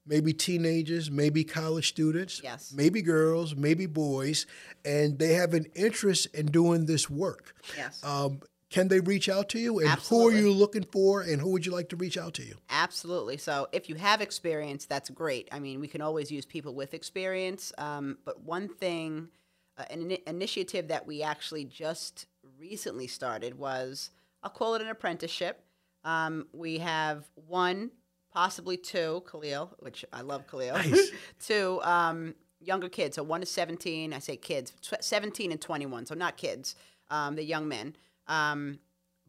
maybe 0.05 0.33
teenagers, 0.33 1.09
maybe 1.09 1.43
college 1.43 1.87
students, 1.87 2.41
Yes. 2.43 2.71
maybe 2.75 3.01
girls, 3.01 3.55
maybe 3.55 3.85
boys, 3.85 4.45
and 4.83 5.17
they 5.19 5.33
have 5.33 5.53
an 5.53 5.65
interest 5.75 6.27
in 6.33 6.47
doing 6.47 6.85
this 6.85 7.09
work. 7.09 7.55
Yes. 7.75 8.03
Um, 8.03 8.41
can 8.69 8.87
they 8.89 8.99
reach 8.99 9.29
out 9.29 9.49
to 9.49 9.59
you? 9.59 9.79
And 9.79 9.87
Absolutely. 9.87 10.33
who 10.33 10.37
are 10.37 10.41
you 10.41 10.51
looking 10.51 10.83
for? 10.83 11.21
And 11.21 11.39
who 11.39 11.51
would 11.51 11.65
you 11.65 11.71
like 11.71 11.89
to 11.89 11.95
reach 11.95 12.17
out 12.17 12.33
to 12.35 12.43
you? 12.43 12.55
Absolutely. 12.69 13.37
So 13.37 13.67
if 13.71 13.87
you 13.89 13.95
have 13.95 14.21
experience, 14.21 14.85
that's 14.85 15.09
great. 15.09 15.47
I 15.51 15.59
mean, 15.59 15.79
we 15.79 15.87
can 15.87 16.01
always 16.01 16.29
use 16.31 16.45
people 16.45 16.73
with 16.75 16.93
experience. 16.93 17.71
Um, 17.77 18.17
but 18.25 18.41
one 18.43 18.67
thing, 18.67 19.29
uh, 19.77 19.85
an 19.89 20.09
ini- 20.09 20.23
initiative 20.27 20.87
that 20.89 21.05
we 21.07 21.21
actually 21.21 21.63
just 21.65 22.25
recently 22.59 23.07
started 23.07 23.57
was 23.57 24.09
I'll 24.43 24.49
call 24.49 24.75
it 24.75 24.81
an 24.81 24.89
apprenticeship. 24.89 25.61
Um, 26.03 26.47
we 26.51 26.79
have 26.79 27.25
one, 27.47 27.91
possibly 28.35 28.75
two, 28.75 29.23
Khalil, 29.31 29.71
which 29.79 30.03
I 30.11 30.19
love 30.19 30.45
Khalil, 30.45 30.75
Nice. 30.75 31.09
two 31.39 31.79
um, 31.83 32.35
younger 32.59 32.89
kids. 32.89 33.15
So 33.15 33.23
one 33.23 33.41
is 33.41 33.49
17. 33.49 34.11
I 34.11 34.19
say 34.19 34.35
kids, 34.35 34.73
tw- 34.81 35.01
17 35.01 35.53
and 35.53 35.61
21. 35.61 36.05
So 36.05 36.15
not 36.15 36.35
kids, 36.35 36.75
um, 37.09 37.35
the 37.35 37.43
young 37.45 37.69
men. 37.69 37.95
Um, 38.27 38.79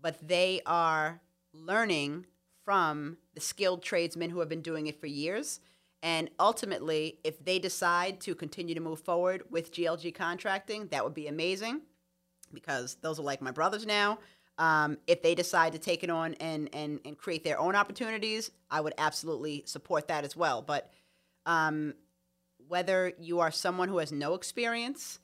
but 0.03 0.17
they 0.27 0.61
are 0.67 1.21
learning 1.55 2.27
from 2.65 3.19
the 3.35 3.41
skilled 3.41 3.81
tradesmen 3.81 4.31
who 4.31 4.41
have 4.41 4.49
been 4.49 4.61
doing 4.61 4.89
it 4.89 5.01
for 5.01 5.07
years. 5.07 5.61
And 6.03 6.29
ultimately, 6.41 7.21
if 7.23 7.45
they 7.45 7.61
decide 7.61 8.21
to 8.23 8.35
continue 8.35 8.75
to 8.75 8.81
move 8.81 8.99
forward 8.99 9.45
with 9.51 9.73
GLG 9.73 10.17
contracting, 10.17 10.89
that 10.89 11.05
would 11.05 11.15
be 11.15 11.29
amazing 11.29 11.83
because 12.53 12.97
those 13.03 13.21
are 13.21 13.23
like 13.23 13.41
my 13.41 13.53
brothers 13.53 13.87
now. 13.87 14.19
Um, 14.59 14.99
if 15.07 15.23
they 15.23 15.35
decide 15.35 15.73
to 15.75 15.79
take 15.79 16.03
it 16.03 16.11
on 16.11 16.35
and, 16.35 16.71
and, 16.73 17.01
and 17.05 17.17
create 17.17 17.45
their 17.45 17.59
own 17.61 17.77
opportunities, 17.77 18.51
I 18.71 18.81
would 18.81 18.95
absolutely 18.97 19.65
support 19.67 20.09
that 20.09 20.25
as 20.25 20.35
well. 20.35 20.63
But 20.63 20.91
um, 21.45 21.95
whether 22.69 23.13
you 23.19 23.41
are 23.41 23.51
someone 23.51 23.89
who 23.89 23.99
has 23.99 24.13
no 24.13 24.35
experience 24.35 25.19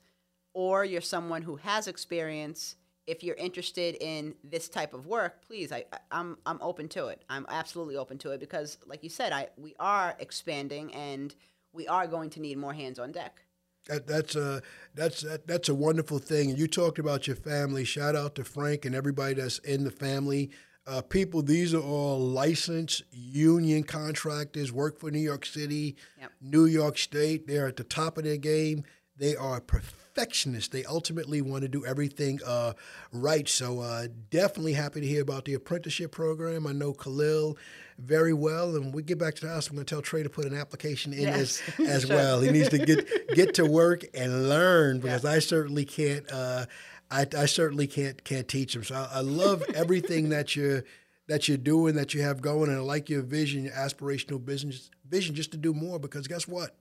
or 0.53 0.85
you're 0.85 1.01
someone 1.01 1.41
who 1.41 1.55
has 1.57 1.87
experience, 1.87 2.75
if 3.07 3.23
you're 3.23 3.35
interested 3.35 3.95
in 3.99 4.35
this 4.43 4.69
type 4.69 4.93
of 4.93 5.07
work, 5.07 5.41
please, 5.45 5.71
I, 5.71 5.85
I'm, 6.11 6.37
I'm 6.45 6.59
open 6.61 6.87
to 6.89 7.07
it. 7.07 7.23
I'm 7.29 7.45
absolutely 7.49 7.97
open 7.97 8.17
to 8.19 8.31
it 8.31 8.39
because, 8.39 8.77
like 8.85 9.03
you 9.03 9.09
said, 9.09 9.33
I, 9.33 9.47
we 9.57 9.75
are 9.79 10.15
expanding 10.19 10.93
and 10.93 11.33
we 11.73 11.87
are 11.87 12.07
going 12.07 12.29
to 12.31 12.39
need 12.39 12.57
more 12.57 12.73
hands 12.73 12.99
on 12.99 13.11
deck. 13.11 13.41
That, 13.87 14.07
that's 14.07 14.35
a 14.35 14.61
that's 14.95 15.21
that, 15.21 15.45
that's 15.47 15.69
a 15.69 15.75
wonderful 15.75 16.19
thing. 16.19 16.49
And 16.49 16.59
you 16.59 16.67
talked 16.67 16.99
about 16.99 17.27
your 17.27 17.35
family. 17.35 17.83
Shout 17.83 18.15
out 18.15 18.35
to 18.35 18.43
Frank 18.43 18.85
and 18.85 18.95
everybody 18.95 19.35
that's 19.35 19.59
in 19.59 19.83
the 19.83 19.91
family. 19.91 20.51
Uh, 20.85 21.01
people, 21.01 21.41
these 21.41 21.73
are 21.73 21.81
all 21.81 22.19
licensed 22.19 23.03
union 23.11 23.83
contractors. 23.83 24.71
Work 24.71 24.99
for 24.99 25.09
New 25.11 25.19
York 25.19 25.45
City, 25.45 25.95
Yep. 26.19 26.31
New 26.41 26.65
York 26.65 26.97
State. 26.97 27.47
They're 27.47 27.67
at 27.67 27.77
the 27.77 27.85
top 27.85 28.17
of 28.17 28.25
their 28.25 28.37
game. 28.37 28.83
They 29.17 29.35
are 29.35 29.61
perfectionists. 29.61 30.69
They 30.69 30.83
ultimately 30.83 31.41
want 31.41 31.61
to 31.61 31.69
do 31.69 31.85
everything 31.85 32.39
uh, 32.45 32.73
right. 33.13 33.47
So 33.47 33.79
uh, 33.79 34.07
definitely 34.29 34.73
happy 34.73 34.99
to 35.01 35.07
hear 35.07 35.21
about 35.21 35.45
the 35.45 35.53
apprenticeship 35.53 36.11
program. 36.11 36.67
I 36.67 36.73
know 36.73 36.93
Khalil 36.93 37.57
very 37.99 38.33
well, 38.33 38.75
and 38.75 38.93
we 38.93 39.03
get 39.03 39.17
back 39.17 39.35
to 39.35 39.45
the 39.45 39.51
house. 39.53 39.67
I'm 39.69 39.75
going 39.75 39.85
to 39.85 39.89
tell 39.93 40.01
Trey 40.01 40.23
to 40.23 40.29
put 40.29 40.45
an 40.45 40.55
application 40.57 41.13
in 41.13 41.21
Yes. 41.21 41.61
as 41.79 41.87
as 41.87 42.01
Sure. 42.03 42.15
well. 42.15 42.41
He 42.41 42.51
needs 42.51 42.69
to 42.69 42.77
get 42.79 43.07
get 43.35 43.53
to 43.55 43.65
work 43.65 44.03
and 44.13 44.49
learn 44.49 44.99
because 44.99 45.25
I 45.25 45.39
certainly 45.39 45.85
can't. 45.85 46.25
Uh, 46.31 46.65
I, 47.11 47.27
I 47.37 47.45
certainly 47.45 47.85
can't 47.87 48.23
can't 48.23 48.47
teach 48.47 48.75
him. 48.75 48.83
So 48.83 48.95
I, 48.95 49.17
I 49.17 49.19
love 49.21 49.63
everything 49.75 50.29
that 50.29 50.55
you're 50.55 50.83
that 51.27 51.47
you're 51.47 51.57
doing, 51.57 51.95
that 51.95 52.13
you 52.13 52.21
have 52.21 52.41
going, 52.41 52.69
and 52.69 52.77
I 52.79 52.81
like 52.81 53.09
your 53.09 53.21
vision, 53.21 53.63
your 53.65 53.73
aspirational 53.73 54.43
business 54.43 54.89
vision, 55.09 55.35
just 55.35 55.51
to 55.51 55.57
do 55.57 55.73
more. 55.73 55.99
Because 55.99 56.27
guess 56.27 56.47
what? 56.47 56.75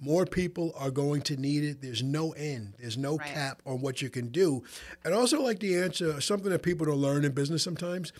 More 0.00 0.24
people 0.26 0.72
are 0.78 0.90
going 0.90 1.20
to 1.22 1.36
need 1.36 1.62
it. 1.62 1.80
There's 1.80 2.02
no 2.02 2.32
end. 2.32 2.74
There's 2.80 2.96
no 2.98 3.18
Right. 3.18 3.28
cap 3.34 3.62
on 3.66 3.80
what 3.82 4.02
you 4.02 4.10
can 4.10 4.28
do. 4.30 4.64
And 5.04 5.14
also 5.14 5.40
like 5.40 5.60
the 5.60 5.76
answer, 5.76 6.20
something 6.20 6.50
that 6.50 6.62
people 6.62 6.86
don't 6.86 6.96
learn 6.96 7.24
in 7.24 7.30
business 7.32 7.62
sometimes, 7.62 8.12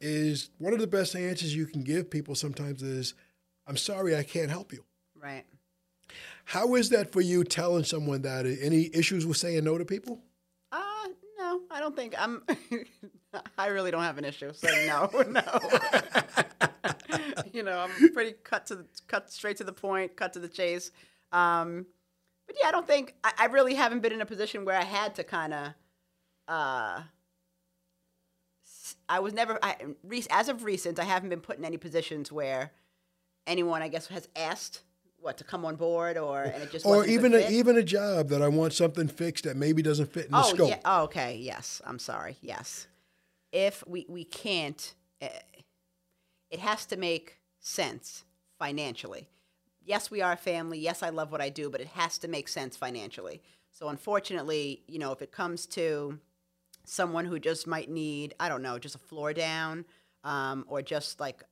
is 0.00 0.50
one 0.58 0.72
of 0.72 0.78
the 0.78 0.86
best 0.86 1.14
answers 1.16 1.54
you 1.54 1.66
can 1.66 1.82
give 1.82 2.10
people 2.10 2.34
sometimes 2.34 2.82
is, 2.82 3.14
"I'm 3.66 3.76
sorry, 3.76 4.16
I 4.16 4.22
can't 4.22 4.50
help 4.50 4.72
you." 4.72 4.84
Right. 5.14 5.44
How 6.46 6.76
is 6.76 6.90
that 6.90 7.12
for 7.12 7.20
you 7.20 7.42
telling 7.42 7.84
someone 7.84 8.22
that? 8.22 8.46
Any 8.46 8.88
issues 8.94 9.26
with 9.26 9.36
saying 9.36 9.64
no 9.64 9.78
to 9.78 9.84
people? 9.84 10.20
Uh, 10.70 11.08
no, 11.38 11.62
I 11.70 11.80
don't 11.80 11.96
think 11.96 12.14
I'm. 12.16 12.42
I 13.58 13.66
really 13.66 13.90
don't 13.90 14.02
have 14.02 14.16
an 14.16 14.24
issue. 14.24 14.52
So 14.52 14.68
no, 14.86 15.10
no. 15.28 15.42
you 17.52 17.62
know, 17.64 17.80
I'm 17.80 18.12
pretty 18.12 18.34
cut 18.44 18.66
to 18.66 18.76
the, 18.76 18.86
cut 19.08 19.30
straight 19.32 19.56
to 19.58 19.64
the 19.64 19.72
point, 19.72 20.16
cut 20.16 20.32
to 20.34 20.38
the 20.38 20.48
chase. 20.48 20.92
Um, 21.32 21.86
but 22.46 22.56
yeah, 22.62 22.68
I 22.68 22.70
don't 22.70 22.86
think 22.86 23.14
I, 23.24 23.32
I 23.38 23.46
really 23.46 23.74
haven't 23.74 24.00
been 24.00 24.12
in 24.12 24.20
a 24.20 24.26
position 24.26 24.64
where 24.64 24.78
I 24.78 24.84
had 24.84 25.16
to 25.16 25.24
kind 25.24 25.52
of. 25.52 25.74
Uh, 26.48 27.00
I 29.08 29.20
was 29.20 29.32
never. 29.34 29.58
I, 29.62 29.76
re- 30.02 30.24
as 30.30 30.48
of 30.48 30.64
recent, 30.64 30.98
I 30.98 31.04
haven't 31.04 31.28
been 31.28 31.40
put 31.40 31.58
in 31.58 31.64
any 31.64 31.76
positions 31.76 32.32
where 32.32 32.72
anyone, 33.46 33.82
I 33.82 33.88
guess, 33.88 34.06
has 34.08 34.28
asked 34.34 34.82
what 35.18 35.38
to 35.38 35.44
come 35.44 35.64
on 35.64 35.76
board, 35.76 36.16
or 36.16 36.42
and 36.42 36.62
it 36.62 36.70
just 36.70 36.86
Or 36.86 37.04
even 37.04 37.34
a, 37.34 37.48
even 37.50 37.76
a 37.76 37.82
job 37.82 38.28
that 38.28 38.42
I 38.42 38.48
want 38.48 38.72
something 38.72 39.08
fixed 39.08 39.44
that 39.44 39.56
maybe 39.56 39.82
doesn't 39.82 40.12
fit 40.12 40.26
in 40.26 40.32
the 40.32 40.38
oh, 40.38 40.42
scope. 40.42 40.68
Yeah. 40.68 40.78
Oh, 40.84 41.02
okay. 41.04 41.36
Yes. 41.36 41.82
I'm 41.84 41.98
sorry. 41.98 42.36
Yes. 42.40 42.86
If 43.52 43.82
we, 43.86 44.06
we 44.08 44.24
can't, 44.24 44.94
uh, 45.22 45.28
it 46.50 46.60
has 46.60 46.86
to 46.86 46.96
make 46.96 47.38
sense 47.58 48.24
financially. 48.58 49.28
Yes, 49.84 50.10
we 50.10 50.20
are 50.20 50.32
a 50.32 50.36
family. 50.36 50.78
Yes, 50.78 51.02
I 51.02 51.10
love 51.10 51.32
what 51.32 51.40
I 51.40 51.48
do, 51.48 51.70
but 51.70 51.80
it 51.80 51.88
has 51.88 52.18
to 52.18 52.28
make 52.28 52.48
sense 52.48 52.76
financially. 52.76 53.42
So 53.70 53.88
unfortunately, 53.88 54.82
you 54.86 54.98
know, 54.98 55.12
if 55.12 55.22
it 55.22 55.32
comes 55.32 55.66
to 55.66 56.18
someone 56.86 57.24
who 57.24 57.38
just 57.38 57.66
might 57.66 57.90
need, 57.90 58.34
I 58.40 58.48
don't 58.48 58.62
know, 58.62 58.78
just 58.78 58.94
a 58.94 58.98
floor 58.98 59.32
down 59.32 59.84
um, 60.24 60.64
or 60.68 60.82
just 60.82 61.20
like 61.20 61.42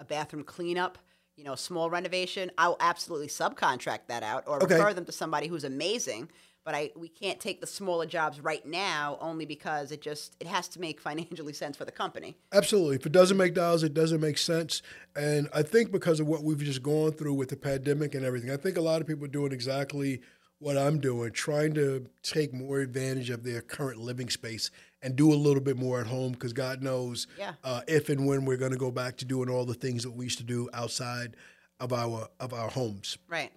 a 0.00 0.04
bathroom 0.04 0.44
cleanup, 0.44 0.98
you 1.36 1.44
know, 1.44 1.52
a 1.52 1.56
small 1.58 1.90
renovation, 1.90 2.50
I'll 2.58 2.76
absolutely 2.80 3.28
subcontract 3.28 4.06
that 4.08 4.22
out 4.22 4.44
or 4.46 4.62
Okay. 4.62 4.74
refer 4.74 4.94
them 4.94 5.04
to 5.04 5.12
somebody 5.12 5.46
who's 5.46 5.64
amazing. 5.64 6.30
But 6.64 6.74
I 6.74 6.90
we 6.96 7.08
can't 7.08 7.40
take 7.40 7.62
the 7.62 7.66
smaller 7.66 8.04
jobs 8.04 8.40
right 8.40 8.66
now 8.66 9.16
only 9.22 9.46
because 9.46 9.90
it 9.90 10.02
just 10.02 10.36
it 10.38 10.46
has 10.46 10.68
to 10.68 10.80
make 10.80 11.00
financially 11.08 11.54
sense 11.54 11.76
for 11.78 11.86
the 11.86 11.92
company. 11.92 12.36
Absolutely. 12.52 12.96
If 12.96 13.06
it 13.06 13.12
doesn't 13.12 13.38
make 13.38 13.54
dollars, 13.54 13.82
it 13.82 13.94
doesn't 13.94 14.20
make 14.20 14.36
sense. 14.36 14.82
And 15.16 15.48
I 15.54 15.62
think 15.62 15.92
because 15.92 16.20
of 16.20 16.26
what 16.26 16.42
we've 16.42 16.58
just 16.58 16.82
gone 16.82 17.12
through 17.12 17.34
with 17.34 17.48
the 17.48 17.56
pandemic 17.56 18.14
and 18.14 18.24
everything, 18.24 18.50
I 18.50 18.56
think 18.58 18.76
a 18.76 18.82
lot 18.82 19.00
of 19.00 19.06
people 19.06 19.24
are 19.24 19.28
doing 19.28 19.52
exactly 19.52 20.20
what 20.60 20.76
I'm 20.76 20.98
doing, 20.98 21.30
trying 21.32 21.74
to 21.74 22.06
take 22.22 22.52
more 22.52 22.80
advantage 22.80 23.30
of 23.30 23.44
their 23.44 23.60
current 23.60 23.98
living 24.00 24.28
space 24.28 24.70
and 25.02 25.14
do 25.14 25.32
a 25.32 25.36
little 25.36 25.62
bit 25.62 25.76
more 25.76 26.00
at 26.00 26.06
home 26.08 26.32
because 26.32 26.52
God 26.52 26.82
knows 26.82 27.26
Yeah. 27.38 27.54
uh, 27.62 27.82
if 27.86 28.08
and 28.08 28.26
when 28.26 28.44
we're 28.44 28.56
going 28.56 28.72
to 28.72 28.78
go 28.78 28.90
back 28.90 29.16
to 29.18 29.24
doing 29.24 29.48
all 29.48 29.64
the 29.64 29.74
things 29.74 30.02
that 30.02 30.10
we 30.10 30.24
used 30.24 30.38
to 30.38 30.44
do 30.44 30.68
outside 30.74 31.36
of 31.78 31.92
our 31.92 32.28
of 32.40 32.52
our 32.52 32.68
homes. 32.68 33.18
Right. 33.28 33.52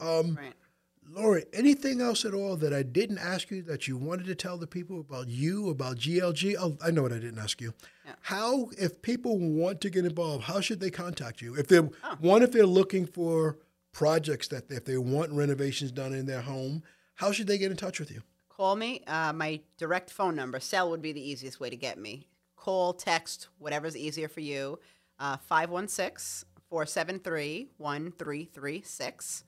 Um, 0.00 0.34
Right. 0.36 0.52
Lori, 1.10 1.46
anything 1.54 2.02
else 2.02 2.26
at 2.26 2.34
all 2.34 2.54
that 2.56 2.74
I 2.74 2.82
didn't 2.82 3.16
ask 3.16 3.50
you 3.50 3.62
that 3.62 3.88
you 3.88 3.96
wanted 3.96 4.26
to 4.26 4.34
tell 4.34 4.58
the 4.58 4.66
people 4.66 5.00
about 5.00 5.28
you, 5.28 5.70
about 5.70 5.96
GLG? 5.96 6.54
Oh, 6.58 6.76
I 6.84 6.90
know 6.90 7.00
what 7.00 7.12
I 7.14 7.18
didn't 7.18 7.38
ask 7.38 7.62
you. 7.62 7.72
Yeah. 8.04 8.12
How, 8.20 8.68
if 8.78 9.00
people 9.00 9.38
want 9.38 9.80
to 9.80 9.88
get 9.88 10.04
involved, 10.04 10.44
how 10.44 10.60
should 10.60 10.80
they 10.80 10.90
contact 10.90 11.40
you? 11.40 11.54
If 11.54 11.68
they're 11.68 11.88
Oh. 12.04 12.16
one, 12.20 12.42
if 12.42 12.52
they're 12.52 12.66
looking 12.66 13.06
for 13.06 13.56
projects 13.92 14.48
that 14.48 14.70
if 14.70 14.84
they 14.84 14.98
want 14.98 15.32
renovations 15.32 15.90
done 15.90 16.14
in 16.14 16.26
their 16.26 16.42
home, 16.42 16.82
how 17.14 17.32
should 17.32 17.46
they 17.46 17.58
get 17.58 17.70
in 17.70 17.76
touch 17.76 17.98
with 17.98 18.10
you? 18.10 18.22
Call 18.48 18.76
me. 18.76 19.02
Uh, 19.06 19.32
my 19.32 19.60
direct 19.76 20.10
phone 20.10 20.34
number, 20.34 20.60
cell 20.60 20.90
would 20.90 21.02
be 21.02 21.12
the 21.12 21.30
easiest 21.30 21.60
way 21.60 21.70
to 21.70 21.76
get 21.76 21.98
me. 21.98 22.26
Call, 22.56 22.92
text, 22.92 23.48
whatever's 23.58 23.96
easier 23.96 24.28
for 24.28 24.40
you. 24.40 24.78
Uh, 25.18 25.36
516 25.36 26.48
473 26.68 27.68
1336. 27.78 29.44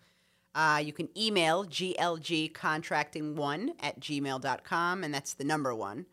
Uh, 0.55 0.83
you 0.85 0.93
can 0.93 1.09
email 1.17 1.65
glgcontracting1 1.65 3.69
at 3.81 4.01
gmail.com, 4.01 5.05
and 5.05 5.15
that's 5.15 5.35
the 5.35 5.45
number 5.45 5.75
one. 5.75 6.07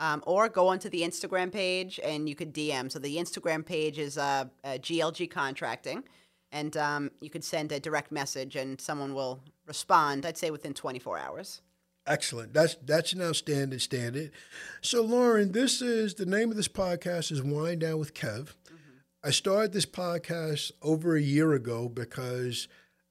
Um, 0.00 0.22
or 0.26 0.48
go 0.48 0.68
onto 0.68 0.88
the 0.88 1.02
Instagram 1.02 1.50
page 1.50 1.98
and 2.04 2.28
you 2.28 2.36
could 2.36 2.54
DM. 2.54 2.92
So 2.92 3.00
the 3.00 3.16
Instagram 3.16 3.66
page 3.66 3.98
is 3.98 4.16
uh, 4.16 4.44
uh, 4.62 4.68
GLG 4.74 5.28
Contracting, 5.28 6.04
and 6.52 6.76
um, 6.76 7.10
you 7.20 7.30
could 7.30 7.44
send 7.44 7.72
a 7.72 7.80
direct 7.80 8.10
message 8.10 8.56
and 8.56 8.80
someone 8.80 9.14
will 9.14 9.40
respond, 9.66 10.24
I'd 10.24 10.38
say 10.38 10.50
within 10.50 10.74
24 10.74 11.18
hours. 11.18 11.62
Excellent. 12.06 12.54
That's 12.54 12.76
that's 12.76 13.12
an 13.12 13.20
outstanding 13.20 13.78
standard. 13.78 14.30
So, 14.80 15.02
Lauren, 15.02 15.52
this 15.52 15.82
is 15.82 16.14
the 16.14 16.24
name 16.24 16.50
of 16.50 16.56
this 16.56 16.68
podcast 16.68 17.30
is 17.30 17.42
Wine 17.42 17.80
Down 17.80 17.98
with 17.98 18.14
Kev. 18.14 18.54
I 19.22 19.30
started 19.30 19.72
this 19.72 19.84
podcast 19.84 20.70
over 20.80 21.16
a 21.16 21.20
year 21.20 21.52
ago 21.52 21.88
because 21.88 22.68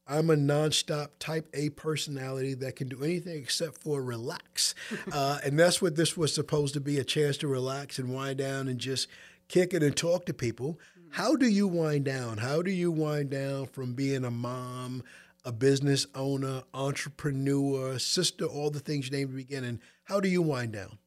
I'm 0.07 0.29
a 0.29 0.35
nonstop 0.35 1.09
type 1.19 1.49
A 1.53 1.69
personality 1.69 2.53
that 2.55 2.77
can 2.77 2.87
do 2.87 3.03
anything 3.03 3.37
except 3.37 3.77
for 3.83 4.01
relax. 4.01 4.73
uh, 5.11 5.39
and 5.43 5.59
that's 5.59 5.81
what 5.81 5.95
this 5.95 6.15
was 6.15 6.33
supposed 6.33 6.73
to 6.75 6.79
be 6.79 6.97
a 6.97 7.03
chance 7.03 7.37
to 7.37 7.47
relax 7.47 7.99
and 7.99 8.13
wind 8.13 8.37
down 8.37 8.67
and 8.67 8.79
just 8.79 9.07
kick 9.49 9.73
it 9.73 9.83
and 9.83 9.95
talk 9.95 10.25
to 10.25 10.33
people. 10.33 10.79
How 11.11 11.35
do 11.35 11.47
you 11.47 11.67
wind 11.67 12.05
down? 12.05 12.37
How 12.37 12.61
do 12.61 12.71
you 12.71 12.91
wind 12.91 13.31
down 13.31 13.67
from 13.67 13.93
being 13.93 14.25
a 14.25 14.31
mom, 14.31 15.03
a 15.45 15.51
business 15.51 16.05
owner, 16.13 16.63
entrepreneur, 16.73 17.97
sister, 17.97 18.45
all 18.45 18.69
the 18.69 18.79
things 18.79 19.05
you 19.05 19.11
named 19.11 19.29
at 19.29 19.35
the 19.35 19.43
beginning? 19.43 19.79
How 20.03 20.19
do 20.19 20.29
you 20.29 20.41
wind 20.41 20.73
down? 20.73 20.97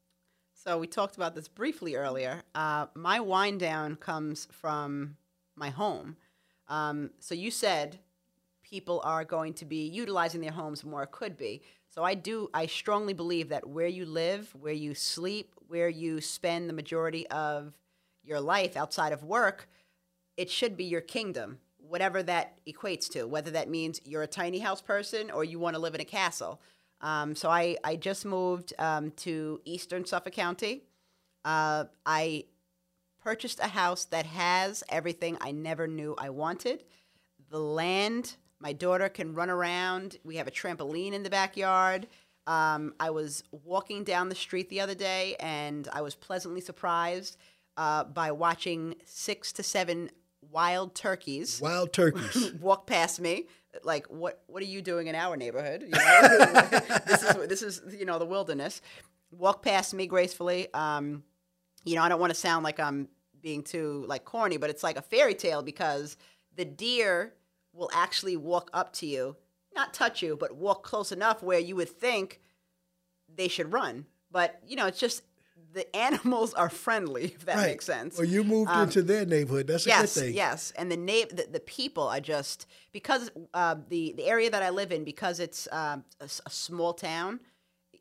So 0.53 0.79
we 0.79 0.87
talked 0.87 1.17
about 1.17 1.35
this 1.35 1.49
briefly 1.49 1.95
earlier. 1.95 2.43
Uh, 2.55 2.87
my 2.95 3.21
wind 3.21 3.61
down 3.61 3.97
comes 3.97 4.47
from 4.51 5.17
my 5.57 5.71
home. 5.71 6.17
Um, 6.69 7.11
so 7.19 7.35
you 7.35 7.51
said 7.51 7.99
people 8.63 9.01
are 9.05 9.25
going 9.25 9.55
to 9.55 9.65
be 9.65 9.89
utilizing 9.89 10.41
their 10.41 10.53
homes 10.53 10.85
more. 10.85 11.03
It 11.03 11.11
could 11.11 11.37
be. 11.37 11.63
So 11.89 12.05
I 12.05 12.15
do. 12.15 12.49
I 12.55 12.67
strongly 12.67 13.15
believe 13.15 13.49
that 13.49 13.67
where 13.67 13.89
you 13.89 14.07
live, 14.07 14.55
where 14.59 14.73
you 14.73 14.95
sleep, 14.95 15.55
where 15.69 15.89
you 15.89 16.21
spend 16.21 16.69
the 16.69 16.75
majority 16.75 17.27
of 17.29 17.73
your 18.23 18.41
life 18.41 18.77
outside 18.77 19.13
of 19.13 19.25
work, 19.25 19.69
it 20.41 20.49
should 20.49 20.75
be 20.75 20.85
your 20.85 21.03
kingdom, 21.03 21.59
whatever 21.77 22.23
that 22.23 22.59
equates 22.67 23.11
to. 23.11 23.25
Whether 23.25 23.51
that 23.51 23.69
means 23.69 24.01
you're 24.07 24.23
a 24.23 24.27
tiny 24.27 24.59
house 24.61 24.81
person 24.81 25.31
or 25.31 25.45
you 25.45 25.59
want 25.59 25.77
to 25.77 25.83
live 25.83 25.95
in 25.95 26.01
a 26.01 26.05
castle. 26.07 26.63
Um, 27.03 27.35
so 27.35 27.51
I, 27.51 27.77
I 27.85 27.97
just 27.97 28.25
moved 28.25 28.73
um, 28.79 29.11
to 29.19 29.61
Eastern 29.67 30.07
Suffolk 30.07 30.33
County. 30.33 30.85
Uh, 31.45 31.85
I 32.07 32.45
purchased 33.23 33.61
a 33.61 33.69
house 33.69 34.07
that 34.07 34.25
has 34.25 34.83
everything 34.89 35.37
I 35.43 35.51
never 35.51 35.87
knew 35.87 36.15
I 36.17 36.31
wanted. 36.31 36.85
The 37.51 37.61
land, 37.61 38.37
my 38.61 38.73
daughter 38.73 39.11
can 39.11 39.35
run 39.35 39.51
around. 39.51 40.17
We 40.25 40.37
have 40.37 40.49
a 40.49 40.51
trampoline 40.51 41.13
in 41.13 41.23
the 41.23 41.29
backyard. 41.29 42.07
Um, 42.47 42.95
I 42.99 43.11
was 43.11 43.45
walking 43.53 44.05
down 44.05 44.31
the 44.31 44.35
street 44.35 44.71
the 44.71 44.81
other 44.81 44.95
day 44.95 45.37
and 45.39 45.87
I 45.93 46.01
was 46.01 46.15
pleasantly 46.15 46.63
surprised 46.63 47.37
uh, 47.77 48.05
by 48.05 48.33
watching 48.33 48.95
six 49.05 49.53
to 49.53 49.63
seven 49.63 50.11
wild 50.51 50.95
turkeys. 50.95 51.61
Wild 51.61 51.93
turkeys. 51.93 52.53
walk 52.61 52.87
past 52.87 53.21
me 53.21 53.47
like 53.85 54.07
what 54.07 54.43
what 54.47 54.63
are 54.63 54.67
you 54.67 54.83
doing 54.83 55.07
in 55.07 55.15
our 55.15 55.37
neighborhood? 55.37 55.83
You 55.83 55.89
know? 55.89 56.69
this 57.07 57.23
is 57.23 57.49
this 57.49 57.63
is 57.63 57.83
you 57.99 58.05
know 58.05 58.19
the 58.19 58.27
wilderness. 58.27 58.83
Walk 59.31 59.63
past 59.63 59.95
me 59.95 60.07
gracefully. 60.07 60.73
Um 60.75 61.23
you 61.85 61.97
know 61.97 62.03
i 62.03 62.11
don't 62.11 62.21
want 62.21 62.31
to 62.31 62.39
sound 62.39 62.63
like 62.63 62.79
i'm 62.79 63.09
being 63.41 63.63
too 63.63 64.05
like 64.07 64.23
corny 64.27 64.59
but 64.59 64.69
it's 64.69 64.83
like 64.83 64.99
a 64.99 65.03
fairy 65.03 65.33
tale 65.33 65.63
because 65.63 66.19
the 66.57 66.65
deer 66.67 67.33
will 67.73 67.89
actually 67.95 68.37
walk 68.37 68.69
up 68.75 68.93
to 68.93 69.07
you 69.07 69.35
not 69.75 69.95
touch 69.95 70.21
you 70.21 70.37
but 70.39 70.55
walk 70.55 70.83
close 70.83 71.11
enough 71.11 71.43
where 71.43 71.59
you 71.59 71.75
would 71.75 71.89
think 71.89 72.41
they 73.37 73.49
should 73.49 73.73
run. 73.73 74.07
But 74.31 74.61
you 74.67 74.77
know 74.77 74.87
it's 74.87 75.01
just 75.01 75.23
the 75.73 75.95
animals 76.09 76.53
are 76.55 76.69
friendly 76.71 77.25
if 77.27 77.45
that 77.47 77.57
Right. 77.57 77.67
makes 77.69 77.85
sense 77.87 78.19
Well, 78.19 78.27
you 78.27 78.43
moved 78.45 78.71
Um, 78.71 78.83
into 78.85 79.03
their 79.03 79.25
neighborhood. 79.27 79.67
That's 79.69 79.87
a 79.87 79.89
yes, 79.89 80.15
good 80.15 80.21
thing. 80.23 80.35
Yes, 80.35 80.73
and 80.77 80.91
the 80.91 80.97
name, 80.97 81.29
the, 81.31 81.47
the 81.51 81.61
people 81.61 82.09
are 82.09 82.21
just 82.21 82.67
because 82.93 83.31
uh, 83.55 83.77
the 83.89 84.13
the 84.17 84.25
area 84.25 84.51
that 84.51 84.63
I 84.63 84.71
live 84.71 84.91
in, 84.93 85.05
because 85.05 85.41
it's 85.41 85.69
um, 85.73 86.05
a, 86.21 86.25
a 86.47 86.51
small 86.51 86.93
town, 86.95 87.41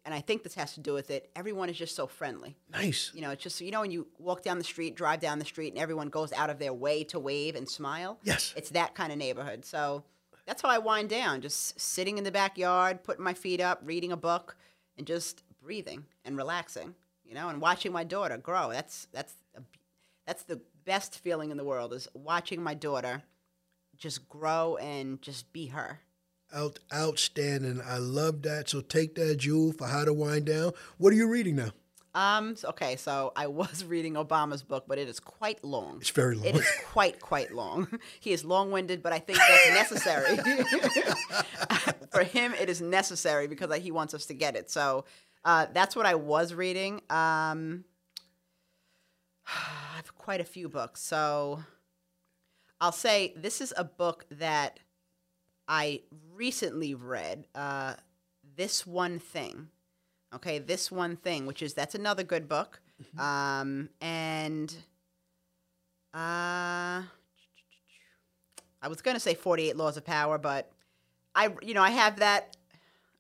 and 0.06 0.14
I 0.16 0.22
think 0.22 0.44
this 0.44 0.56
has 0.56 0.74
to 0.74 0.80
do 0.80 0.94
with 0.94 1.12
it. 1.12 1.30
Everyone 1.36 1.70
is 1.70 1.78
just 1.78 1.96
so 1.96 2.08
friendly. 2.08 2.56
Nice. 2.72 3.12
You 3.14 3.22
know, 3.22 3.30
it's 3.32 3.44
just 3.44 3.62
you 3.62 3.72
know 3.72 3.82
when 3.82 3.92
you 3.92 4.08
walk 4.18 4.42
down 4.42 4.58
the 4.58 4.64
street, 4.64 4.96
drive 4.96 5.20
down 5.20 5.38
the 5.40 5.46
street, 5.46 5.74
and 5.74 5.78
everyone 5.82 6.10
goes 6.10 6.32
out 6.34 6.50
of 6.50 6.58
their 6.60 6.74
way 6.74 7.04
to 7.06 7.20
wave 7.20 7.56
and 7.56 7.70
smile. 7.70 8.18
Yes. 8.24 8.54
it's 8.58 8.72
that 8.72 8.96
kind 8.96 9.12
of 9.12 9.18
neighborhood. 9.18 9.66
So 9.66 10.04
that's 10.48 10.62
how 10.64 10.70
I 10.70 10.80
wind 10.80 11.10
down, 11.10 11.42
just 11.42 11.80
sitting 11.80 12.18
in 12.18 12.24
the 12.24 12.32
backyard, 12.32 13.04
putting 13.04 13.24
my 13.24 13.36
feet 13.36 13.62
up, 13.62 13.82
reading 13.84 14.12
a 14.12 14.18
book, 14.18 14.56
and 14.98 15.06
just 15.06 15.44
breathing 15.62 16.06
and 16.26 16.36
relaxing. 16.36 16.96
You 17.30 17.36
know, 17.36 17.50
and 17.50 17.62
watching 17.62 17.92
my 17.92 18.04
daughter 18.04 18.38
grow. 18.38 18.72
That's 18.72 19.08
that's 19.14 19.36
a, 19.56 19.62
that's 20.26 20.44
the 20.44 20.60
best 20.84 21.20
feeling 21.20 21.52
in 21.52 21.58
the 21.58 21.64
world 21.64 21.94
is 21.94 22.08
watching 22.16 22.64
my 22.64 22.74
daughter 22.74 23.22
just 23.96 24.28
grow 24.28 24.78
and 24.78 25.22
just 25.22 25.54
be 25.54 25.68
her. 25.68 26.00
Out, 26.52 26.80
outstanding. 26.92 27.82
I 27.86 28.00
love 28.00 28.42
that. 28.42 28.70
So 28.70 28.82
take 28.82 29.14
that, 29.16 29.36
Jewel, 29.38 29.74
for 29.74 29.86
how 29.86 30.06
to 30.06 30.14
wind 30.14 30.46
down. 30.46 30.72
What 30.98 31.14
are 31.14 31.16
you 31.16 31.28
reading 31.28 31.58
now? 31.58 31.70
Um. 32.16 32.56
Okay. 32.66 32.96
So 32.96 33.32
I 33.36 33.46
was 33.46 33.86
reading 33.86 34.16
Obama's 34.16 34.64
book, 34.64 34.86
but 34.88 34.98
it 34.98 35.08
is 35.08 35.20
quite 35.20 35.64
long. 35.64 35.98
It's 36.02 36.10
very 36.10 36.34
long. 36.34 36.46
It 36.46 36.56
is 36.56 36.72
quite 36.88 37.20
quite 37.20 37.54
long. 37.54 37.88
He 38.20 38.32
is 38.32 38.44
long-winded, 38.44 39.04
but 39.04 39.14
I 39.14 39.20
think 39.20 39.38
that's 39.38 39.92
necessary 39.92 40.38
for 42.12 42.24
him. 42.24 42.56
It 42.60 42.70
is 42.70 42.82
necessary 42.82 43.46
because 43.46 43.72
he 43.78 43.92
wants 43.92 44.16
us 44.16 44.26
to 44.26 44.34
get 44.34 44.56
it. 44.56 44.72
So 44.72 45.06
uh, 45.46 45.68
that's 45.74 45.96
what 45.96 46.06
I 46.06 46.16
was 46.16 46.54
reading. 46.54 47.02
Um, 47.10 47.86
I 49.48 49.96
have 49.96 50.16
quite 50.16 50.42
a 50.42 50.46
few 50.46 50.70
books, 50.70 51.02
so 51.02 51.64
I'll 52.82 52.92
say 52.92 53.34
this 53.36 53.62
is 53.62 53.74
a 53.78 53.84
book 53.84 54.26
that 54.32 54.80
I 55.68 56.02
recently 56.34 56.96
read. 56.96 57.48
Uh, 57.54 57.96
this 58.56 58.86
one 58.86 59.20
thing. 59.20 59.70
Okay, 60.34 60.60
this 60.60 60.92
one 60.92 61.16
thing, 61.16 61.46
which 61.46 61.62
is 61.62 61.74
that's 61.74 61.96
another 61.96 62.24
good 62.24 62.48
book. 62.48 62.82
Um, 63.18 63.90
and 64.02 64.76
uh, 66.14 67.04
I 68.82 68.88
was 68.88 69.02
going 69.02 69.16
to 69.16 69.20
say 69.20 69.34
48 69.34 69.76
Laws 69.76 69.98
of 69.98 70.06
Power, 70.06 70.38
but 70.38 70.72
I, 71.36 71.50
you 71.62 71.74
know, 71.74 71.82
I 71.82 71.92
have 71.92 72.20
that. 72.20 72.56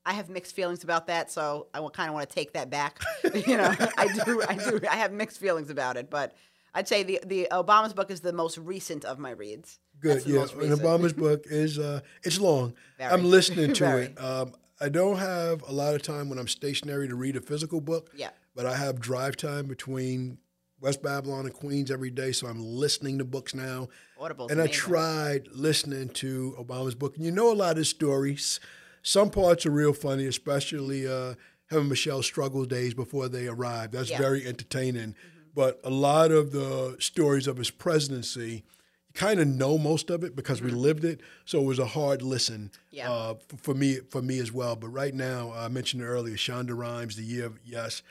I 0.09 0.13
have 0.13 0.27
mixed 0.27 0.55
feelings 0.55 0.83
about 0.83 1.05
that, 1.05 1.29
so 1.29 1.67
I 1.71 1.87
kind 1.93 2.09
of 2.09 2.15
want 2.15 2.27
to 2.27 2.33
take 2.33 2.53
that 2.53 2.71
back. 2.71 2.99
you 3.45 3.55
know, 3.55 3.71
I 3.95 4.07
do, 4.25 4.41
I 4.49 4.55
do, 4.55 4.79
I 4.89 4.95
have 4.95 5.11
mixed 5.11 5.37
feelings 5.37 5.69
about 5.69 5.97
it, 5.97 6.09
but 6.09 6.33
I'd 6.73 6.87
say 6.87 7.03
the 7.03 7.19
the 7.23 7.47
Obama's 7.51 7.93
book 7.93 8.09
is 8.09 8.19
the 8.21 8.33
most 8.33 8.57
recent 8.57 9.05
of 9.05 9.19
my 9.19 9.29
reads. 9.29 9.77
Good, 9.99 10.25
yeah. 10.25 10.41
And. 10.41 10.71
Obama's 10.71 11.13
book 11.13 11.43
is 11.45 11.77
uh, 11.77 11.99
it's 12.23 12.39
long. 12.39 12.73
Very. 12.97 13.11
I'm 13.11 13.23
listening 13.23 13.71
to 13.73 13.83
Very. 13.85 14.05
it. 14.05 14.19
Um, 14.19 14.53
I 14.81 14.89
don't 14.89 15.17
have 15.17 15.61
a 15.67 15.71
lot 15.71 15.93
of 15.93 16.01
time 16.01 16.27
when 16.27 16.39
I'm 16.39 16.47
stationary 16.47 17.07
to 17.07 17.15
read 17.15 17.35
a 17.35 17.41
physical 17.41 17.79
book. 17.79 18.11
Yeah. 18.15 18.31
But 18.55 18.65
I 18.65 18.75
have 18.77 18.99
drive 18.99 19.37
time 19.37 19.67
between 19.67 20.39
West 20.81 21.03
Babylon 21.03 21.45
and 21.45 21.53
Queens 21.53 21.91
every 21.91 22.09
day, 22.09 22.31
so 22.31 22.47
I'm 22.47 22.63
listening 22.63 23.19
to 23.19 23.25
books 23.25 23.53
now. 23.53 23.89
Audible. 24.19 24.47
And 24.49 24.59
I 24.59 24.65
tried 24.65 25.49
listening 25.51 26.09
to 26.09 26.55
Obama's 26.57 26.95
book, 26.95 27.15
and 27.15 27.23
you 27.23 27.31
know 27.31 27.51
a 27.51 27.53
lot 27.53 27.77
of 27.77 27.85
stories. 27.85 28.59
Some 29.01 29.29
parts 29.29 29.65
are 29.65 29.71
real 29.71 29.93
funny, 29.93 30.25
especially 30.27 31.07
uh, 31.07 31.35
and 31.71 31.87
Michelle's 31.89 32.25
struggle 32.25 32.65
days 32.65 32.93
before 32.93 33.29
they 33.29 33.47
arrived. 33.47 33.93
That's 33.93 34.09
Yeah. 34.09 34.17
very 34.17 34.45
entertaining. 34.47 35.15
But 35.53 35.79
a 35.83 35.89
lot 35.89 36.31
of 36.31 36.51
the 36.51 36.95
stories 36.99 37.47
of 37.47 37.57
his 37.57 37.69
presidency, 37.71 38.63
you 39.07 39.13
kind 39.13 39.39
of 39.39 39.47
know 39.47 39.77
most 39.77 40.09
of 40.09 40.23
it 40.23 40.35
because 40.35 40.61
we 40.61 40.71
lived 40.71 41.03
it. 41.05 41.21
So 41.45 41.61
it 41.61 41.65
was 41.65 41.79
a 41.79 41.85
hard 41.85 42.21
listen 42.21 42.71
Yeah. 42.91 43.11
uh, 43.11 43.35
f- 43.51 43.59
for 43.59 43.73
me 43.73 43.97
for 44.09 44.21
me 44.21 44.39
as 44.39 44.51
well. 44.51 44.75
But 44.75 44.89
right 44.89 45.13
now, 45.13 45.51
I 45.53 45.67
mentioned 45.67 46.01
earlier, 46.03 46.35
Shonda 46.37 46.75
Rhimes, 46.77 47.15
The 47.15 47.23
Year 47.23 47.45
of 47.45 47.59
Yes, 47.63 48.01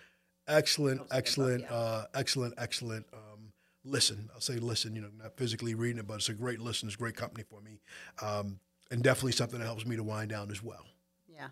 excellent, 0.46 0.98
That 0.98 1.02
was 1.02 1.10
a 1.10 1.10
good 1.10 1.10
book, 1.10 1.18
excellent, 1.18 1.62
yeah. 1.64 1.76
uh, 1.76 2.04
excellent, 2.14 2.54
excellent. 2.58 3.06
Um, 3.12 3.52
listen, 3.84 4.30
I'll 4.34 4.40
say 4.40 4.56
listen. 4.58 4.94
You 4.94 5.02
know, 5.02 5.10
not 5.16 5.36
physically 5.36 5.74
reading 5.74 5.98
it, 5.98 6.06
but 6.06 6.14
it's 6.14 6.28
a 6.28 6.34
great 6.34 6.60
listen. 6.60 6.88
It's 6.88 6.96
great 6.96 7.16
company 7.16 7.44
for 7.48 7.60
me, 7.60 7.80
um, 8.22 8.60
and 8.90 9.02
definitely 9.02 9.32
something 9.32 9.58
that 9.58 9.66
helps 9.66 9.86
me 9.86 9.96
to 9.96 10.02
wind 10.02 10.30
down 10.30 10.50
as 10.50 10.62
well. 10.62 10.84
Yeah. 11.28 11.48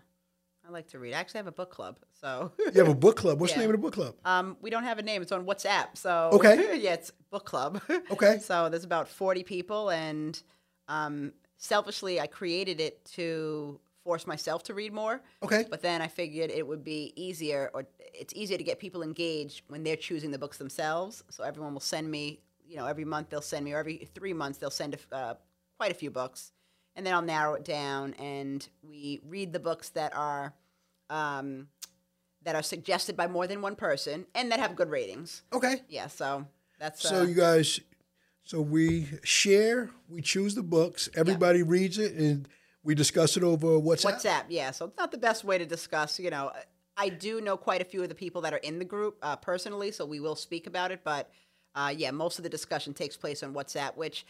I 0.67 0.71
like 0.71 0.87
to 0.89 0.99
read. 0.99 1.13
I 1.13 1.19
actually 1.19 1.39
have 1.39 1.47
a 1.47 1.51
book 1.51 1.71
club. 1.71 1.97
So 2.19 2.51
You 2.59 2.71
have 2.83 2.89
a 2.89 2.95
book 2.95 3.15
club. 3.15 3.39
What's 3.39 3.53
the 3.53 3.59
name 3.61 3.69
of 3.69 3.73
the 3.73 3.81
book 3.81 3.93
club? 3.93 4.15
um, 4.25 4.57
we 4.61 4.69
don't 4.69 4.83
have 4.83 4.99
a 4.99 5.01
name. 5.03 5.21
It's 5.21 5.31
on 5.31 5.45
WhatsApp. 5.45 5.95
So 5.95 6.29
Okay. 6.33 6.77
yeah, 6.81 6.93
it's 6.93 7.11
book 7.31 7.45
club. 7.45 7.81
Okay. 8.11 8.39
So 8.39 8.67
there's 8.69 8.83
about 8.83 9.07
40 9.07 9.43
people, 9.43 9.89
and 9.89 10.41
um, 10.87 11.31
selfishly, 11.57 12.19
I 12.19 12.27
created 12.27 12.79
it 12.81 13.03
to 13.15 13.79
force 14.03 14.25
myself 14.27 14.63
to 14.63 14.73
read 14.73 14.93
more. 14.93 15.21
Okay. 15.43 15.65
But 15.69 15.81
then 15.81 16.01
I 16.01 16.07
figured 16.07 16.49
it 16.49 16.65
would 16.67 16.83
be 16.83 17.13
easier, 17.15 17.69
or 17.73 17.85
it's 18.13 18.33
easier 18.33 18.57
to 18.57 18.63
get 18.63 18.79
people 18.79 19.03
engaged 19.03 19.61
when 19.67 19.83
they're 19.83 19.95
choosing 19.97 20.31
the 20.31 20.37
books 20.39 20.57
themselves. 20.57 21.23
So 21.29 21.43
everyone 21.43 21.73
will 21.73 21.81
send 21.81 22.09
me, 22.09 22.39
you 22.65 22.77
know, 22.77 22.85
every 22.87 23.05
month 23.05 23.29
they'll 23.29 23.41
send 23.41 23.63
me, 23.65 23.73
or 23.73 23.79
every 23.79 24.07
three 24.15 24.33
months 24.33 24.57
they'll 24.57 24.69
send 24.71 24.97
a 25.11 25.15
uh, 25.15 25.33
quite 25.77 25.91
a 25.91 25.95
few 25.95 26.09
books, 26.09 26.51
and 26.97 27.05
then 27.05 27.13
I'll 27.13 27.21
narrow 27.21 27.53
it 27.53 27.63
down, 27.63 28.13
and 28.15 28.67
we 28.81 29.21
read 29.25 29.53
the 29.53 29.59
books 29.59 29.89
that 29.89 30.13
are. 30.15 30.53
Um, 31.09 31.69
that 32.43 32.55
are 32.55 32.63
suggested 32.63 33.17
by 33.17 33.27
more 33.27 33.45
than 33.45 33.61
one 33.61 33.75
person 33.75 34.25
and 34.33 34.51
that 34.53 34.59
have 34.59 34.73
good 34.73 34.89
ratings. 34.89 35.43
Okay. 35.51 35.81
Yeah, 35.89 36.07
so 36.07 36.45
that's 36.79 37.01
So 37.01 37.21
uh, 37.21 37.23
you 37.23 37.33
guys, 37.33 37.81
so 38.43 38.61
we 38.61 39.07
share, 39.21 39.89
we 40.07 40.21
choose 40.21 40.55
the 40.55 40.63
books, 40.63 41.09
everybody 41.13 41.61
reads 41.61 41.97
it, 41.97 42.13
and 42.13 42.47
we 42.83 42.95
discuss 42.95 43.35
it 43.35 43.43
over 43.43 43.67
WhatsApp. 43.67 44.13
WhatsApp, 44.13 44.43
yeah. 44.47 44.71
So 44.71 44.85
it's 44.85 44.97
not 44.97 45.11
the 45.11 45.17
best 45.17 45.43
way 45.43 45.57
to 45.57 45.65
discuss. 45.65 46.19
You 46.19 46.29
know, 46.29 46.53
I 46.95 47.09
do 47.09 47.41
know 47.41 47.57
quite 47.57 47.81
a 47.81 47.85
few 47.85 48.01
of 48.01 48.07
the 48.07 48.15
people 48.15 48.41
that 48.41 48.53
are 48.53 48.57
in 48.57 48.79
the 48.79 48.85
group 48.85 49.17
uh, 49.21 49.35
personally, 49.35 49.91
so 49.91 50.05
we 50.05 50.21
will 50.21 50.37
speak 50.37 50.67
about 50.67 50.91
it. 50.91 51.01
But 51.03 51.29
uh, 51.75 51.93
yeah, 51.95 52.11
most 52.11 52.39
of 52.39 52.43
the 52.43 52.49
discussion 52.49 52.93
takes 52.93 53.17
place 53.17 53.43
on 53.43 53.53
WhatsApp, 53.53 53.97
which 53.97 54.25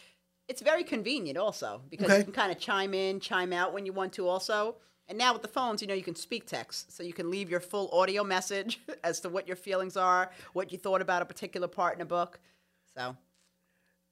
it's 0.48 0.62
very 0.62 0.82
convenient 0.84 1.38
also 1.38 1.82
because 1.90 2.06
Okay. 2.06 2.18
you 2.18 2.24
can 2.24 2.32
kind 2.32 2.50
of 2.52 2.58
chime 2.58 2.94
in, 2.94 3.20
chime 3.20 3.52
out 3.52 3.72
when 3.74 3.84
you 3.86 3.92
want 3.92 4.12
to 4.14 4.26
also. 4.26 4.76
And 5.08 5.16
now 5.16 5.32
with 5.32 5.42
the 5.42 5.48
phones, 5.48 5.80
you 5.80 5.88
know, 5.88 5.94
you 5.94 6.02
can 6.02 6.14
speak 6.16 6.46
text, 6.46 6.94
so 6.94 7.02
you 7.02 7.14
can 7.14 7.30
leave 7.30 7.48
your 7.48 7.60
full 7.60 7.88
audio 7.92 8.22
message 8.24 8.80
as 9.04 9.20
to 9.20 9.28
what 9.28 9.46
your 9.46 9.56
feelings 9.56 9.96
are, 9.96 10.30
what 10.52 10.70
you 10.72 10.78
thought 10.78 11.00
about 11.00 11.22
a 11.22 11.24
particular 11.24 11.68
part 11.68 11.94
in 11.94 12.00
a 12.02 12.04
book. 12.04 12.40
So 12.96 13.16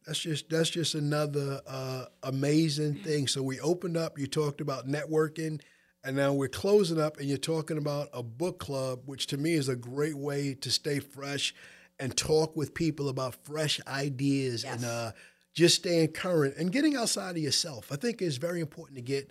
That's 0.06 0.18
just 0.20 0.48
that's 0.48 0.70
just 0.70 0.94
another 0.94 1.60
uh, 1.66 2.06
amazing 2.22 2.94
thing. 2.96 3.26
So 3.26 3.42
we 3.42 3.60
opened 3.60 3.96
up. 3.96 4.18
You 4.18 4.26
talked 4.26 4.60
about 4.60 4.86
networking, 4.86 5.60
and 6.04 6.16
now 6.16 6.32
we're 6.32 6.48
closing 6.48 7.00
up, 7.00 7.18
and 7.18 7.28
you're 7.28 7.38
talking 7.38 7.76
about 7.78 8.08
a 8.14 8.22
book 8.22 8.58
club, 8.58 9.00
which 9.06 9.26
to 9.28 9.36
me 9.36 9.54
is 9.54 9.68
a 9.68 9.76
great 9.76 10.16
way 10.16 10.54
to 10.54 10.70
stay 10.70 10.98
fresh 11.00 11.54
and 11.98 12.16
talk 12.16 12.54
with 12.56 12.72
people 12.74 13.08
about 13.08 13.34
fresh 13.44 13.80
ideas 13.86 14.64
and 14.64 14.82
Yes. 14.82 14.90
uh, 14.90 15.12
just 15.56 15.76
staying 15.76 16.08
current 16.08 16.54
and 16.58 16.70
getting 16.70 16.94
outside 16.96 17.30
of 17.30 17.42
yourself. 17.42 17.90
I 17.90 17.96
think 17.96 18.20
it's 18.20 18.36
very 18.36 18.60
important 18.60 18.96
to 18.96 19.02
get 19.02 19.30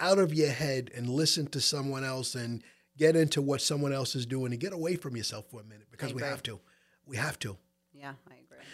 out 0.00 0.18
of 0.18 0.32
your 0.32 0.50
head 0.50 0.90
and 0.96 1.08
listen 1.08 1.46
to 1.48 1.60
someone 1.60 2.04
else 2.04 2.34
and 2.34 2.64
get 2.96 3.14
into 3.14 3.42
what 3.42 3.60
someone 3.60 3.92
else 3.92 4.16
is 4.16 4.24
doing 4.24 4.52
and 4.52 4.60
get 4.60 4.72
away 4.72 4.96
from 4.96 5.14
yourself 5.14 5.44
for 5.50 5.60
a 5.60 5.64
minute 5.64 5.86
because 5.90 6.14
we 6.14 6.22
have 6.22 6.42
to. 6.44 6.58
We 7.06 7.18
have 7.18 7.38
to. 7.40 7.56
yeah, 7.92 8.14
I 8.30 8.34
agree. 8.34 8.64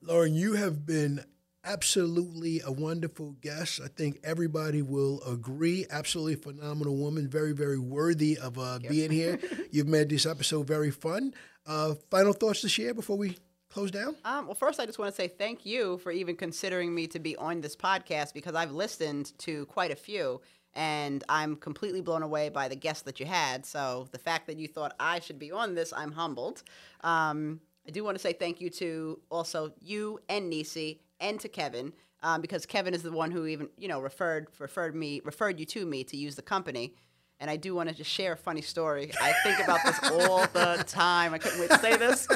Lauren, 0.00 0.34
you 0.34 0.54
have 0.54 0.86
been 0.86 1.22
absolutely 1.64 2.62
a 2.64 2.72
wonderful 2.72 3.32
guest. 3.42 3.80
I 3.84 3.88
think 3.88 4.18
everybody 4.24 4.80
will 4.80 5.22
agree. 5.24 5.84
Absolutely 5.90 6.36
phenomenal 6.36 6.96
woman. 6.96 7.28
Very, 7.28 7.52
very 7.52 7.78
worthy 7.78 8.38
of 8.38 8.58
uh, 8.58 8.78
being 8.88 9.10
here. 9.10 9.38
You've 9.70 9.88
made 9.88 10.08
this 10.08 10.24
episode 10.24 10.66
very 10.66 10.90
fun. 10.90 11.34
Uh, 11.66 11.94
final 12.10 12.32
thoughts 12.32 12.62
to 12.62 12.68
share 12.70 12.94
before 12.94 13.18
we 13.18 13.36
close 13.70 13.90
down? 13.90 14.16
Um, 14.24 14.46
well, 14.46 14.54
first, 14.54 14.80
I 14.80 14.86
just 14.86 14.98
want 14.98 15.10
to 15.10 15.16
say 15.16 15.28
thank 15.28 15.66
you 15.66 15.98
for 15.98 16.10
even 16.12 16.36
considering 16.36 16.94
me 16.94 17.06
to 17.08 17.18
be 17.18 17.36
on 17.36 17.60
this 17.60 17.76
podcast 17.76 18.34
because 18.34 18.54
I've 18.54 18.72
listened 18.72 19.32
to 19.38 19.66
quite 19.66 19.90
a 19.90 19.96
few 19.96 20.40
and 20.74 21.24
I'm 21.28 21.56
completely 21.56 22.00
blown 22.00 22.22
away 22.22 22.48
by 22.48 22.68
the 22.68 22.76
guests 22.76 23.02
that 23.02 23.18
you 23.18 23.26
had. 23.26 23.66
So 23.66 24.08
the 24.12 24.18
fact 24.18 24.46
that 24.46 24.58
you 24.58 24.68
thought 24.68 24.94
I 25.00 25.20
should 25.20 25.38
be 25.38 25.50
on 25.50 25.74
this, 25.74 25.92
I'm 25.92 26.12
humbled. 26.12 26.62
Um, 27.02 27.60
I 27.86 27.90
do 27.90 28.04
want 28.04 28.16
to 28.16 28.22
say 28.22 28.32
thank 28.32 28.60
you 28.60 28.70
to 28.70 29.20
also 29.30 29.72
you 29.80 30.20
and 30.28 30.50
Nisi 30.50 31.00
and 31.20 31.40
to 31.40 31.48
Kevin 31.48 31.92
um, 32.22 32.40
because 32.40 32.66
Kevin 32.66 32.94
is 32.94 33.02
the 33.02 33.12
one 33.12 33.30
who 33.30 33.46
even 33.46 33.68
you 33.78 33.88
know 33.88 34.00
referred 34.00 34.48
referred 34.58 34.94
me 34.94 35.20
referred 35.24 35.58
you 35.58 35.66
to 35.66 35.86
me 35.86 36.04
to 36.04 36.16
use 36.16 36.36
the 36.36 36.42
company. 36.42 36.94
And 37.40 37.48
I 37.48 37.56
do 37.56 37.72
want 37.74 37.88
to 37.88 37.94
just 37.94 38.10
share 38.10 38.32
a 38.32 38.36
funny 38.36 38.62
story. 38.62 39.12
I 39.22 39.32
think 39.44 39.62
about 39.62 39.78
this 39.84 39.98
all 40.10 40.46
the 40.48 40.84
time. 40.88 41.32
I 41.32 41.38
couldn't 41.38 41.60
wait 41.60 41.70
to 41.70 41.78
say 41.78 41.96
this. 41.96 42.26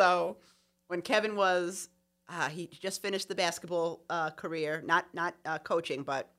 So, 0.00 0.36
when 0.88 1.02
Kevin 1.02 1.36
was, 1.36 1.88
uh, 2.28 2.48
he 2.48 2.66
just 2.66 3.02
finished 3.02 3.28
the 3.28 3.34
basketball 3.34 4.02
uh, 4.10 4.30
career, 4.30 4.82
not 4.84 5.06
not 5.14 5.34
uh, 5.44 5.58
coaching, 5.58 6.02
but 6.02 6.30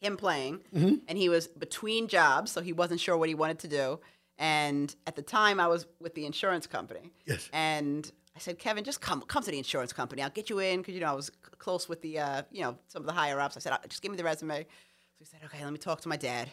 him 0.00 0.16
playing, 0.16 0.60
and 1.08 1.18
he 1.18 1.28
was 1.28 1.48
between 1.48 2.06
jobs, 2.08 2.52
so 2.52 2.60
he 2.60 2.72
wasn't 2.72 3.00
sure 3.00 3.16
what 3.16 3.28
he 3.28 3.34
wanted 3.34 3.58
to 3.60 3.68
do. 3.68 4.00
And 4.38 4.94
at 5.06 5.16
the 5.16 5.22
time, 5.22 5.58
I 5.58 5.66
was 5.66 5.86
with 6.00 6.14
the 6.14 6.24
insurance 6.24 6.66
company. 6.68 7.10
Yes. 7.26 7.48
And 7.52 8.10
I 8.36 8.38
said, 8.38 8.58
Kevin, 8.60 8.84
just 8.84 9.00
come 9.00 9.20
come 9.22 9.42
to 9.42 9.50
the 9.50 9.58
insurance 9.58 9.92
company. 9.92 10.22
I'll 10.22 10.30
get 10.30 10.48
you 10.48 10.60
in 10.60 10.80
because 10.80 10.94
you 10.94 11.00
know 11.00 11.10
I 11.10 11.14
was 11.14 11.26
c- 11.26 11.32
close 11.58 11.88
with 11.88 12.00
the 12.02 12.20
uh, 12.20 12.42
you 12.52 12.62
know 12.62 12.78
some 12.86 13.02
of 13.02 13.06
the 13.06 13.12
higher 13.12 13.40
ups. 13.40 13.56
I 13.56 13.60
said, 13.60 13.72
"Uh, 13.72 13.78
just 13.88 14.02
give 14.02 14.12
me 14.12 14.16
the 14.16 14.24
resume. 14.24 14.58
So 14.62 15.16
he 15.18 15.24
said, 15.24 15.40
okay, 15.46 15.64
let 15.64 15.72
me 15.72 15.78
talk 15.78 16.00
to 16.02 16.08
my 16.08 16.16
dad. 16.16 16.48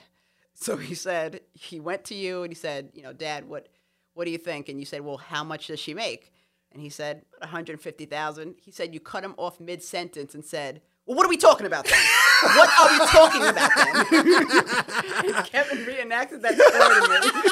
So 0.55 0.77
he 0.77 0.95
said 0.95 1.41
he 1.53 1.79
went 1.79 2.05
to 2.05 2.15
you 2.15 2.41
and 2.43 2.49
he 2.51 2.55
said, 2.55 2.89
you 2.93 3.03
know, 3.03 3.13
Dad, 3.13 3.47
what 3.47 3.67
what 4.15 4.25
do 4.25 4.31
you 4.31 4.39
think? 4.39 4.69
And 4.69 4.79
you 4.79 4.85
said, 4.85 5.01
well, 5.01 5.17
how 5.17 5.43
much 5.43 5.67
does 5.67 5.79
she 5.79 5.93
make? 5.93 6.33
And 6.71 6.81
he 6.81 6.89
said, 6.89 7.21
150,000. 7.39 8.55
He 8.61 8.71
said 8.71 8.93
you 8.93 8.99
cut 8.99 9.23
him 9.23 9.35
off 9.37 9.59
mid 9.59 9.83
sentence 9.83 10.33
and 10.33 10.43
said, 10.43 10.81
well, 11.05 11.15
what 11.15 11.25
are 11.25 11.29
we 11.29 11.37
talking 11.37 11.67
about 11.67 11.85
then? 11.85 11.99
what 12.41 12.69
are 12.79 12.91
we 12.91 13.05
talking 13.07 13.45
about 13.45 13.71
then? 13.75 15.43
Kevin 15.45 15.85
reenacted 15.85 16.41
that 16.41 16.55
story 16.57 17.41
to 17.43 17.43
me. 17.43 17.51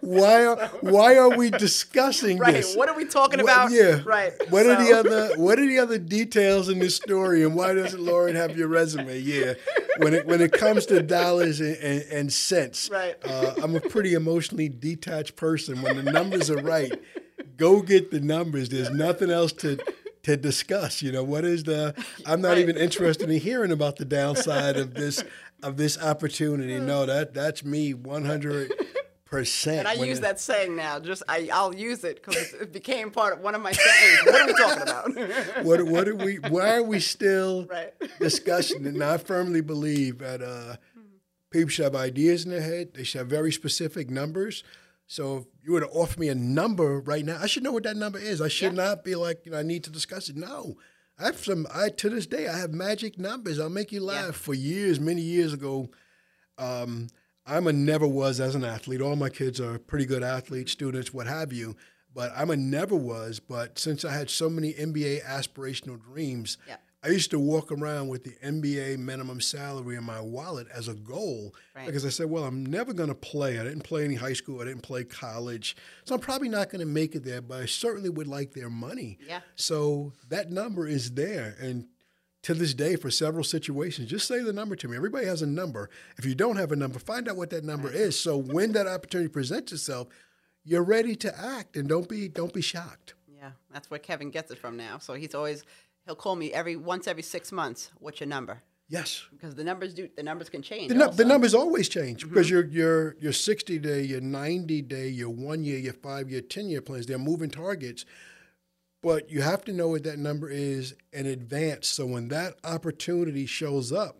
Why 0.00 0.46
are 0.46 0.56
why 0.80 1.16
are 1.16 1.30
we 1.36 1.50
discussing 1.50 2.38
Right. 2.38 2.54
this? 2.54 2.74
What 2.76 2.88
are 2.88 2.96
we 2.96 3.04
talking 3.04 3.38
What- 3.42 3.44
about? 3.52 3.70
yeah. 3.72 4.00
Right. 4.04 4.32
What 4.50 4.66
are 4.66 4.82
the 4.84 4.92
other 4.96 5.34
What 5.36 5.58
are 5.58 5.66
the 5.66 5.78
other 5.78 5.98
details 5.98 6.68
in 6.68 6.78
this 6.78 6.96
story, 6.96 7.42
and 7.44 7.54
why 7.54 7.74
doesn't 7.74 8.00
Lauren 8.02 8.34
have 8.36 8.56
your 8.56 8.68
resume? 8.68 9.18
Yeah. 9.18 9.54
When 9.98 10.14
it 10.14 10.26
when 10.26 10.40
it 10.40 10.52
comes 10.52 10.86
to 10.86 11.02
dollars 11.02 11.60
and, 11.60 11.76
and, 11.76 12.02
and 12.12 12.32
cents, 12.32 12.88
Right. 12.90 13.16
Uh, 13.24 13.54
I'm 13.62 13.74
a 13.76 13.80
pretty 13.80 14.14
emotionally 14.14 14.68
detached 14.68 15.36
person. 15.36 15.82
When 15.82 15.96
the 16.04 16.10
numbers 16.10 16.50
are 16.50 16.62
right, 16.62 16.92
go 17.56 17.82
get 17.82 18.10
the 18.10 18.20
numbers. 18.20 18.68
There's 18.68 18.90
nothing 18.90 19.30
else 19.30 19.52
to 19.54 19.78
to 20.24 20.36
discuss. 20.36 21.02
You 21.02 21.10
know 21.12 21.24
what 21.24 21.44
is 21.44 21.64
the? 21.64 21.94
I'm 22.26 22.40
not 22.40 22.50
Right. 22.50 22.58
even 22.58 22.76
interested 22.76 23.28
in 23.28 23.40
hearing 23.40 23.72
about 23.72 23.96
the 23.96 24.04
downside 24.04 24.76
of 24.76 24.94
this 24.94 25.24
of 25.62 25.76
this 25.76 25.98
opportunity. 26.00 26.78
No, 26.80 27.06
that 27.06 27.34
that's 27.34 27.64
me 27.64 27.92
100 27.94 28.72
percent. 29.32 29.78
And 29.80 29.88
I 29.88 29.94
use 29.94 30.20
that 30.20 30.38
saying 30.38 30.76
now. 30.76 31.00
Just 31.00 31.22
I, 31.28 31.48
I'll 31.52 31.74
use 31.74 32.04
it 32.04 32.22
because 32.22 32.52
it 32.52 32.72
became 32.72 33.10
part 33.10 33.32
of 33.32 33.40
one 33.40 33.54
of 33.56 33.60
my 33.62 33.72
sentences. 33.72 34.26
What 34.26 34.40
are 34.42 34.46
we 34.46 34.52
talking 34.52 34.82
about? 34.82 35.64
what 35.64 35.82
what 35.82 36.06
are 36.08 36.14
we 36.14 36.36
why 36.36 36.76
are 36.76 36.82
we 36.82 37.00
still 37.00 37.66
Right. 37.70 37.92
discussing 38.20 38.84
it? 38.86 38.94
And 38.94 39.02
I 39.02 39.16
firmly 39.16 39.60
believe 39.62 40.18
that 40.18 40.40
uh, 40.42 40.76
people 41.50 41.70
should 41.70 41.84
have 41.84 41.96
ideas 41.96 42.44
in 42.44 42.52
their 42.52 42.60
head. 42.62 42.94
They 42.94 43.02
should 43.04 43.18
have 43.18 43.28
very 43.28 43.50
specific 43.50 44.08
numbers. 44.10 44.62
So 45.08 45.38
if 45.38 45.44
you 45.66 45.72
were 45.72 45.80
to 45.80 45.88
offer 45.88 46.18
me 46.20 46.28
a 46.28 46.34
number 46.34 47.00
right 47.00 47.24
now, 47.24 47.38
I 47.42 47.46
should 47.46 47.62
know 47.64 47.72
what 47.72 47.82
that 47.82 47.96
number 47.96 48.18
is. 48.18 48.40
I 48.40 48.48
should 48.48 48.72
Yeah. 48.76 48.84
not 48.84 49.04
be 49.04 49.14
like, 49.14 49.44
you 49.44 49.52
know, 49.52 49.58
I 49.58 49.62
need 49.62 49.84
to 49.84 49.90
discuss 49.90 50.28
it. 50.28 50.36
No. 50.36 50.76
I 51.18 51.26
have 51.26 51.38
some 51.38 51.66
I 51.74 51.88
to 51.90 52.08
this 52.08 52.26
day 52.26 52.48
I 52.48 52.56
have 52.58 52.70
magic 52.72 53.18
numbers. 53.18 53.58
I'll 53.60 53.68
make 53.68 53.92
you 53.92 54.00
laugh. 54.02 54.26
Yeah. 54.26 54.30
For 54.32 54.54
years, 54.54 54.98
many 55.00 55.20
years 55.20 55.52
ago, 55.52 55.90
um, 56.58 57.08
I'm 57.46 57.66
a 57.66 57.72
never 57.72 58.06
was 58.06 58.40
as 58.40 58.54
an 58.54 58.64
athlete. 58.64 59.00
All 59.00 59.16
my 59.16 59.28
kids 59.28 59.60
are 59.60 59.78
pretty 59.78 60.06
good 60.06 60.22
athletes, 60.22 60.72
students, 60.72 61.12
what 61.12 61.26
have 61.26 61.52
you. 61.52 61.76
But 62.14 62.30
I'm 62.36 62.50
a 62.50 62.56
never 62.56 62.94
was. 62.94 63.40
But 63.40 63.78
since 63.78 64.04
I 64.04 64.12
had 64.12 64.30
so 64.30 64.48
many 64.50 64.72
NBA 64.74 65.22
aspirational 65.24 66.00
dreams, 66.02 66.58
Yeah. 66.68 66.76
I 67.04 67.08
used 67.08 67.32
to 67.32 67.38
walk 67.40 67.72
around 67.72 68.06
with 68.08 68.22
the 68.22 68.36
NBA 68.46 68.96
minimum 69.00 69.40
salary 69.40 69.96
in 69.96 70.04
my 70.04 70.20
wallet 70.20 70.68
as 70.72 70.86
a 70.86 70.94
goal 70.94 71.52
Right. 71.74 71.84
because 71.86 72.06
I 72.06 72.10
said, 72.10 72.30
well, 72.30 72.44
I'm 72.44 72.64
never 72.64 72.92
going 72.92 73.08
to 73.08 73.14
play. 73.16 73.58
I 73.58 73.64
didn't 73.64 73.82
play 73.82 74.04
any 74.04 74.14
high 74.14 74.34
school. 74.34 74.60
I 74.60 74.66
didn't 74.66 74.82
play 74.82 75.02
college. 75.02 75.74
So 76.04 76.14
I'm 76.14 76.20
probably 76.20 76.48
not 76.48 76.70
going 76.70 76.78
to 76.78 76.86
make 76.86 77.16
it 77.16 77.24
there, 77.24 77.40
but 77.42 77.60
I 77.60 77.66
certainly 77.66 78.08
would 78.08 78.28
like 78.28 78.52
their 78.52 78.70
money. 78.70 79.18
Yeah. 79.26 79.40
So 79.56 80.12
that 80.28 80.52
number 80.52 80.86
is 80.86 81.10
there. 81.14 81.56
And 81.60 81.88
to 82.42 82.54
this 82.54 82.74
day, 82.74 82.96
for 82.96 83.10
several 83.10 83.44
situations, 83.44 84.10
just 84.10 84.26
say 84.26 84.42
the 84.42 84.52
number 84.52 84.74
to 84.76 84.88
me. 84.88 84.96
Everybody 84.96 85.26
has 85.26 85.42
a 85.42 85.46
number. 85.46 85.88
If 86.18 86.24
you 86.24 86.34
don't 86.34 86.56
have 86.56 86.72
a 86.72 86.76
number, 86.76 86.98
find 86.98 87.28
out 87.28 87.36
what 87.36 87.50
that 87.50 87.64
number 87.64 87.90
is. 87.90 88.18
So 88.18 88.36
when 88.36 88.72
that 88.72 88.86
opportunity 88.86 89.28
presents 89.28 89.72
itself, 89.72 90.08
you're 90.64 90.82
ready 90.82 91.16
to 91.16 91.38
act 91.38 91.76
and 91.76 91.88
don't 91.88 92.08
be 92.08 92.28
don't 92.28 92.52
be 92.52 92.62
shocked. 92.62 93.14
Yeah, 93.28 93.50
that's 93.72 93.90
where 93.90 94.00
Kevin 94.00 94.30
gets 94.30 94.50
it 94.50 94.58
from 94.58 94.76
now. 94.76 94.98
So 94.98 95.14
he's 95.14 95.34
always 95.34 95.64
he'll 96.06 96.14
call 96.14 96.36
me 96.36 96.52
every 96.52 96.76
once 96.76 97.06
every 97.06 97.22
six 97.22 97.52
months. 97.52 97.90
What's 97.98 98.20
your 98.20 98.28
number? 98.28 98.62
Yes. 98.88 99.24
Because 99.30 99.54
the 99.54 99.64
numbers 99.64 99.94
do 99.94 100.08
the 100.14 100.22
numbers 100.22 100.48
can 100.48 100.62
change. 100.62 100.88
The, 100.88 100.94
nu- 100.94 101.10
the 101.10 101.24
numbers 101.24 101.54
always 101.54 101.88
change 101.88 102.28
because 102.28 102.46
mm-hmm. 102.46 102.74
your 102.74 103.14
your 103.14 103.16
your 103.20 103.32
sixty 103.32 103.78
day, 103.78 104.02
your 104.02 104.20
ninety 104.20 104.82
day, 104.82 105.08
your 105.08 105.30
one 105.30 105.64
year, 105.64 105.78
your 105.78 105.94
five 105.94 106.30
year, 106.30 106.42
ten 106.42 106.68
year 106.68 106.82
plans. 106.82 107.06
They're 107.06 107.18
moving 107.18 107.50
targets, 107.50 108.04
but 109.02 109.30
you 109.30 109.42
have 109.42 109.64
to 109.64 109.72
know 109.72 109.88
what 109.88 110.04
that 110.04 110.18
number 110.18 110.48
is 110.48 110.94
in 111.12 111.26
advance. 111.26 111.88
So 111.88 112.06
when 112.06 112.28
that 112.28 112.54
opportunity 112.64 113.46
shows 113.46 113.92
up, 113.92 114.16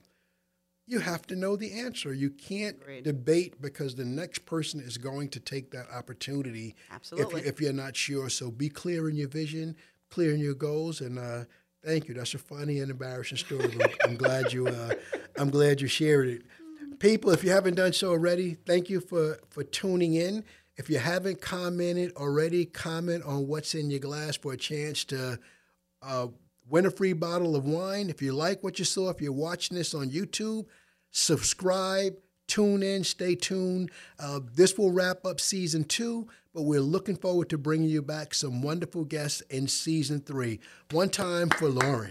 you 0.87 0.99
have 0.99 1.27
to 1.29 1.37
know 1.37 1.57
the 1.57 1.73
answer. 1.73 2.13
You 2.13 2.31
can't 2.31 2.77
Agreed. 2.83 3.05
debate 3.05 3.63
because 3.63 3.95
the 3.95 4.05
next 4.05 4.45
person 4.45 4.81
is 4.81 4.99
going 4.99 5.29
to 5.31 5.41
take 5.41 5.71
that 5.71 5.87
opportunity. 5.91 6.75
Absolutely. 6.91 7.43
If, 7.43 7.47
if 7.47 7.61
you're 7.61 7.73
not 7.73 7.97
sure, 7.97 8.29
so 8.29 8.51
be 8.51 8.69
clear 8.69 9.09
in 9.09 9.17
your 9.17 9.29
vision, 9.29 9.77
clear 10.11 10.35
in 10.35 10.41
your 10.41 10.55
goals, 10.55 11.01
and 11.01 11.19
uh, 11.19 11.45
thank 11.85 12.09
you. 12.09 12.15
That's 12.15 12.35
a 12.35 12.39
funny 12.39 12.81
and 12.81 12.91
embarrassing 12.91 13.39
story. 13.39 13.79
I'm 14.05 14.17
glad 14.17 14.53
you. 14.53 14.67
Uh, 14.67 14.95
I'm 15.39 15.51
glad 15.51 15.81
you 15.81 15.87
shared 15.87 16.29
it. 16.29 16.43
People, 16.99 17.31
if 17.31 17.43
you 17.43 17.51
haven't 17.51 17.75
done 17.75 17.93
so 17.93 18.11
already, 18.11 18.55
thank 18.67 18.91
you 18.91 19.01
for 19.01 19.39
for 19.51 19.63
tuning 19.63 20.15
in. 20.15 20.45
If 20.83 20.91
you 20.91 20.99
haven't 20.99 21.41
commented 21.41 22.13
already, 22.17 22.65
comment 22.65 23.23
on 23.25 23.47
what's 23.47 23.77
in 23.77 23.89
your 23.89 24.01
glass 24.01 24.37
for 24.37 24.55
a 24.55 24.57
chance 24.57 25.05
to 25.05 25.39
uh, 26.03 26.27
win 26.69 26.87
a 26.87 26.91
free 26.91 27.13
bottle 27.13 27.55
of 27.55 27.65
wine. 27.65 28.11
If 28.11 28.21
you 28.21 28.33
like 28.33 28.65
what 28.65 28.81
you 28.81 28.85
saw, 28.85 29.09
if 29.09 29.21
you're 29.21 29.31
watching 29.31 29.77
this 29.77 29.95
on 29.95 30.11
YouTube, 30.11 30.67
subscribe, 31.13 32.15
tune 32.49 32.83
in, 32.83 33.05
stay 33.05 33.37
tuned. 33.37 33.93
Uh, 34.19 34.41
this 34.57 34.77
will 34.77 34.91
wrap 34.91 35.25
up 35.25 35.39
season 35.39 35.85
two, 35.85 36.27
but 36.53 36.63
we're 36.63 36.81
looking 36.81 37.15
forward 37.15 37.49
to 37.51 37.59
bringing 37.59 37.89
you 37.89 38.03
back 38.03 38.35
some 38.35 38.61
wonderful 38.61 39.05
guests 39.05 39.41
in 39.43 39.69
season 39.69 40.19
three. 40.19 40.59
One 40.91 41.11
time 41.11 41.49
for 41.51 41.69
Lauren. 41.69 42.11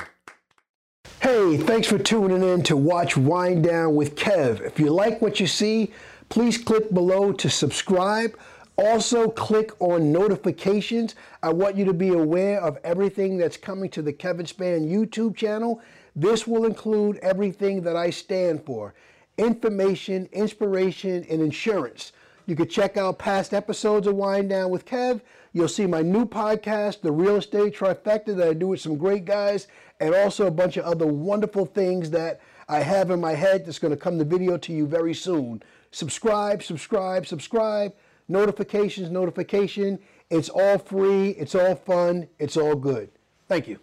Hey, 1.20 1.58
thanks 1.58 1.90
for 1.90 1.98
tuning 1.98 2.42
in 2.42 2.64
to 2.64 2.78
watch 2.78 3.18
Wine 3.18 3.62
Down 3.62 3.96
with 3.96 4.16
Kev. 4.16 4.62
If 4.62 4.80
you 4.80 4.92
like 4.92 5.22
what 5.22 5.42
you 5.42 5.48
see, 5.48 5.92
please 6.30 6.58
click 6.58 6.94
below 6.94 7.34
to 7.34 7.50
subscribe. 7.50 8.38
Also, 8.78 9.30
click 9.30 9.72
on 9.80 10.12
notifications. 10.12 11.16
I 11.44 11.50
want 11.50 11.76
you 11.76 11.86
to 11.86 11.94
be 11.94 12.10
aware 12.10 12.60
of 12.62 12.78
everything 12.84 13.38
that's 13.38 13.58
coming 13.58 13.90
to 13.92 14.02
the 14.02 14.14
Kevin 14.14 14.46
Span 14.46 14.88
YouTube 14.88 15.36
channel. 15.36 15.82
This 16.16 16.48
will 16.48 16.66
include 16.66 17.18
everything 17.18 17.82
that 17.84 17.96
I 17.96 18.10
stand 18.10 18.66
for 18.66 18.94
information, 19.38 20.28
inspiration, 20.32 21.26
and 21.30 21.42
insurance. 21.42 22.12
You 22.46 22.56
can 22.56 22.68
check 22.68 22.98
out 22.98 23.20
past 23.20 23.54
episodes 23.54 24.08
of 24.08 24.16
Wine 24.16 24.48
Down 24.48 24.72
with 24.72 24.86
Kev. 24.86 25.22
You'll 25.54 25.68
see 25.68 25.86
my 25.86 26.02
new 26.02 26.26
podcast, 26.26 27.02
The 27.02 27.12
Real 27.12 27.38
Estate 27.38 27.76
Trifecta, 27.76 28.36
that 28.36 28.48
I 28.48 28.54
do 28.54 28.68
with 28.68 28.82
some 28.82 28.98
great 28.98 29.26
guys, 29.26 29.68
and 30.00 30.16
also 30.16 30.48
a 30.48 30.52
bunch 30.52 30.78
of 30.78 30.86
other 30.86 31.06
wonderful 31.06 31.66
things 31.66 32.10
that 32.12 32.42
I 32.68 32.80
have 32.80 33.12
in 33.12 33.20
my 33.20 33.34
head 33.34 33.66
that's 33.66 33.80
going 33.80 33.94
to 33.94 34.00
come 34.00 34.18
to 34.18 34.26
video 34.26 34.58
to 34.58 34.74
you 34.74 34.86
very 34.86 35.14
soon. 35.14 35.62
Subscribe, 35.92 36.64
subscribe, 36.64 37.28
subscribe. 37.28 37.94
Notifications, 38.32 39.12
notification. 39.12 40.00
It's 40.30 40.48
all 40.48 40.78
free, 40.78 41.32
it's 41.32 41.54
all 41.54 41.76
fun, 41.76 42.30
it's 42.40 42.56
all 42.56 42.76
good. 42.76 43.10
Thank 43.50 43.68
you. 43.68 43.80